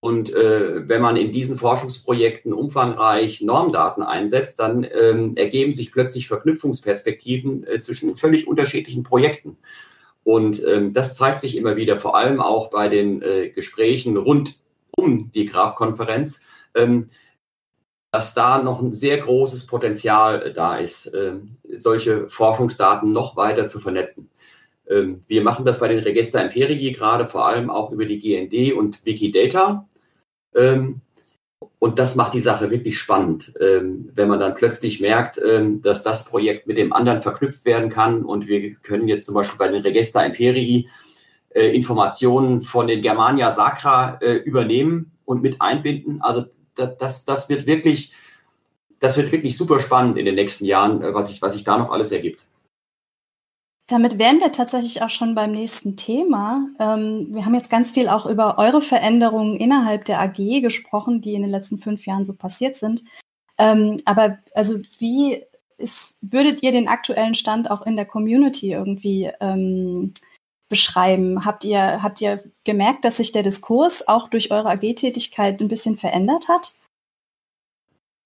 Und 0.00 0.32
äh, 0.32 0.86
wenn 0.86 1.00
man 1.00 1.16
in 1.16 1.32
diesen 1.32 1.56
Forschungsprojekten 1.56 2.52
umfangreich 2.52 3.40
Normdaten 3.40 4.02
einsetzt, 4.02 4.60
dann 4.60 4.84
ähm, 4.84 5.36
ergeben 5.36 5.72
sich 5.72 5.90
plötzlich 5.90 6.28
Verknüpfungsperspektiven 6.28 7.66
äh, 7.66 7.80
zwischen 7.80 8.14
völlig 8.14 8.46
unterschiedlichen 8.46 9.02
Projekten. 9.02 9.56
Und 10.22 10.62
ähm, 10.64 10.92
das 10.92 11.16
zeigt 11.16 11.40
sich 11.40 11.56
immer 11.56 11.76
wieder, 11.76 11.96
vor 11.96 12.14
allem 12.14 12.40
auch 12.40 12.70
bei 12.70 12.88
den 12.88 13.22
äh, 13.22 13.48
Gesprächen 13.48 14.18
rund 14.18 14.60
um 14.90 15.32
die 15.32 15.46
Graf-Konferenz. 15.46 16.42
Ähm, 16.74 17.08
dass 18.10 18.34
da 18.34 18.62
noch 18.62 18.80
ein 18.80 18.94
sehr 18.94 19.18
großes 19.18 19.66
Potenzial 19.66 20.42
äh, 20.42 20.52
da 20.52 20.76
ist, 20.76 21.12
ähm, 21.14 21.56
solche 21.74 22.28
Forschungsdaten 22.28 23.12
noch 23.12 23.36
weiter 23.36 23.66
zu 23.66 23.80
vernetzen. 23.80 24.30
Ähm, 24.88 25.24
wir 25.28 25.42
machen 25.42 25.64
das 25.64 25.78
bei 25.80 25.88
den 25.88 25.98
Register 26.00 26.40
Empirigi 26.40 26.92
gerade 26.92 27.26
vor 27.26 27.46
allem 27.46 27.70
auch 27.70 27.92
über 27.92 28.06
die 28.06 28.18
GND 28.18 28.72
und 28.74 29.04
Wikidata. 29.04 29.88
Ähm, 30.54 31.00
und 31.80 31.98
das 31.98 32.16
macht 32.16 32.34
die 32.34 32.40
Sache 32.40 32.70
wirklich 32.70 32.98
spannend, 32.98 33.52
wenn 33.58 34.28
man 34.28 34.38
dann 34.38 34.54
plötzlich 34.54 35.00
merkt, 35.00 35.40
dass 35.82 36.02
das 36.04 36.24
Projekt 36.24 36.68
mit 36.68 36.76
dem 36.76 36.92
anderen 36.92 37.22
verknüpft 37.22 37.64
werden 37.64 37.88
kann. 37.88 38.24
Und 38.24 38.46
wir 38.46 38.74
können 38.76 39.08
jetzt 39.08 39.26
zum 39.26 39.34
Beispiel 39.34 39.58
bei 39.58 39.68
den 39.68 39.82
Register 39.82 40.24
Empirigi 40.24 40.88
äh, 41.50 41.74
Informationen 41.74 42.60
von 42.60 42.86
den 42.86 43.02
Germania 43.02 43.50
Sacra 43.50 44.18
äh, 44.20 44.36
übernehmen 44.36 45.12
und 45.24 45.42
mit 45.42 45.60
einbinden. 45.60 46.20
Also 46.20 46.44
das, 46.86 47.24
das 47.24 47.48
wird 47.48 47.66
wirklich, 47.66 48.12
das 48.98 49.16
wird 49.16 49.32
wirklich 49.32 49.56
super 49.56 49.80
spannend 49.80 50.16
in 50.16 50.24
den 50.24 50.34
nächsten 50.34 50.64
Jahren, 50.64 51.02
äh, 51.02 51.14
was 51.14 51.28
sich, 51.28 51.42
was 51.42 51.52
sich 51.52 51.64
da 51.64 51.78
noch 51.78 51.90
alles 51.90 52.12
ergibt. 52.12 52.44
Damit 53.88 54.18
wären 54.18 54.40
wir 54.40 54.52
tatsächlich 54.52 55.00
auch 55.02 55.08
schon 55.08 55.34
beim 55.34 55.52
nächsten 55.52 55.96
Thema. 55.96 56.68
Ähm, 56.78 57.28
wir 57.30 57.46
haben 57.46 57.54
jetzt 57.54 57.70
ganz 57.70 57.90
viel 57.90 58.08
auch 58.08 58.26
über 58.26 58.58
eure 58.58 58.82
Veränderungen 58.82 59.56
innerhalb 59.56 60.04
der 60.04 60.20
AG 60.20 60.60
gesprochen, 60.60 61.22
die 61.22 61.32
in 61.32 61.40
den 61.40 61.50
letzten 61.50 61.78
fünf 61.78 62.04
Jahren 62.06 62.24
so 62.24 62.34
passiert 62.34 62.76
sind. 62.76 63.02
Ähm, 63.56 63.96
aber 64.04 64.38
also 64.54 64.78
wie 64.98 65.42
ist, 65.78 66.18
würdet 66.20 66.62
ihr 66.62 66.72
den 66.72 66.88
aktuellen 66.88 67.34
Stand 67.34 67.70
auch 67.70 67.86
in 67.86 67.96
der 67.96 68.04
Community 68.04 68.72
irgendwie 68.72 69.30
ähm, 69.40 70.12
beschreiben? 70.68 71.44
Habt 71.44 71.64
ihr, 71.64 72.02
habt 72.02 72.20
ihr 72.20 72.42
gemerkt, 72.64 73.04
dass 73.04 73.16
sich 73.16 73.32
der 73.32 73.42
Diskurs 73.42 74.06
auch 74.06 74.28
durch 74.28 74.50
eure 74.50 74.70
AG-Tätigkeit 74.70 75.60
ein 75.60 75.68
bisschen 75.68 75.96
verändert 75.96 76.48
hat? 76.48 76.74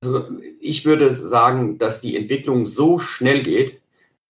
Also 0.05 0.29
ich 0.61 0.85
würde 0.85 1.15
sagen, 1.15 1.79
dass 1.79 2.01
die 2.01 2.17
Entwicklung 2.17 2.67
so 2.67 2.99
schnell 2.99 3.43
geht, 3.43 3.81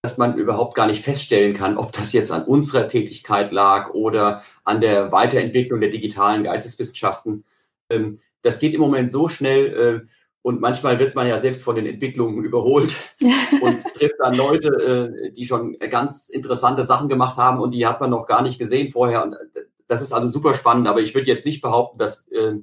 dass 0.03 0.17
man 0.17 0.37
überhaupt 0.37 0.75
gar 0.75 0.87
nicht 0.87 1.03
feststellen 1.03 1.55
kann, 1.55 1.77
ob 1.77 1.93
das 1.93 2.13
jetzt 2.13 2.31
an 2.31 2.43
unserer 2.43 2.87
Tätigkeit 2.87 3.51
lag 3.51 3.91
oder 3.93 4.43
an 4.65 4.81
der 4.81 5.11
Weiterentwicklung 5.11 5.79
der 5.79 5.89
digitalen 5.89 6.43
Geisteswissenschaften. 6.43 7.45
Ähm, 7.89 8.19
das 8.41 8.59
geht 8.59 8.73
im 8.73 8.81
Moment 8.81 9.09
so 9.09 9.29
schnell 9.29 10.05
äh, 10.05 10.07
und 10.43 10.59
manchmal 10.59 10.99
wird 10.99 11.15
man 11.15 11.25
ja 11.25 11.39
selbst 11.39 11.63
von 11.63 11.77
den 11.77 11.85
Entwicklungen 11.87 12.43
überholt 12.43 12.95
und 13.61 13.81
trifft 13.95 14.15
dann 14.19 14.35
Leute, 14.35 15.13
äh, 15.25 15.31
die 15.31 15.45
schon 15.45 15.79
ganz 15.79 16.29
interessante 16.29 16.83
Sachen 16.83 17.07
gemacht 17.09 17.37
haben 17.37 17.59
und 17.59 17.71
die 17.71 17.87
hat 17.87 18.01
man 18.01 18.11
noch 18.11 18.27
gar 18.27 18.43
nicht 18.43 18.59
gesehen 18.59 18.91
vorher. 18.91 19.23
Und 19.23 19.33
äh, 19.33 19.65
das 19.87 20.01
ist 20.01 20.11
also 20.11 20.27
super 20.27 20.53
spannend, 20.53 20.87
aber 20.87 20.99
ich 20.99 21.15
würde 21.15 21.27
jetzt 21.27 21.45
nicht 21.45 21.61
behaupten, 21.61 21.97
dass, 21.97 22.27
äh, 22.27 22.57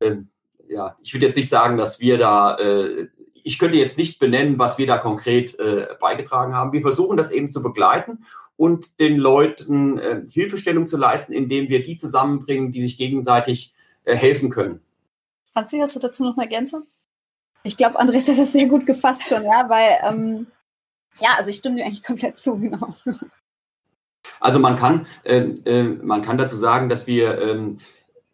äh, 0.00 0.22
ja, 0.68 0.96
ich 1.02 1.12
würde 1.12 1.26
jetzt 1.26 1.36
nicht 1.36 1.50
sagen, 1.50 1.76
dass 1.76 2.00
wir 2.00 2.16
da, 2.16 2.56
äh, 2.56 3.08
ich 3.44 3.58
könnte 3.58 3.76
jetzt 3.76 3.98
nicht 3.98 4.18
benennen, 4.18 4.58
was 4.58 4.78
wir 4.78 4.86
da 4.86 4.98
konkret 4.98 5.58
beigetragen 6.00 6.54
haben. 6.54 6.72
Wir 6.72 6.80
versuchen 6.80 7.16
das 7.16 7.32
eben 7.32 7.50
zu 7.50 7.60
begleiten 7.60 8.24
und 8.54 9.00
den 9.00 9.16
Leuten 9.16 10.00
Hilfestellung 10.30 10.86
zu 10.86 10.96
leisten, 10.96 11.32
indem 11.32 11.68
wir 11.68 11.82
die 11.82 11.96
zusammenbringen, 11.96 12.70
die 12.70 12.80
sich 12.80 12.96
gegenseitig 12.96 13.74
helfen 14.04 14.48
können. 14.48 14.80
Franzi, 15.52 15.78
hast 15.80 15.96
du 15.96 16.00
dazu 16.00 16.22
noch 16.22 16.36
eine 16.36 16.44
Ergänzung? 16.44 16.86
Ich 17.64 17.76
glaube, 17.76 17.98
Andres 17.98 18.28
hat 18.28 18.38
das 18.38 18.52
sehr 18.52 18.66
gut 18.66 18.86
gefasst 18.86 19.28
schon, 19.28 19.44
ja, 19.44 19.68
weil, 19.68 19.98
ähm, 20.02 20.46
ja, 21.20 21.30
also 21.36 21.50
ich 21.50 21.56
stimme 21.56 21.76
dir 21.76 21.84
eigentlich 21.84 22.02
komplett 22.02 22.38
zu, 22.38 22.58
genau. 22.58 22.94
Also 24.40 24.58
man 24.58 24.76
kann, 24.76 25.06
äh, 25.24 25.38
äh, 25.38 25.82
man 25.82 26.22
kann 26.22 26.38
dazu 26.38 26.56
sagen, 26.56 26.88
dass 26.88 27.06
wir 27.06 27.40
ähm, 27.40 27.78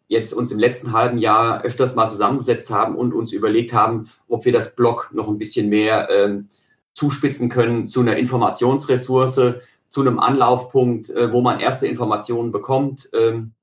jetzt 0.07 0.33
uns 0.33 0.51
im 0.51 0.59
letzten 0.59 0.91
halben 0.91 1.19
Jahr 1.19 1.61
öfters 1.63 1.95
mal 1.95 2.09
zusammengesetzt 2.09 2.69
haben 2.69 2.95
und 2.95 3.13
uns 3.13 3.31
überlegt 3.31 3.73
haben, 3.73 4.09
ob 4.27 4.45
wir 4.45 4.51
das 4.51 4.75
Blog 4.75 5.11
noch 5.13 5.27
ein 5.27 5.37
bisschen 5.37 5.69
mehr 5.69 6.09
ähm, 6.09 6.49
zuspitzen 6.93 7.49
können 7.49 7.87
zu 7.87 8.01
einer 8.01 8.17
Informationsressource, 8.17 9.55
zu 9.87 10.01
einem 10.01 10.19
Anlaufpunkt, 10.19 11.09
äh, 11.11 11.31
wo 11.31 11.41
man 11.41 11.59
erste 11.59 11.87
Informationen 11.87 12.51
bekommt. 12.51 13.09
Ähm, 13.13 13.53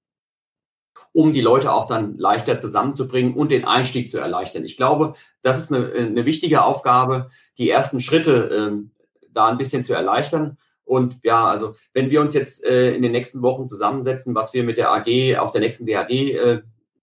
um 1.12 1.32
die 1.32 1.40
Leute 1.40 1.72
auch 1.72 1.86
dann 1.86 2.16
leichter 2.16 2.59
zusammenzubringen 2.59 3.34
und 3.34 3.51
den 3.51 3.64
Einstieg 3.64 4.11
zu 4.11 4.18
erleichtern. 4.18 4.64
Ich 4.64 4.76
glaube, 4.76 5.14
das 5.42 5.59
ist 5.59 5.72
eine, 5.72 5.92
eine 5.92 6.26
wichtige 6.26 6.64
Aufgabe, 6.64 7.30
die 7.59 7.70
ersten 7.70 8.01
Schritte 8.01 8.51
ähm, 8.55 8.90
da 9.32 9.47
ein 9.49 9.59
bisschen 9.59 9.82
zu 9.82 9.94
erleichtern. 9.94 10.59
Und 10.84 11.18
ja, 11.22 11.47
also 11.47 11.74
wenn 11.92 12.11
wir 12.11 12.20
uns 12.20 12.34
jetzt 12.34 12.64
äh, 12.64 12.94
in 12.94 13.03
den 13.03 13.12
nächsten 13.12 13.42
Wochen 13.42 13.66
zusammensetzen, 13.66 14.34
was 14.34 14.55
wir 14.55 14.62
mit 14.62 14.78
der 14.78 14.92
AG 14.92 15.36
auf 15.38 15.51
der 15.51 15.61
nächsten 15.61 15.86
DAG 15.86 16.11
äh, 16.11 16.62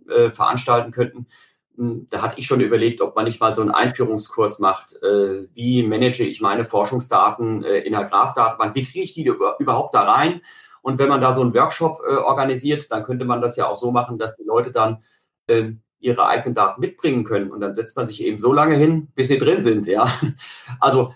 äh, 0.09 0.31
veranstalten 0.31 0.91
könnten, 0.91 1.27
hm, 1.75 2.07
da 2.09 2.21
hatte 2.21 2.39
ich 2.39 2.45
schon 2.45 2.61
überlegt, 2.61 3.01
ob 3.01 3.15
man 3.15 3.25
nicht 3.25 3.41
mal 3.41 3.53
so 3.53 3.61
einen 3.61 3.71
Einführungskurs 3.71 4.59
macht. 4.59 5.01
Äh, 5.03 5.47
wie 5.53 5.83
manage 5.83 6.23
ich 6.23 6.39
meine 6.39 6.65
Forschungsdaten 6.65 7.63
äh, 7.63 7.79
in 7.79 7.93
der 7.93 8.05
Graph-Datenbank? 8.05 8.75
Wie 8.75 8.85
kriege 8.85 9.03
ich 9.03 9.13
die 9.13 9.25
überhaupt 9.25 9.95
da 9.95 10.03
rein? 10.03 10.41
Und 10.83 10.99
wenn 10.99 11.09
man 11.09 11.21
da 11.21 11.33
so 11.33 11.41
einen 11.41 11.53
Workshop 11.55 12.01
äh, 12.05 12.15
organisiert, 12.15 12.91
dann 12.91 13.03
könnte 13.03 13.25
man 13.25 13.41
das 13.41 13.55
ja 13.55 13.67
auch 13.67 13.77
so 13.77 13.91
machen, 13.91 14.19
dass 14.19 14.35
die 14.35 14.43
Leute 14.43 14.71
dann 14.71 15.01
äh, 15.47 15.71
ihre 15.99 16.27
eigenen 16.27 16.53
Daten 16.53 16.81
mitbringen 16.81 17.23
können. 17.23 17.51
Und 17.51 17.61
dann 17.61 17.73
setzt 17.73 17.95
man 17.95 18.05
sich 18.05 18.21
eben 18.21 18.37
so 18.37 18.51
lange 18.51 18.75
hin, 18.75 19.07
bis 19.15 19.29
sie 19.29 19.37
drin 19.37 19.61
sind. 19.61 19.87
Ja, 19.87 20.11
also, 20.81 21.13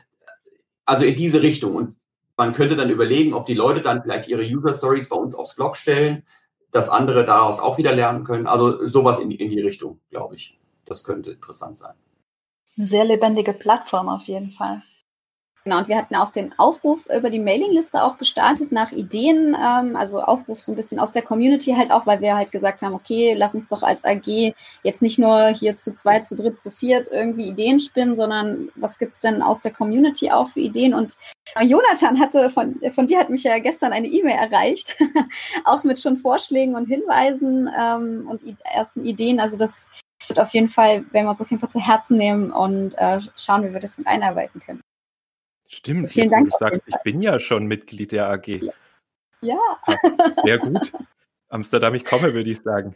also 0.85 1.03
in 1.03 1.15
diese 1.15 1.41
Richtung. 1.41 1.75
Und 1.75 1.97
man 2.37 2.53
könnte 2.53 2.77
dann 2.77 2.89
überlegen, 2.89 3.33
ob 3.33 3.45
die 3.45 3.53
Leute 3.53 3.81
dann 3.81 4.01
vielleicht 4.01 4.29
ihre 4.29 4.43
User 4.43 4.73
Stories 4.73 5.09
bei 5.09 5.17
uns 5.17 5.35
aufs 5.35 5.55
Blog 5.55 5.75
stellen, 5.75 6.23
dass 6.71 6.87
andere 6.87 7.25
daraus 7.25 7.59
auch 7.59 7.77
wieder 7.77 7.93
lernen 7.93 8.23
können. 8.23 8.47
Also 8.47 8.87
sowas 8.87 9.19
in, 9.19 9.31
in 9.31 9.49
die 9.49 9.61
Richtung, 9.61 9.99
glaube 10.09 10.35
ich. 10.35 10.57
Das 10.85 11.03
könnte 11.03 11.31
interessant 11.31 11.77
sein. 11.77 11.93
Eine 12.77 12.87
sehr 12.87 13.03
lebendige 13.03 13.51
Plattform 13.51 14.07
auf 14.07 14.27
jeden 14.27 14.51
Fall. 14.51 14.83
Genau, 15.67 15.79
und 15.79 15.89
wir 15.89 15.97
hatten 15.97 16.15
auch 16.15 16.31
den 16.31 16.57
Aufruf 16.57 17.09
über 17.13 17.29
die 17.29 17.41
Mailingliste 17.41 18.01
auch 18.01 18.17
gestartet 18.17 18.71
nach 18.71 18.93
Ideen, 18.93 19.53
ähm, 19.53 19.97
also 19.97 20.21
Aufruf 20.21 20.61
so 20.61 20.71
ein 20.71 20.75
bisschen 20.75 20.97
aus 20.97 21.11
der 21.11 21.23
Community 21.23 21.73
halt 21.73 21.91
auch, 21.91 22.07
weil 22.07 22.21
wir 22.21 22.37
halt 22.37 22.53
gesagt 22.53 22.83
haben, 22.83 22.93
okay, 22.93 23.33
lass 23.33 23.53
uns 23.53 23.67
doch 23.67 23.83
als 23.83 24.05
AG 24.05 24.53
jetzt 24.83 25.01
nicht 25.01 25.19
nur 25.19 25.47
hier 25.49 25.75
zu 25.75 25.93
zweit, 25.93 26.25
zu 26.25 26.37
dritt, 26.37 26.57
zu 26.57 26.71
viert 26.71 27.09
irgendwie 27.11 27.49
Ideen 27.49 27.81
spinnen, 27.81 28.15
sondern 28.15 28.69
was 28.75 28.97
gibt's 28.97 29.19
denn 29.19 29.41
aus 29.41 29.59
der 29.59 29.73
Community 29.73 30.31
auch 30.31 30.47
für 30.47 30.61
Ideen? 30.61 30.93
Und 30.93 31.17
Jonathan 31.59 32.17
hatte 32.17 32.49
von, 32.49 32.79
von 32.89 33.05
dir 33.05 33.19
hat 33.19 33.29
mich 33.29 33.43
ja 33.43 33.59
gestern 33.59 33.91
eine 33.91 34.07
E-Mail 34.07 34.37
erreicht, 34.37 34.95
auch 35.65 35.83
mit 35.83 35.99
schon 35.99 36.15
Vorschlägen 36.15 36.75
und 36.75 36.85
Hinweisen 36.85 37.69
ähm, 37.77 38.25
und 38.29 38.41
ersten 38.63 39.03
Ideen. 39.03 39.41
Also 39.41 39.57
das 39.57 39.85
wird 40.29 40.39
auf 40.39 40.53
jeden 40.53 40.69
Fall, 40.69 41.03
werden 41.11 41.25
wir 41.25 41.31
uns 41.31 41.41
auf 41.41 41.51
jeden 41.51 41.59
Fall 41.59 41.69
zu 41.69 41.85
Herzen 41.85 42.17
nehmen 42.17 42.51
und 42.53 42.93
äh, 42.97 43.19
schauen, 43.35 43.65
wie 43.65 43.73
wir 43.73 43.81
das 43.81 43.97
mit 43.97 44.07
einarbeiten 44.07 44.61
können. 44.61 44.79
Stimmt, 45.67 46.09
Vielen 46.09 46.25
jetzt, 46.25 46.31
Dank. 46.31 46.49
Du 46.49 46.57
sagst, 46.57 46.81
ich 46.85 46.95
bin 47.03 47.21
ja 47.21 47.39
schon 47.39 47.65
Mitglied 47.67 48.11
der 48.11 48.29
AG. 48.29 48.47
Ja. 48.47 48.71
ja. 49.41 49.59
Sehr 50.43 50.57
gut. 50.57 50.91
Amsterdam, 51.49 51.93
ich 51.95 52.03
komme, 52.03 52.33
würde 52.33 52.49
ich 52.49 52.61
sagen. 52.61 52.95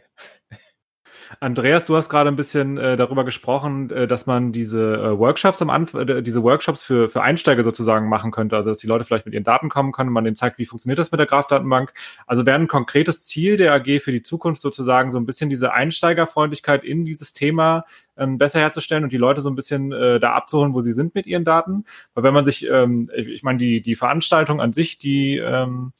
Andreas, 1.40 1.86
du 1.86 1.96
hast 1.96 2.08
gerade 2.08 2.28
ein 2.28 2.36
bisschen 2.36 2.78
äh, 2.78 2.96
darüber 2.96 3.24
gesprochen, 3.24 3.90
äh, 3.90 4.06
dass 4.06 4.26
man 4.26 4.52
diese 4.52 4.94
äh, 4.94 5.18
Workshops 5.18 5.62
am 5.62 5.70
Anfang, 5.70 6.08
äh, 6.08 6.22
diese 6.22 6.42
Workshops 6.42 6.82
für, 6.82 7.08
für 7.08 7.22
Einsteiger 7.22 7.64
sozusagen 7.64 8.08
machen 8.08 8.30
könnte, 8.30 8.56
also 8.56 8.70
dass 8.70 8.78
die 8.78 8.86
Leute 8.86 9.04
vielleicht 9.04 9.26
mit 9.26 9.34
ihren 9.34 9.44
Daten 9.44 9.68
kommen 9.68 9.92
können, 9.92 10.10
man 10.10 10.24
denen 10.24 10.36
zeigt, 10.36 10.58
wie 10.58 10.66
funktioniert 10.66 10.98
das 10.98 11.10
mit 11.10 11.20
der 11.20 11.26
Graph-Datenbank. 11.26 11.92
Also 12.26 12.46
wäre 12.46 12.58
ein 12.58 12.68
konkretes 12.68 13.26
Ziel 13.26 13.56
der 13.56 13.74
AG 13.74 14.00
für 14.00 14.12
die 14.12 14.22
Zukunft 14.22 14.62
sozusagen 14.62 15.12
so 15.12 15.18
ein 15.18 15.26
bisschen 15.26 15.50
diese 15.50 15.72
Einsteigerfreundlichkeit 15.72 16.84
in 16.84 17.04
dieses 17.04 17.32
Thema 17.34 17.84
ähm, 18.16 18.38
besser 18.38 18.60
herzustellen 18.60 19.04
und 19.04 19.12
die 19.12 19.18
Leute 19.18 19.40
so 19.40 19.50
ein 19.50 19.54
bisschen 19.54 19.92
äh, 19.92 20.20
da 20.20 20.34
abzuholen, 20.34 20.74
wo 20.74 20.80
sie 20.80 20.92
sind 20.92 21.14
mit 21.14 21.26
ihren 21.26 21.44
Daten. 21.44 21.84
Weil 22.14 22.24
wenn 22.24 22.34
man 22.34 22.44
sich, 22.44 22.68
ähm, 22.70 23.10
ich, 23.14 23.28
ich 23.28 23.42
meine, 23.42 23.58
die, 23.58 23.80
die 23.80 23.94
Veranstaltung 23.94 24.60
an 24.60 24.72
sich, 24.72 24.98
die 24.98 25.38
ähm, 25.38 25.92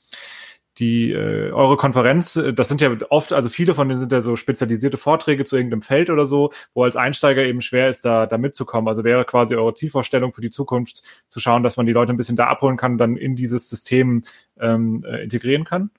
die 0.78 1.12
äh, 1.12 1.50
eure 1.50 1.76
Konferenz, 1.76 2.36
äh, 2.36 2.52
das 2.52 2.68
sind 2.68 2.80
ja 2.80 2.90
oft, 3.10 3.32
also 3.32 3.48
viele 3.48 3.74
von 3.74 3.88
denen 3.88 4.00
sind 4.00 4.12
ja 4.12 4.22
so 4.22 4.36
spezialisierte 4.36 4.96
Vorträge 4.96 5.44
zu 5.44 5.56
irgendeinem 5.56 5.82
Feld 5.82 6.10
oder 6.10 6.26
so, 6.26 6.52
wo 6.74 6.84
als 6.84 6.96
Einsteiger 6.96 7.44
eben 7.44 7.60
schwer 7.60 7.88
ist, 7.90 8.04
da, 8.04 8.26
da 8.26 8.38
mitzukommen. 8.38 8.88
Also 8.88 9.04
wäre 9.04 9.24
quasi 9.24 9.54
eure 9.54 9.74
Zielvorstellung 9.74 10.32
für 10.32 10.40
die 10.40 10.50
Zukunft 10.50 11.02
zu 11.28 11.40
schauen, 11.40 11.62
dass 11.62 11.76
man 11.76 11.86
die 11.86 11.92
Leute 11.92 12.12
ein 12.12 12.16
bisschen 12.16 12.36
da 12.36 12.46
abholen 12.46 12.76
kann, 12.76 12.98
dann 12.98 13.16
in 13.16 13.36
dieses 13.36 13.68
System 13.68 14.22
ähm, 14.58 15.04
äh, 15.06 15.22
integrieren 15.22 15.64
kann? 15.64 15.90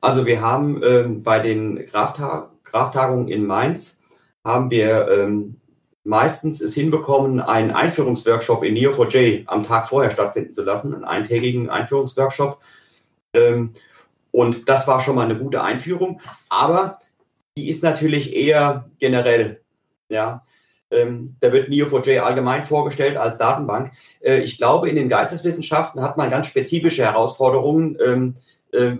Also 0.00 0.26
wir 0.26 0.40
haben 0.40 0.80
ähm, 0.84 1.22
bei 1.22 1.40
den 1.40 1.86
Graftagungen 1.86 3.28
in 3.28 3.46
Mainz 3.46 4.00
haben 4.44 4.70
wir 4.70 5.08
ähm, 5.08 5.56
meistens 6.04 6.60
es 6.60 6.74
hinbekommen, 6.74 7.40
einen 7.40 7.70
Einführungsworkshop 7.70 8.62
in 8.62 8.74
Neo4j 8.74 9.46
am 9.46 9.62
Tag 9.62 9.88
vorher 9.88 10.10
stattfinden 10.10 10.52
zu 10.52 10.62
lassen, 10.62 10.94
einen 10.94 11.04
eintägigen 11.04 11.68
Einführungsworkshop 11.68 12.60
ähm, 13.34 13.72
und 14.30 14.68
das 14.68 14.86
war 14.86 15.00
schon 15.00 15.16
mal 15.16 15.24
eine 15.24 15.38
gute 15.38 15.62
Einführung. 15.62 16.20
Aber 16.48 17.00
die 17.56 17.68
ist 17.68 17.82
natürlich 17.82 18.34
eher 18.34 18.90
generell. 18.98 19.62
Ja, 20.08 20.44
ähm, 20.90 21.36
da 21.40 21.52
wird 21.52 21.68
Neo4j 21.68 22.20
allgemein 22.20 22.64
vorgestellt 22.64 23.16
als 23.16 23.38
Datenbank. 23.38 23.92
Äh, 24.20 24.38
ich 24.38 24.56
glaube, 24.56 24.88
in 24.88 24.96
den 24.96 25.08
Geisteswissenschaften 25.08 26.02
hat 26.02 26.16
man 26.16 26.30
ganz 26.30 26.46
spezifische 26.46 27.04
Herausforderungen. 27.04 27.98
Ähm, 28.04 28.34
äh, 28.72 28.96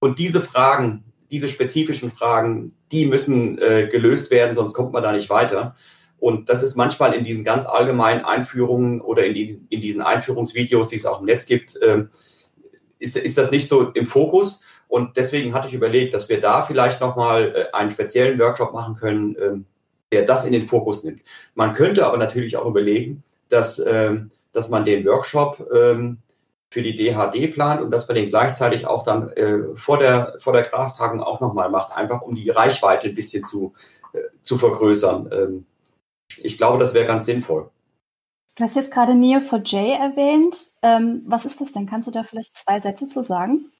und 0.00 0.18
diese 0.18 0.40
Fragen, 0.40 1.04
diese 1.30 1.48
spezifischen 1.48 2.10
Fragen, 2.10 2.74
die 2.92 3.06
müssen 3.06 3.58
äh, 3.58 3.88
gelöst 3.90 4.30
werden, 4.30 4.54
sonst 4.54 4.74
kommt 4.74 4.92
man 4.92 5.02
da 5.02 5.12
nicht 5.12 5.30
weiter. 5.30 5.76
Und 6.18 6.50
das 6.50 6.62
ist 6.62 6.76
manchmal 6.76 7.14
in 7.14 7.24
diesen 7.24 7.44
ganz 7.44 7.64
allgemeinen 7.64 8.24
Einführungen 8.24 9.00
oder 9.00 9.24
in, 9.24 9.34
die, 9.34 9.62
in 9.70 9.80
diesen 9.80 10.02
Einführungsvideos, 10.02 10.88
die 10.88 10.96
es 10.96 11.06
auch 11.06 11.20
im 11.20 11.26
Netz 11.26 11.46
gibt, 11.46 11.76
äh, 11.80 12.04
ist, 13.00 13.16
ist 13.16 13.38
das 13.38 13.50
nicht 13.50 13.66
so 13.66 13.90
im 13.90 14.06
Fokus. 14.06 14.62
Und 14.86 15.16
deswegen 15.16 15.54
hatte 15.54 15.68
ich 15.68 15.74
überlegt, 15.74 16.14
dass 16.14 16.28
wir 16.28 16.40
da 16.40 16.62
vielleicht 16.62 17.00
nochmal 17.00 17.54
äh, 17.54 17.76
einen 17.76 17.90
speziellen 17.90 18.38
Workshop 18.38 18.72
machen 18.72 18.96
können, 18.96 19.36
ähm, 19.40 19.64
der 20.12 20.24
das 20.24 20.44
in 20.44 20.52
den 20.52 20.68
Fokus 20.68 21.04
nimmt. 21.04 21.22
Man 21.54 21.74
könnte 21.74 22.06
aber 22.06 22.18
natürlich 22.18 22.56
auch 22.56 22.66
überlegen, 22.66 23.22
dass, 23.48 23.78
ähm, 23.78 24.30
dass 24.52 24.68
man 24.68 24.84
den 24.84 25.04
Workshop 25.06 25.68
ähm, 25.72 26.18
für 26.70 26.82
die 26.82 26.96
DHD 26.96 27.52
plant 27.52 27.80
und 27.80 27.90
dass 27.90 28.06
man 28.06 28.16
den 28.16 28.28
gleichzeitig 28.28 28.86
auch 28.86 29.04
dann 29.04 29.30
äh, 29.30 29.76
vor 29.76 29.98
der, 29.98 30.36
vor 30.40 30.52
der 30.52 30.64
Krafttagung 30.64 31.20
auch 31.20 31.40
nochmal 31.40 31.70
macht, 31.70 31.92
einfach 31.96 32.22
um 32.22 32.34
die 32.34 32.50
Reichweite 32.50 33.08
ein 33.08 33.14
bisschen 33.14 33.44
zu, 33.44 33.74
äh, 34.12 34.18
zu 34.42 34.58
vergrößern. 34.58 35.64
ich 36.36 36.56
glaube, 36.56 36.78
das 36.78 36.94
wäre 36.94 37.06
ganz 37.06 37.26
sinnvoll. 37.26 37.70
Du 38.60 38.64
hast 38.64 38.76
jetzt 38.76 38.90
gerade 38.90 39.12
Neo4j 39.12 39.96
erwähnt. 39.96 40.54
Ähm, 40.82 41.22
was 41.24 41.46
ist 41.46 41.62
das 41.62 41.72
denn? 41.72 41.86
Kannst 41.86 42.08
du 42.08 42.12
da 42.12 42.24
vielleicht 42.24 42.54
zwei 42.58 42.78
Sätze 42.78 43.08
zu 43.08 43.22
sagen? 43.22 43.72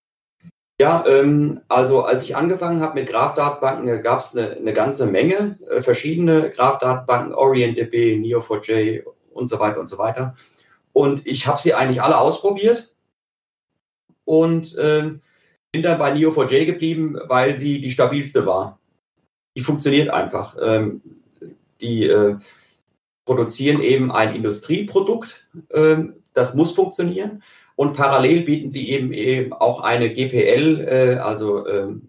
Ja, 0.80 1.04
ähm, 1.06 1.60
also 1.68 2.04
als 2.04 2.22
ich 2.22 2.34
angefangen 2.34 2.80
habe 2.80 2.98
mit 2.98 3.10
Graph-Datenbanken, 3.10 4.02
gab 4.02 4.20
es 4.20 4.34
eine, 4.34 4.52
eine, 4.52 4.72
ganze 4.72 5.04
Menge 5.04 5.58
äh, 5.68 5.82
verschiedene 5.82 6.48
Graph-Datenbanken, 6.48 7.34
OrientDB, 7.34 8.14
Neo4j 8.24 9.02
und 9.34 9.48
so 9.48 9.58
weiter 9.58 9.80
und 9.80 9.88
so 9.88 9.98
weiter. 9.98 10.34
Und 10.94 11.26
ich 11.26 11.46
habe 11.46 11.60
sie 11.60 11.74
eigentlich 11.74 12.00
alle 12.00 12.16
ausprobiert 12.16 12.90
und 14.24 14.78
äh, 14.78 15.10
bin 15.72 15.82
dann 15.82 15.98
bei 15.98 16.10
Neo4j 16.14 16.64
geblieben, 16.64 17.18
weil 17.26 17.58
sie 17.58 17.82
die 17.82 17.90
stabilste 17.90 18.46
war. 18.46 18.78
Die 19.54 19.60
funktioniert 19.60 20.08
einfach. 20.08 20.56
Ähm, 20.58 21.02
die 21.82 22.06
äh, 22.06 22.38
produzieren 23.30 23.80
eben 23.80 24.10
ein 24.10 24.34
Industrieprodukt, 24.34 25.46
ähm, 25.72 26.16
das 26.32 26.54
muss 26.54 26.72
funktionieren. 26.72 27.44
Und 27.76 27.96
parallel 27.96 28.42
bieten 28.42 28.72
sie 28.72 28.90
eben, 28.90 29.12
eben 29.12 29.52
auch 29.52 29.82
eine 29.82 30.12
GPL, 30.12 30.80
äh, 30.80 31.18
also 31.20 31.64
ähm, 31.68 32.08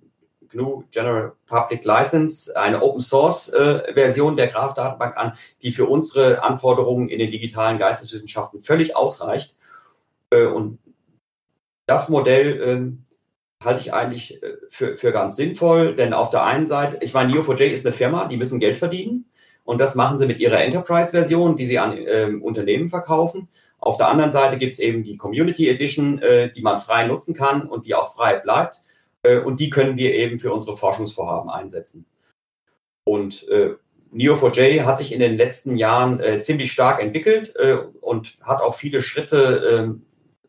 GNU 0.49 0.83
General 0.89 1.33
Public 1.45 1.85
License, 1.85 2.59
eine 2.59 2.81
Open 2.81 3.01
Source 3.01 3.49
äh, 3.49 3.93
Version 3.93 4.35
der 4.35 4.47
Graph-Datenbank 4.47 5.15
an, 5.15 5.33
die 5.61 5.71
für 5.71 5.85
unsere 5.85 6.43
Anforderungen 6.43 7.07
in 7.07 7.19
den 7.19 7.29
digitalen 7.29 7.77
Geisteswissenschaften 7.77 8.63
völlig 8.63 8.95
ausreicht. 8.95 9.55
Äh, 10.31 10.45
und 10.45 10.79
das 11.85 12.09
Modell 12.09 12.63
ähm, 12.65 13.05
halte 13.63 13.81
ich 13.81 13.93
eigentlich 13.93 14.41
äh, 14.41 14.53
für, 14.71 14.97
für 14.97 15.11
ganz 15.11 15.35
sinnvoll, 15.35 15.95
denn 15.95 16.15
auf 16.15 16.31
der 16.31 16.45
einen 16.45 16.65
Seite, 16.65 16.97
ich 17.01 17.13
meine, 17.13 17.31
Neo4j 17.31 17.65
ist 17.65 17.85
eine 17.85 17.93
Firma, 17.93 18.25
die 18.25 18.37
müssen 18.37 18.59
Geld 18.59 18.77
verdienen 18.77 19.30
und 19.63 19.79
das 19.79 19.95
machen 19.95 20.17
sie 20.17 20.25
mit 20.25 20.39
ihrer 20.39 20.63
Enterprise-Version, 20.63 21.55
die 21.55 21.65
sie 21.65 21.79
an 21.79 21.97
ähm, 21.97 22.41
Unternehmen 22.41 22.89
verkaufen. 22.89 23.47
Auf 23.77 23.97
der 23.97 24.09
anderen 24.09 24.31
Seite 24.31 24.57
gibt 24.57 24.73
es 24.73 24.79
eben 24.79 25.03
die 25.03 25.17
Community 25.17 25.69
Edition, 25.69 26.19
äh, 26.19 26.51
die 26.51 26.61
man 26.61 26.79
frei 26.79 27.07
nutzen 27.07 27.33
kann 27.33 27.67
und 27.67 27.85
die 27.85 27.95
auch 27.95 28.15
frei 28.15 28.37
bleibt. 28.37 28.81
Äh, 29.23 29.39
und 29.39 29.59
die 29.59 29.69
können 29.69 29.97
wir 29.97 30.13
eben 30.13 30.39
für 30.39 30.51
unsere 30.53 30.77
Forschungsvorhaben 30.77 31.49
einsetzen. 31.49 32.05
Und 33.03 33.47
äh, 33.49 33.75
Neo4j 34.13 34.83
hat 34.83 34.97
sich 34.97 35.13
in 35.13 35.19
den 35.19 35.37
letzten 35.37 35.77
Jahren 35.77 36.19
äh, 36.19 36.41
ziemlich 36.41 36.71
stark 36.71 37.01
entwickelt 37.01 37.55
äh, 37.55 37.77
und 38.01 38.37
hat 38.41 38.61
auch 38.61 38.75
viele 38.75 39.01
Schritte 39.01 39.97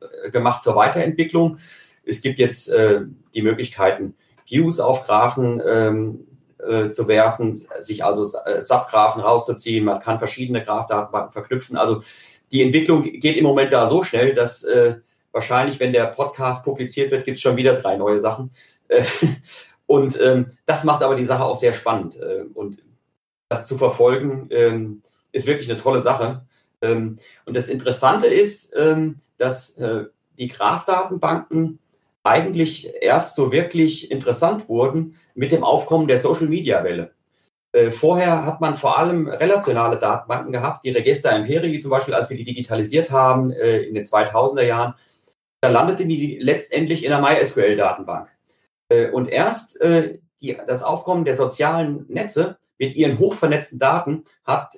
äh, 0.00 0.30
gemacht 0.30 0.62
zur 0.62 0.74
Weiterentwicklung. 0.74 1.58
Es 2.04 2.20
gibt 2.22 2.38
jetzt 2.38 2.68
äh, 2.68 3.02
die 3.34 3.42
Möglichkeiten, 3.42 4.14
Views 4.46 4.80
auf 4.80 5.06
Graphen 5.06 5.62
ähm, 5.66 6.26
äh, 6.66 6.90
zu 6.90 7.08
werfen, 7.08 7.66
sich 7.80 8.04
also 8.04 8.22
äh, 8.44 8.60
Subgraphen 8.60 9.22
rauszuziehen. 9.22 9.84
Man 9.84 10.00
kann 10.00 10.18
verschiedene 10.18 10.64
Graphdatenbanken 10.64 11.32
verknüpfen. 11.32 11.76
Also 11.76 12.02
die 12.50 12.62
Entwicklung 12.62 13.02
geht 13.02 13.36
im 13.36 13.44
Moment 13.44 13.72
da 13.72 13.88
so 13.88 14.02
schnell, 14.02 14.34
dass 14.34 14.62
äh, 14.64 14.96
wahrscheinlich, 15.32 15.80
wenn 15.80 15.92
der 15.92 16.06
Podcast 16.06 16.64
publiziert 16.64 17.10
wird, 17.10 17.24
gibt 17.24 17.38
es 17.38 17.42
schon 17.42 17.56
wieder 17.56 17.74
drei 17.74 17.96
neue 17.96 18.20
Sachen. 18.20 18.50
Äh, 18.88 19.04
und 19.86 20.20
ähm, 20.20 20.58
das 20.66 20.84
macht 20.84 21.02
aber 21.02 21.16
die 21.16 21.24
Sache 21.24 21.44
auch 21.44 21.56
sehr 21.56 21.72
spannend. 21.72 22.16
Äh, 22.16 22.44
und 22.54 22.78
das 23.48 23.66
zu 23.66 23.76
verfolgen, 23.76 24.48
ähm, 24.50 25.02
ist 25.32 25.46
wirklich 25.46 25.70
eine 25.70 25.80
tolle 25.80 26.00
Sache. 26.00 26.46
Ähm, 26.82 27.18
und 27.46 27.56
das 27.56 27.68
Interessante 27.68 28.26
ist, 28.26 28.72
ähm, 28.76 29.20
dass 29.38 29.76
äh, 29.76 30.04
die 30.38 30.48
Graph-Datenbanken 30.48 31.78
eigentlich 32.24 32.92
erst 33.00 33.34
so 33.34 33.52
wirklich 33.52 34.10
interessant 34.10 34.68
wurden 34.68 35.16
mit 35.34 35.52
dem 35.52 35.64
Aufkommen 35.64 36.08
der 36.08 36.18
Social-Media-Welle. 36.18 37.12
Äh, 37.72 37.90
vorher 37.90 38.44
hat 38.44 38.60
man 38.60 38.76
vor 38.76 38.98
allem 38.98 39.26
relationale 39.28 39.98
Datenbanken 39.98 40.52
gehabt, 40.52 40.84
die 40.84 40.90
Register 40.90 41.34
Imperii 41.34 41.78
zum 41.78 41.90
Beispiel, 41.90 42.14
als 42.14 42.28
wir 42.28 42.36
die 42.36 42.44
digitalisiert 42.44 43.10
haben 43.10 43.50
äh, 43.50 43.78
in 43.78 43.94
den 43.94 44.04
2000er 44.04 44.62
Jahren. 44.62 44.94
Da 45.60 45.70
landeten 45.70 46.08
die 46.08 46.38
letztendlich 46.38 47.04
in 47.04 47.10
der 47.10 47.20
MySQL-Datenbank. 47.20 48.28
Äh, 48.88 49.10
und 49.10 49.28
erst 49.28 49.78
die, 49.82 50.56
das 50.66 50.82
Aufkommen 50.82 51.24
der 51.24 51.36
sozialen 51.36 52.04
Netze 52.08 52.58
mit 52.78 52.96
ihren 52.96 53.18
hochvernetzten 53.18 53.78
Daten 53.78 54.24
hat 54.44 54.72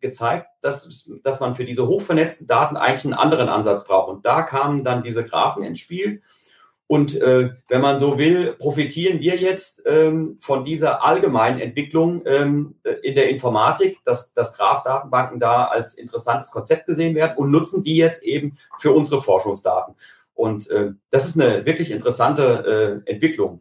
gezeigt, 0.00 0.46
dass, 0.60 1.10
dass 1.24 1.40
man 1.40 1.56
für 1.56 1.64
diese 1.64 1.88
hochvernetzten 1.88 2.46
Daten 2.46 2.76
eigentlich 2.76 3.04
einen 3.04 3.14
anderen 3.14 3.48
Ansatz 3.48 3.84
braucht. 3.84 4.08
Und 4.08 4.24
da 4.24 4.42
kamen 4.42 4.84
dann 4.84 5.02
diese 5.02 5.24
Graphen 5.24 5.64
ins 5.64 5.80
Spiel 5.80 6.22
und 6.90 7.14
äh, 7.20 7.50
wenn 7.68 7.80
man 7.82 8.00
so 8.00 8.18
will, 8.18 8.56
profitieren 8.58 9.20
wir 9.20 9.36
jetzt 9.36 9.84
ähm, 9.86 10.38
von 10.40 10.64
dieser 10.64 11.06
allgemeinen 11.06 11.60
Entwicklung 11.60 12.22
ähm, 12.26 12.80
in 13.04 13.14
der 13.14 13.30
Informatik, 13.30 14.00
dass, 14.04 14.32
dass 14.32 14.56
Graph-Datenbanken 14.56 15.38
da 15.38 15.66
als 15.66 15.94
interessantes 15.94 16.50
Konzept 16.50 16.86
gesehen 16.86 17.14
werden 17.14 17.36
und 17.36 17.52
nutzen 17.52 17.84
die 17.84 17.94
jetzt 17.94 18.24
eben 18.24 18.58
für 18.80 18.90
unsere 18.90 19.22
Forschungsdaten. 19.22 19.94
Und 20.34 20.68
äh, 20.70 20.90
das 21.10 21.28
ist 21.28 21.40
eine 21.40 21.64
wirklich 21.64 21.92
interessante 21.92 23.04
äh, 23.06 23.08
Entwicklung. 23.08 23.60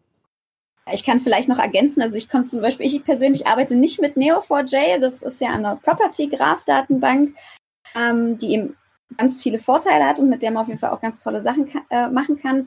Ich 0.92 1.04
kann 1.04 1.20
vielleicht 1.20 1.50
noch 1.50 1.60
ergänzen, 1.60 2.02
also 2.02 2.18
ich 2.18 2.30
komme 2.30 2.46
zum 2.46 2.62
Beispiel, 2.62 2.88
ich 2.88 3.04
persönlich 3.04 3.46
arbeite 3.46 3.76
nicht 3.76 4.02
mit 4.02 4.18
Neo4j, 4.18 4.98
das 4.98 5.22
ist 5.22 5.40
ja 5.40 5.50
eine 5.50 5.80
Property-Graph-Datenbank, 5.84 7.36
ähm, 7.96 8.40
die 8.40 8.54
eben 8.54 8.76
ganz 9.18 9.40
viele 9.44 9.60
Vorteile 9.60 10.06
hat 10.06 10.18
und 10.18 10.30
mit 10.30 10.42
der 10.42 10.50
man 10.50 10.64
auf 10.64 10.68
jeden 10.68 10.80
Fall 10.80 10.90
auch 10.90 11.02
ganz 11.02 11.20
tolle 11.24 11.42
Sachen 11.42 11.70
äh, 11.92 12.08
machen 12.10 12.40
kann. 12.40 12.66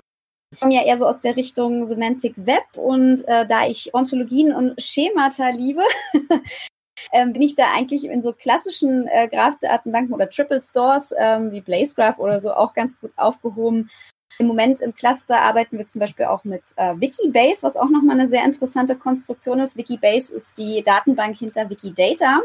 Ich 0.53 0.61
komme 0.61 0.75
ja 0.75 0.83
eher 0.83 0.97
so 0.97 1.07
aus 1.07 1.21
der 1.21 1.37
Richtung 1.37 1.87
Semantic 1.87 2.35
Web 2.37 2.65
und 2.77 3.27
äh, 3.27 3.47
da 3.47 3.67
ich 3.67 3.95
Ontologien 3.95 4.55
und 4.55 4.81
Schemata 4.81 5.49
liebe, 5.49 5.83
ähm, 7.13 7.33
bin 7.33 7.43
ich 7.43 7.55
da 7.55 7.73
eigentlich 7.75 8.05
in 8.05 8.23
so 8.23 8.33
klassischen 8.33 9.07
äh, 9.09 9.29
Graph-Datenbanken 9.29 10.15
oder 10.15 10.29
Triple 10.29 10.61
Stores 10.61 11.13
ähm, 11.19 11.53
wie 11.53 11.63
Blazegraph 11.63 12.19
oder 12.19 12.39
so 12.39 12.53
auch 12.53 12.75
ganz 12.75 13.01
gut 13.01 13.13
aufgehoben. 13.17 13.91
Im 14.39 14.47
Moment 14.47 14.81
im 14.81 14.95
Cluster 14.95 15.41
arbeiten 15.41 15.79
wir 15.79 15.87
zum 15.87 16.01
Beispiel 16.01 16.27
auch 16.27 16.45
mit 16.45 16.63
äh, 16.77 16.95
Wikibase, 16.97 17.63
was 17.63 17.77
auch 17.77 17.89
nochmal 17.89 18.17
eine 18.17 18.27
sehr 18.27 18.45
interessante 18.45 18.97
Konstruktion 18.97 19.59
ist. 19.61 19.77
Wikibase 19.77 20.35
ist 20.35 20.57
die 20.59 20.83
Datenbank 20.83 21.37
hinter 21.37 21.69
Wikidata, 21.69 22.41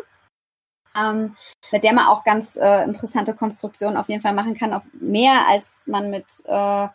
ähm, 0.97 1.35
mit 1.71 1.83
der 1.83 1.93
man 1.93 2.07
auch 2.07 2.23
ganz 2.23 2.57
äh, 2.57 2.83
interessante 2.83 3.33
Konstruktionen 3.33 3.97
auf 3.97 4.09
jeden 4.09 4.21
Fall 4.21 4.33
machen 4.33 4.55
kann, 4.55 4.73
auf 4.73 4.83
mehr 4.93 5.47
als 5.47 5.87
man 5.87 6.09
mit 6.09 6.25
äh, 6.45 6.87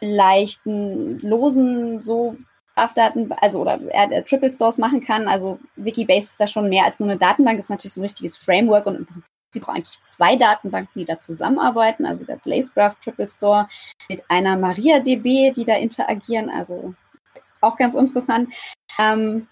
leichten, 0.00 1.20
losen 1.20 2.02
so 2.02 2.36
Graph-Daten, 2.74 3.32
also 3.40 3.60
oder 3.60 3.78
äh, 3.90 4.22
Triple 4.22 4.50
Stores 4.50 4.78
machen 4.78 5.02
kann. 5.02 5.28
Also 5.28 5.58
Wikibase 5.76 6.26
ist 6.26 6.40
da 6.40 6.46
schon 6.46 6.68
mehr 6.68 6.84
als 6.84 7.00
nur 7.00 7.10
eine 7.10 7.18
Datenbank, 7.18 7.58
ist 7.58 7.70
natürlich 7.70 7.92
so 7.92 8.00
ein 8.00 8.04
richtiges 8.04 8.36
Framework 8.36 8.86
und 8.86 8.96
im 8.96 9.06
Prinzip 9.06 9.64
auch 9.64 9.74
eigentlich 9.74 10.00
zwei 10.02 10.36
Datenbanken, 10.36 11.00
die 11.00 11.04
da 11.04 11.18
zusammenarbeiten. 11.18 12.06
Also 12.06 12.24
der 12.24 12.36
Blazegraph 12.36 12.96
Triple 13.00 13.28
Store 13.28 13.68
mit 14.08 14.22
einer 14.28 14.56
MariaDB, 14.56 15.52
die 15.52 15.64
da 15.64 15.76
interagieren. 15.76 16.48
Also 16.48 16.94
auch 17.60 17.76
ganz 17.76 17.94
interessant. 17.94 18.52
Ähm, 18.98 19.48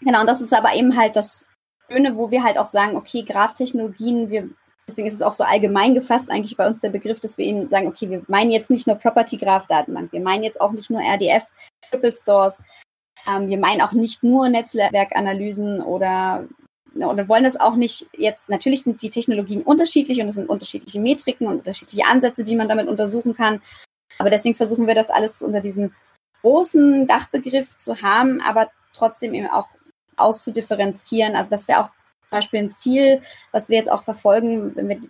genau, 0.00 0.20
und 0.20 0.26
das 0.28 0.40
ist 0.40 0.54
aber 0.54 0.74
eben 0.74 0.96
halt 0.96 1.16
das 1.16 1.48
Schöne, 1.90 2.16
wo 2.16 2.30
wir 2.30 2.44
halt 2.44 2.58
auch 2.58 2.66
sagen, 2.66 2.96
okay, 2.96 3.22
Graph-Technologien, 3.22 4.30
wir 4.30 4.50
Deswegen 4.86 5.06
ist 5.06 5.14
es 5.14 5.22
auch 5.22 5.32
so 5.32 5.44
allgemein 5.44 5.94
gefasst 5.94 6.30
eigentlich 6.30 6.56
bei 6.56 6.66
uns 6.66 6.80
der 6.80 6.90
Begriff, 6.90 7.20
dass 7.20 7.38
wir 7.38 7.46
ihnen 7.46 7.68
sagen, 7.68 7.86
okay, 7.86 8.10
wir 8.10 8.22
meinen 8.28 8.50
jetzt 8.50 8.70
nicht 8.70 8.86
nur 8.86 8.96
Property 8.96 9.38
Graph 9.38 9.66
Datenbank, 9.66 10.12
wir 10.12 10.20
meinen 10.20 10.42
jetzt 10.42 10.60
auch 10.60 10.72
nicht 10.72 10.90
nur 10.90 11.00
RDF, 11.00 11.44
Triple 11.90 12.12
Stores, 12.12 12.62
ähm, 13.26 13.48
wir 13.48 13.58
meinen 13.58 13.80
auch 13.80 13.92
nicht 13.92 14.22
nur 14.22 14.48
Netzwerkanalysen 14.48 15.80
oder 15.80 16.46
oder 16.96 17.28
wollen 17.28 17.42
das 17.42 17.58
auch 17.58 17.74
nicht 17.74 18.06
jetzt, 18.16 18.48
natürlich 18.48 18.84
sind 18.84 19.02
die 19.02 19.10
Technologien 19.10 19.62
unterschiedlich 19.62 20.20
und 20.20 20.28
es 20.28 20.36
sind 20.36 20.48
unterschiedliche 20.48 21.00
Metriken 21.00 21.48
und 21.48 21.58
unterschiedliche 21.58 22.06
Ansätze, 22.06 22.44
die 22.44 22.54
man 22.54 22.68
damit 22.68 22.86
untersuchen 22.86 23.34
kann. 23.34 23.60
Aber 24.18 24.30
deswegen 24.30 24.54
versuchen 24.54 24.86
wir 24.86 24.94
das 24.94 25.10
alles 25.10 25.42
unter 25.42 25.60
diesem 25.60 25.92
großen 26.42 27.08
Dachbegriff 27.08 27.76
zu 27.76 28.00
haben, 28.02 28.40
aber 28.40 28.70
trotzdem 28.92 29.34
eben 29.34 29.48
auch 29.48 29.68
auszudifferenzieren. 30.16 31.34
Also 31.34 31.50
das 31.50 31.66
wäre 31.66 31.80
auch 31.80 31.90
Beispiel 32.34 32.60
ein 32.60 32.70
Ziel, 32.70 33.22
was 33.52 33.68
wir 33.68 33.78
jetzt 33.78 33.90
auch 33.90 34.02
verfolgen, 34.02 34.74
wenn 34.76 34.88
wir 34.88 35.00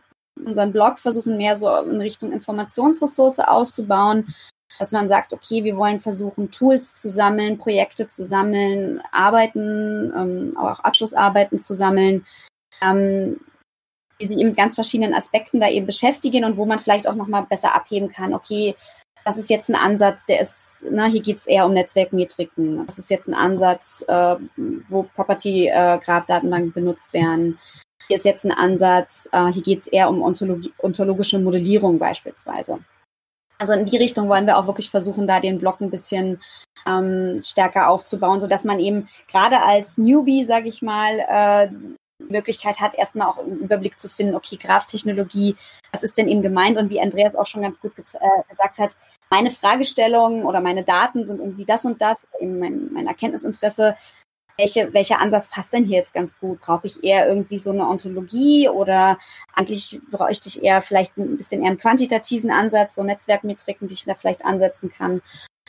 unseren 0.44 0.72
Blog 0.72 0.98
versuchen, 0.98 1.36
mehr 1.36 1.56
so 1.56 1.74
in 1.76 2.00
Richtung 2.00 2.32
Informationsressource 2.32 3.40
auszubauen, 3.40 4.34
dass 4.78 4.92
man 4.92 5.08
sagt, 5.08 5.32
okay, 5.32 5.62
wir 5.62 5.76
wollen 5.76 6.00
versuchen, 6.00 6.50
Tools 6.50 6.94
zu 6.94 7.08
sammeln, 7.08 7.58
Projekte 7.58 8.06
zu 8.06 8.24
sammeln, 8.24 9.00
Arbeiten, 9.12 10.12
ähm, 10.16 10.56
auch 10.56 10.80
Abschlussarbeiten 10.80 11.58
zu 11.58 11.74
sammeln, 11.74 12.26
ähm, 12.82 13.40
die 14.20 14.26
sich 14.26 14.38
in 14.38 14.54
ganz 14.54 14.74
verschiedenen 14.74 15.14
Aspekten 15.14 15.60
da 15.60 15.68
eben 15.68 15.86
beschäftigen 15.86 16.44
und 16.44 16.56
wo 16.56 16.66
man 16.66 16.78
vielleicht 16.78 17.08
auch 17.08 17.14
nochmal 17.14 17.46
besser 17.48 17.74
abheben 17.74 18.10
kann, 18.10 18.34
okay, 18.34 18.74
das 19.24 19.38
ist 19.38 19.48
jetzt 19.48 19.70
ein 19.70 19.74
Ansatz, 19.74 20.26
der 20.26 20.40
ist, 20.40 20.84
na, 20.90 21.06
hier 21.06 21.22
geht's 21.22 21.46
eher 21.46 21.64
um 21.64 21.72
Netzwerkmetriken. 21.72 22.86
Das 22.86 22.98
ist 22.98 23.10
jetzt 23.10 23.26
ein 23.26 23.34
Ansatz, 23.34 24.04
äh, 24.06 24.36
wo 24.88 25.04
Property-Graph-Datenbanken 25.04 26.70
äh, 26.70 26.74
benutzt 26.74 27.12
werden. 27.14 27.58
Hier 28.06 28.16
ist 28.16 28.26
jetzt 28.26 28.44
ein 28.44 28.52
Ansatz, 28.52 29.28
äh, 29.32 29.46
hier 29.46 29.62
geht's 29.62 29.86
eher 29.86 30.10
um 30.10 30.22
Ontologie, 30.22 30.74
ontologische 30.78 31.38
Modellierung 31.38 31.98
beispielsweise. 31.98 32.80
Also 33.58 33.72
in 33.72 33.86
die 33.86 33.96
Richtung 33.96 34.28
wollen 34.28 34.46
wir 34.46 34.58
auch 34.58 34.66
wirklich 34.66 34.90
versuchen, 34.90 35.26
da 35.26 35.40
den 35.40 35.58
Block 35.58 35.80
ein 35.80 35.90
bisschen 35.90 36.42
ähm, 36.86 37.40
stärker 37.42 37.88
aufzubauen, 37.88 38.40
so 38.40 38.46
dass 38.46 38.64
man 38.64 38.78
eben 38.78 39.08
gerade 39.30 39.62
als 39.62 39.96
Newbie, 39.96 40.44
sage 40.44 40.68
ich 40.68 40.82
mal, 40.82 41.18
äh, 41.20 41.68
Möglichkeit 42.28 42.80
hat, 42.80 42.94
erstmal 42.94 43.28
auch 43.28 43.38
einen 43.38 43.58
Überblick 43.58 43.98
zu 43.98 44.08
finden, 44.08 44.34
okay, 44.34 44.56
Graph-Technologie, 44.56 45.56
was 45.92 46.02
ist 46.02 46.18
denn 46.18 46.28
eben 46.28 46.42
gemeint? 46.42 46.76
Und 46.76 46.90
wie 46.90 47.00
Andreas 47.00 47.36
auch 47.36 47.46
schon 47.46 47.62
ganz 47.62 47.80
gut 47.80 47.92
äh, 47.98 48.02
gesagt 48.48 48.78
hat, 48.78 48.96
meine 49.30 49.50
Fragestellungen 49.50 50.44
oder 50.44 50.60
meine 50.60 50.84
Daten 50.84 51.24
sind 51.24 51.40
irgendwie 51.40 51.64
das 51.64 51.84
und 51.84 52.00
das, 52.00 52.26
eben 52.40 52.58
mein, 52.58 52.92
mein 52.92 53.06
Erkenntnisinteresse. 53.06 53.96
Welche, 54.56 54.94
welcher 54.94 55.20
Ansatz 55.20 55.48
passt 55.48 55.72
denn 55.72 55.82
hier 55.82 55.96
jetzt 55.96 56.14
ganz 56.14 56.38
gut? 56.38 56.60
Brauche 56.60 56.86
ich 56.86 57.02
eher 57.02 57.26
irgendwie 57.26 57.58
so 57.58 57.72
eine 57.72 57.88
Ontologie 57.88 58.68
oder 58.68 59.18
eigentlich 59.52 60.00
bräuchte 60.12 60.48
ich 60.48 60.62
eher 60.62 60.80
vielleicht 60.80 61.16
ein 61.16 61.36
bisschen 61.36 61.62
eher 61.62 61.70
einen 61.70 61.78
quantitativen 61.78 62.52
Ansatz, 62.52 62.94
so 62.94 63.02
Netzwerkmetriken, 63.02 63.88
die 63.88 63.94
ich 63.94 64.04
da 64.04 64.14
vielleicht 64.14 64.44
ansetzen 64.44 64.92
kann? 64.92 65.22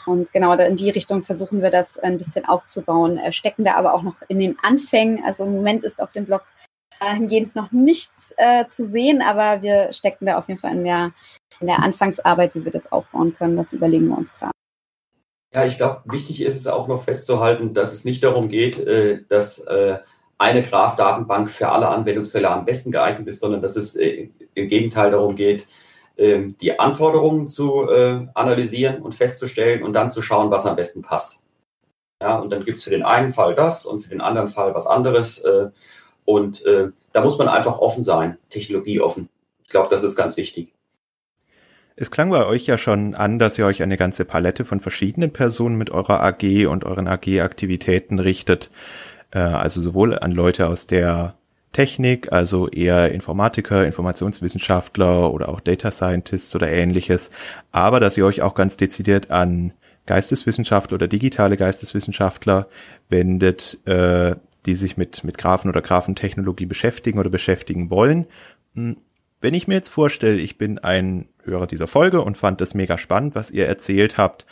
Und 0.05 0.31
genau 0.31 0.53
in 0.53 0.75
die 0.75 0.91
Richtung 0.91 1.23
versuchen 1.23 1.63
wir 1.63 1.71
das 1.71 1.97
ein 1.97 2.17
bisschen 2.17 2.45
aufzubauen, 2.45 3.17
äh, 3.17 3.33
stecken 3.33 3.63
da 3.63 3.75
aber 3.75 3.93
auch 3.93 4.03
noch 4.03 4.15
in 4.27 4.39
den 4.39 4.57
Anfängen. 4.61 5.23
Also 5.25 5.45
im 5.45 5.55
Moment 5.55 5.83
ist 5.83 5.99
auf 5.99 6.11
dem 6.11 6.25
Blog 6.25 6.43
dahingehend 6.99 7.55
noch 7.55 7.71
nichts 7.71 8.33
äh, 8.37 8.67
zu 8.67 8.85
sehen, 8.85 9.21
aber 9.21 9.61
wir 9.61 9.93
stecken 9.93 10.25
da 10.25 10.37
auf 10.37 10.47
jeden 10.47 10.59
Fall 10.59 10.73
in 10.73 10.83
der, 10.83 11.11
in 11.59 11.67
der 11.67 11.79
Anfangsarbeit, 11.79 12.55
wie 12.55 12.65
wir 12.65 12.71
das 12.71 12.91
aufbauen 12.91 13.35
können. 13.35 13.57
Das 13.57 13.73
überlegen 13.73 14.07
wir 14.07 14.17
uns 14.17 14.33
gerade. 14.37 14.51
Ja, 15.55 15.65
ich 15.65 15.77
glaube, 15.77 16.01
wichtig 16.03 16.41
ist 16.41 16.57
es 16.57 16.67
auch 16.67 16.89
noch 16.89 17.03
festzuhalten, 17.03 17.73
dass 17.73 17.93
es 17.93 18.03
nicht 18.03 18.21
darum 18.25 18.49
geht, 18.49 18.77
äh, 18.77 19.23
dass 19.29 19.59
äh, 19.59 19.99
eine 20.37 20.63
Graph-Datenbank 20.63 21.49
für 21.49 21.69
alle 21.69 21.87
Anwendungsfälle 21.87 22.49
am 22.49 22.65
besten 22.65 22.91
geeignet 22.91 23.25
ist, 23.29 23.39
sondern 23.39 23.61
dass 23.61 23.77
es 23.77 23.95
äh, 23.95 24.27
im 24.53 24.67
Gegenteil 24.67 25.11
darum 25.11 25.37
geht, 25.37 25.67
ähm, 26.17 26.57
die 26.59 26.77
Anforderungen 26.77 27.47
zu 27.47 27.87
analysieren 28.33 29.01
und 29.01 29.15
festzustellen 29.15 29.83
und 29.83 29.93
dann 29.93 30.11
zu 30.11 30.21
schauen, 30.21 30.51
was 30.51 30.65
am 30.65 30.75
besten 30.75 31.01
passt. 31.01 31.39
Ja, 32.21 32.35
und 32.37 32.49
dann 32.49 32.65
gibt 32.65 32.79
es 32.79 32.83
für 32.83 32.89
den 32.89 33.03
einen 33.03 33.33
Fall 33.33 33.55
das 33.55 33.85
und 33.85 34.03
für 34.03 34.09
den 34.09 34.21
anderen 34.21 34.49
Fall 34.49 34.73
was 34.73 34.87
anderes. 34.87 35.41
Und 36.26 36.63
da 36.65 37.21
muss 37.21 37.38
man 37.38 37.47
einfach 37.47 37.78
offen 37.78 38.03
sein, 38.03 38.38
technologieoffen. 38.49 39.30
Ich 39.63 39.69
glaube, 39.69 39.89
das 39.89 40.03
ist 40.03 40.15
ganz 40.15 40.38
wichtig. 40.38 40.73
Es 41.97 42.11
klang 42.11 42.30
bei 42.30 42.45
euch 42.45 42.65
ja 42.65 42.78
schon 42.78 43.15
an, 43.15 43.39
dass 43.39 43.57
ihr 43.57 43.65
euch 43.65 43.82
eine 43.82 43.95
ganze 43.95 44.26
Palette 44.26 44.65
von 44.65 44.82
verschiedenen 44.82 45.32
Personen 45.32 45.78
mit 45.78 45.91
eurer 45.91 46.21
AG 46.21 46.67
und 46.67 46.84
euren 46.84 47.07
AG-Aktivitäten 47.07 48.19
richtet. 48.19 48.69
Äh, 49.32 49.39
also 49.39 49.80
sowohl 49.82 50.19
an 50.19 50.32
Leute 50.32 50.67
aus 50.67 50.88
der 50.88 51.36
Technik, 51.71 52.32
also 52.34 52.67
eher 52.67 53.11
Informatiker, 53.11 53.86
Informationswissenschaftler 53.86 55.34
oder 55.34 55.49
auch 55.49 55.59
Data 55.59 55.91
Scientists 55.91 56.55
oder 56.55 56.69
ähnliches, 56.69 57.32
aber 57.71 57.99
dass 57.99 58.17
ihr 58.17 58.26
euch 58.26 58.41
auch 58.41 58.55
ganz 58.55 58.78
dezidiert 58.78 59.30
an 59.30 59.73
Geisteswissenschaftler 60.05 60.95
oder 60.95 61.07
digitale 61.07 61.57
Geisteswissenschaftler 61.57 62.67
wendet, 63.09 63.80
äh, 63.86 64.36
die 64.66 64.76
sich 64.76 64.97
mit, 64.97 65.24
mit 65.24 65.38
Graphen 65.38 65.70
oder 65.70 65.82
Graphentechnologie 65.82 66.66
beschäftigen 66.66 67.20
oder 67.20 67.30
beschäftigen 67.30 67.89
wollen. 67.89 68.28
Hm, 68.74 68.97
wenn 69.41 69.53
ich 69.53 69.68
mir 69.68 69.76
jetzt 69.76 69.89
vorstelle, 69.89 70.38
ich 70.38 70.57
bin 70.57 70.80
ein 70.80 71.28
Hörer 71.43 71.68
dieser 71.68 71.88
Folge 71.88 72.22
und 72.22 72.38
fand 72.38 72.61
das 72.61 72.74
mega 72.74 72.97
spannend, 72.97 73.36
was 73.36 73.51
ihr 73.51 73.68
erzählt 73.68 74.18
habt, 74.18 74.45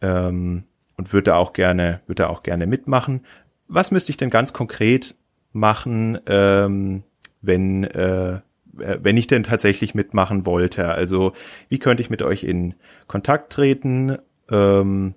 ähm, 0.00 0.64
und 0.96 1.12
würde 1.12 1.36
auch 1.36 1.52
gerne, 1.52 2.00
würde 2.06 2.28
auch 2.28 2.42
gerne 2.42 2.66
mitmachen. 2.66 3.24
Was 3.68 3.90
müsste 3.90 4.10
ich 4.10 4.16
denn 4.16 4.30
ganz 4.30 4.52
konkret 4.52 5.14
machen, 5.52 6.18
ähm, 6.26 7.02
wenn, 7.40 7.84
äh, 7.84 8.40
wenn 8.72 9.16
ich 9.16 9.26
denn 9.26 9.42
tatsächlich 9.42 9.94
mitmachen 9.94 10.46
wollte? 10.46 10.88
Also, 10.88 11.32
wie 11.68 11.78
könnte 11.78 12.02
ich 12.02 12.10
mit 12.10 12.22
euch 12.22 12.44
in 12.44 12.74
Kontakt 13.06 13.52
treten? 13.52 14.18
Ähm, 14.50 15.14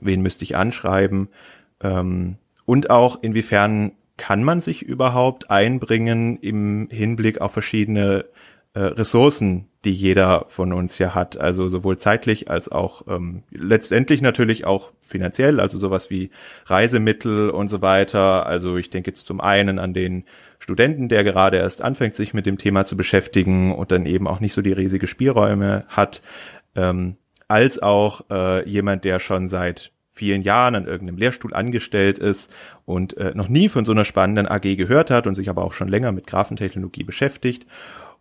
wen 0.00 0.22
müsste 0.22 0.44
ich 0.44 0.56
anschreiben? 0.56 1.28
Ähm, 1.80 2.36
und 2.66 2.90
auch 2.90 3.22
inwiefern 3.22 3.92
kann 4.16 4.44
man 4.44 4.60
sich 4.60 4.82
überhaupt 4.82 5.50
einbringen 5.50 6.38
im 6.40 6.88
Hinblick 6.90 7.40
auf 7.40 7.52
verschiedene 7.52 8.26
äh, 8.74 8.80
Ressourcen, 8.80 9.68
die 9.84 9.92
jeder 9.92 10.44
von 10.48 10.72
uns 10.72 10.98
ja 10.98 11.14
hat, 11.14 11.38
also 11.38 11.68
sowohl 11.68 11.96
zeitlich 11.96 12.50
als 12.50 12.70
auch 12.70 13.02
ähm, 13.08 13.42
letztendlich 13.50 14.20
natürlich 14.20 14.66
auch 14.66 14.90
finanziell, 15.00 15.60
also 15.60 15.78
sowas 15.78 16.10
wie 16.10 16.30
Reisemittel 16.66 17.50
und 17.50 17.68
so 17.68 17.82
weiter. 17.82 18.46
Also 18.46 18.76
ich 18.76 18.90
denke 18.90 19.10
jetzt 19.10 19.26
zum 19.26 19.40
einen 19.40 19.78
an 19.78 19.94
den 19.94 20.24
Studenten, 20.58 21.08
der 21.08 21.24
gerade 21.24 21.58
erst 21.58 21.82
anfängt, 21.82 22.16
sich 22.16 22.34
mit 22.34 22.46
dem 22.46 22.58
Thema 22.58 22.84
zu 22.84 22.96
beschäftigen 22.96 23.74
und 23.74 23.92
dann 23.92 24.06
eben 24.06 24.26
auch 24.26 24.40
nicht 24.40 24.54
so 24.54 24.62
die 24.62 24.72
riesige 24.72 25.06
Spielräume 25.06 25.84
hat, 25.88 26.20
ähm, 26.74 27.16
als 27.48 27.80
auch 27.80 28.22
äh, 28.30 28.68
jemand, 28.68 29.04
der 29.04 29.20
schon 29.20 29.46
seit 29.46 29.92
vielen 30.16 30.42
Jahren 30.42 30.74
an 30.74 30.86
irgendeinem 30.86 31.18
Lehrstuhl 31.18 31.54
angestellt 31.54 32.18
ist 32.18 32.52
und 32.86 33.16
äh, 33.18 33.32
noch 33.34 33.48
nie 33.48 33.68
von 33.68 33.84
so 33.84 33.92
einer 33.92 34.04
spannenden 34.04 34.48
AG 34.48 34.76
gehört 34.76 35.10
hat 35.10 35.26
und 35.26 35.34
sich 35.34 35.48
aber 35.48 35.62
auch 35.62 35.74
schon 35.74 35.88
länger 35.88 36.10
mit 36.10 36.26
Graphentechnologie 36.26 37.04
beschäftigt 37.04 37.66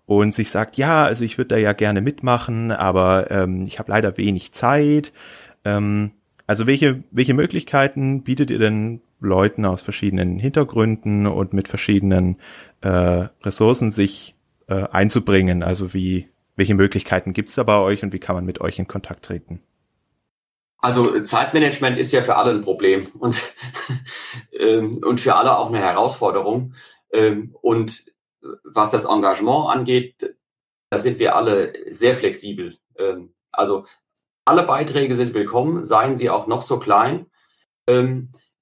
und 0.06 0.34
sich 0.34 0.52
sagt, 0.52 0.78
ja, 0.78 1.06
also 1.06 1.24
ich 1.24 1.38
würde 1.38 1.50
da 1.50 1.58
ja 1.58 1.74
gerne 1.74 2.02
mitmachen, 2.02 2.72
aber 2.72 3.32
ähm, 3.32 3.64
ich 3.66 3.80
habe 3.80 3.92
leider 3.92 4.18
wenig 4.18 4.52
Zeit. 4.52 5.14
Ähm, 5.64 6.12
also 6.46 6.68
welche, 6.68 7.04
welche 7.12 7.34
Möglichkeiten 7.34 8.24
bietet 8.24 8.52
ihr 8.52 8.60
denn 8.60 9.02
Leuten 9.20 9.66
aus 9.66 9.82
verschiedenen 9.82 10.38
Hintergründen 10.38 11.26
und 11.26 11.54
mit 11.54 11.68
verschiedenen 11.68 12.38
äh, 12.82 13.28
Ressourcen 13.42 13.90
sich 13.90 14.36
äh, 14.68 14.84
einzubringen? 14.92 15.64
Also 15.64 15.94
wie, 15.94 16.28
welche 16.58 16.76
Möglichkeiten 16.76 17.32
gibt 17.32 17.50
es 17.50 17.56
da 17.56 17.64
bei 17.64 17.80
euch 17.80 18.04
und 18.04 18.14
wie 18.14 18.20
kann 18.20 18.36
man 18.36 18.46
mit 18.46 18.62
euch 18.62 18.78
in 18.78 18.88
Kontakt 18.88 19.26
treten? 19.26 19.62
Also 20.78 21.20
Zeitmanagement 21.22 21.98
ist 21.98 22.12
ja 22.12 22.22
für 22.22 22.36
alle 22.36 22.52
ein 22.52 22.62
Problem 22.62 23.08
und, 23.18 23.42
ähm, 24.60 25.02
und 25.04 25.20
für 25.20 25.36
alle 25.36 25.58
auch 25.58 25.70
eine 25.70 25.80
Herausforderung. 25.80 26.74
Ähm, 27.12 27.56
und 27.62 28.06
was 28.64 28.92
das 28.92 29.06
Engagement 29.06 29.70
angeht, 29.70 30.36
da 30.90 31.00
sind 31.00 31.18
wir 31.18 31.36
alle 31.36 31.74
sehr 31.90 32.14
flexibel. 32.14 32.78
Ähm, 32.98 33.34
also 33.52 33.86
alle 34.46 34.64
Beiträge 34.64 35.16
sind 35.16 35.34
willkommen, 35.34 35.84
seien 35.84 36.18
sie 36.18 36.30
auch 36.30 36.46
noch 36.46 36.62
so 36.62 36.78
klein. 36.78 37.26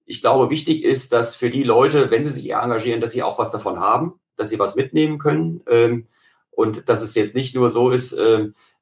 Ich 0.06 0.22
glaube, 0.22 0.50
wichtig 0.50 0.86
ist, 0.86 1.12
dass 1.12 1.36
für 1.36 1.50
die 1.50 1.64
Leute, 1.64 2.10
wenn 2.10 2.24
sie 2.24 2.30
sich 2.30 2.50
engagieren, 2.52 3.02
dass 3.02 3.12
sie 3.12 3.22
auch 3.22 3.38
was 3.38 3.52
davon 3.52 3.82
haben, 3.82 4.14
dass 4.38 4.48
sie 4.48 4.60
was 4.60 4.76
mitnehmen 4.76 5.18
können 5.18 6.08
und 6.52 6.88
dass 6.88 7.02
es 7.02 7.16
jetzt 7.16 7.36
nicht 7.36 7.54
nur 7.54 7.70
so 7.70 7.90
ist, 7.92 8.18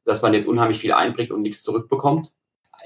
dass 0.05 0.21
man 0.21 0.35
jetzt 0.35 0.47
unheimlich 0.47 0.77
viel 0.77 0.93
einbringt 0.93 1.31
und 1.31 1.41
nichts 1.41 1.63
zurückbekommt 1.63 2.31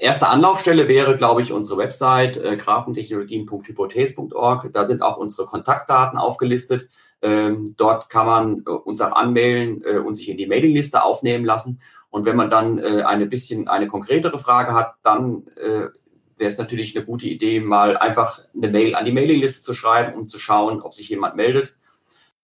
erste 0.00 0.28
Anlaufstelle 0.28 0.88
wäre, 0.88 1.16
glaube 1.16 1.42
ich, 1.42 1.52
unsere 1.52 1.78
Website 1.78 2.36
äh, 2.36 2.56
grafentechnologien.hypothese.org. 2.56 4.72
Da 4.72 4.84
sind 4.84 5.02
auch 5.02 5.16
unsere 5.16 5.46
Kontaktdaten 5.46 6.18
aufgelistet. 6.18 6.88
Ähm, 7.22 7.74
dort 7.76 8.10
kann 8.10 8.26
man 8.26 8.62
äh, 8.66 8.70
uns 8.70 9.00
auch 9.00 9.12
anmelden 9.12 9.82
äh, 9.84 9.98
und 9.98 10.14
sich 10.14 10.28
in 10.28 10.36
die 10.36 10.46
Mailingliste 10.46 11.02
aufnehmen 11.02 11.44
lassen. 11.44 11.80
Und 12.10 12.24
wenn 12.24 12.36
man 12.36 12.50
dann 12.50 12.78
äh, 12.78 13.02
eine 13.02 13.26
bisschen 13.26 13.68
eine 13.68 13.88
konkretere 13.88 14.38
Frage 14.38 14.74
hat, 14.74 14.94
dann 15.02 15.46
äh, 15.56 15.88
wäre 16.36 16.50
es 16.50 16.58
natürlich 16.58 16.96
eine 16.96 17.04
gute 17.04 17.26
Idee, 17.26 17.60
mal 17.60 17.96
einfach 17.96 18.40
eine 18.54 18.70
Mail 18.70 18.94
an 18.94 19.04
die 19.04 19.12
Mailingliste 19.12 19.62
zu 19.62 19.74
schreiben 19.74 20.18
um 20.18 20.28
zu 20.28 20.38
schauen, 20.38 20.82
ob 20.82 20.94
sich 20.94 21.08
jemand 21.08 21.36
meldet. 21.36 21.76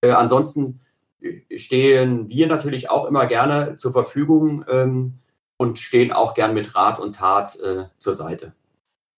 Äh, 0.00 0.10
ansonsten 0.10 0.80
äh, 1.20 1.58
stehen 1.58 2.28
wir 2.28 2.46
natürlich 2.46 2.90
auch 2.90 3.06
immer 3.06 3.26
gerne 3.26 3.76
zur 3.76 3.92
Verfügung. 3.92 4.64
Ähm, 4.68 5.18
und 5.62 5.78
stehen 5.78 6.12
auch 6.12 6.34
gern 6.34 6.54
mit 6.54 6.74
Rat 6.74 6.98
und 6.98 7.14
Tat 7.16 7.54
äh, 7.60 7.84
zur 7.98 8.14
Seite. 8.14 8.52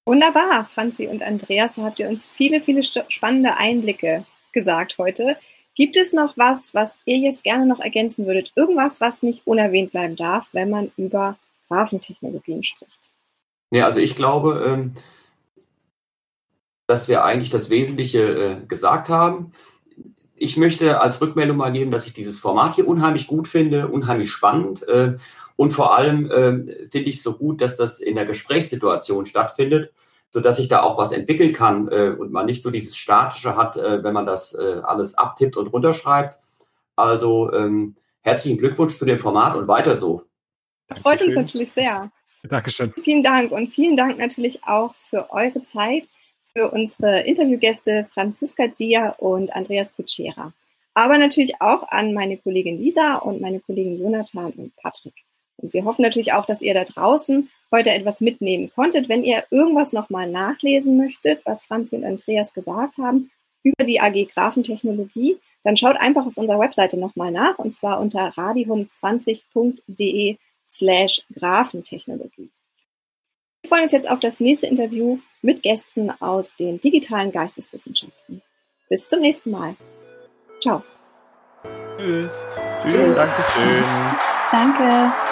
Wunderbar, 0.04 0.66
Franzi 0.66 1.08
und 1.08 1.22
Andreas, 1.22 1.78
habt 1.78 1.98
ihr 1.98 2.08
uns 2.08 2.28
viele, 2.28 2.60
viele 2.60 2.82
spannende 2.82 3.56
Einblicke 3.56 4.26
gesagt 4.52 4.98
heute. 4.98 5.38
Gibt 5.74 5.96
es 5.96 6.12
noch 6.12 6.36
was, 6.36 6.74
was 6.74 7.00
ihr 7.06 7.16
jetzt 7.16 7.42
gerne 7.42 7.66
noch 7.66 7.80
ergänzen 7.80 8.26
würdet? 8.26 8.52
Irgendwas, 8.54 9.00
was 9.00 9.22
nicht 9.22 9.46
unerwähnt 9.46 9.92
bleiben 9.92 10.16
darf, 10.16 10.50
wenn 10.52 10.68
man 10.68 10.92
über 10.98 11.38
Grafentechnologien 11.68 12.62
spricht? 12.62 13.10
Ja, 13.70 13.86
also 13.86 13.98
ich 13.98 14.14
glaube, 14.14 14.62
ähm, 14.66 14.94
dass 16.86 17.08
wir 17.08 17.24
eigentlich 17.24 17.50
das 17.50 17.70
Wesentliche 17.70 18.20
äh, 18.20 18.66
gesagt 18.66 19.08
haben. 19.08 19.52
Ich 20.36 20.58
möchte 20.58 21.00
als 21.00 21.20
Rückmeldung 21.22 21.56
mal 21.56 21.72
geben, 21.72 21.90
dass 21.90 22.06
ich 22.06 22.12
dieses 22.12 22.38
Format 22.38 22.74
hier 22.74 22.86
unheimlich 22.86 23.26
gut 23.26 23.48
finde, 23.48 23.88
unheimlich 23.88 24.30
spannend. 24.30 24.86
Und 25.56 25.72
vor 25.72 25.96
allem 25.96 26.30
äh, 26.30 26.88
finde 26.90 27.10
ich 27.10 27.16
es 27.16 27.22
so 27.22 27.34
gut, 27.34 27.60
dass 27.60 27.76
das 27.76 28.00
in 28.00 28.16
der 28.16 28.26
Gesprächssituation 28.26 29.26
stattfindet, 29.26 29.92
so 30.30 30.40
dass 30.40 30.58
ich 30.58 30.68
da 30.68 30.82
auch 30.82 30.98
was 30.98 31.12
entwickeln 31.12 31.52
kann 31.52 31.88
äh, 31.88 32.14
und 32.18 32.32
man 32.32 32.46
nicht 32.46 32.62
so 32.62 32.70
dieses 32.70 32.96
Statische 32.96 33.56
hat, 33.56 33.76
äh, 33.76 34.02
wenn 34.02 34.14
man 34.14 34.26
das 34.26 34.54
äh, 34.54 34.80
alles 34.82 35.14
abtippt 35.14 35.56
und 35.56 35.68
runterschreibt. 35.68 36.40
Also 36.96 37.52
ähm, 37.52 37.94
herzlichen 38.22 38.58
Glückwunsch 38.58 38.96
zu 38.96 39.04
dem 39.04 39.18
Format 39.18 39.56
und 39.56 39.68
weiter 39.68 39.96
so. 39.96 40.22
Das 40.88 40.98
freut 40.98 41.22
uns 41.22 41.36
natürlich 41.36 41.70
sehr. 41.70 42.10
Dankeschön. 42.42 42.92
Vielen 43.02 43.22
Dank 43.22 43.52
und 43.52 43.68
vielen 43.68 43.96
Dank 43.96 44.18
natürlich 44.18 44.64
auch 44.64 44.94
für 44.96 45.30
eure 45.30 45.62
Zeit, 45.62 46.04
für 46.52 46.70
unsere 46.70 47.20
Interviewgäste 47.20 48.06
Franziska 48.12 48.66
Dia 48.66 49.10
und 49.18 49.54
Andreas 49.54 49.94
Kutschera. 49.94 50.52
Aber 50.94 51.18
natürlich 51.18 51.60
auch 51.60 51.88
an 51.88 52.12
meine 52.12 52.36
Kollegin 52.36 52.78
Lisa 52.78 53.16
und 53.16 53.40
meine 53.40 53.60
Kollegen 53.60 53.98
Jonathan 53.98 54.52
und 54.52 54.76
Patrick. 54.76 55.14
Und 55.56 55.72
wir 55.72 55.84
hoffen 55.84 56.02
natürlich 56.02 56.32
auch, 56.32 56.46
dass 56.46 56.62
ihr 56.62 56.74
da 56.74 56.84
draußen 56.84 57.50
heute 57.70 57.90
etwas 57.90 58.20
mitnehmen 58.20 58.70
konntet. 58.74 59.08
Wenn 59.08 59.24
ihr 59.24 59.44
irgendwas 59.50 59.92
nochmal 59.92 60.30
nachlesen 60.30 60.96
möchtet, 60.96 61.44
was 61.44 61.64
Franzi 61.64 61.96
und 61.96 62.04
Andreas 62.04 62.54
gesagt 62.54 62.98
haben 62.98 63.30
über 63.62 63.84
die 63.84 64.00
AG 64.00 64.28
Grafentechnologie, 64.34 65.38
dann 65.64 65.76
schaut 65.76 65.96
einfach 65.96 66.26
auf 66.26 66.36
unserer 66.36 66.60
Webseite 66.60 66.98
nochmal 66.98 67.30
nach 67.30 67.58
und 67.58 67.72
zwar 67.74 68.00
unter 68.00 68.28
radihum20.de 68.28 70.36
slash 70.68 71.22
Grafentechnologie. 71.34 72.50
Wir 73.62 73.68
freuen 73.68 73.84
uns 73.84 73.92
jetzt 73.92 74.10
auf 74.10 74.20
das 74.20 74.40
nächste 74.40 74.66
Interview 74.66 75.20
mit 75.40 75.62
Gästen 75.62 76.10
aus 76.20 76.54
den 76.54 76.80
digitalen 76.80 77.32
Geisteswissenschaften. 77.32 78.42
Bis 78.90 79.08
zum 79.08 79.20
nächsten 79.20 79.50
Mal. 79.50 79.74
Ciao. 80.60 80.82
Tschüss. 81.96 82.38
Tschüss. 82.82 82.92
Tschüss. 82.92 83.16
Dankeschön. 83.16 83.84
Danke. 84.50 85.23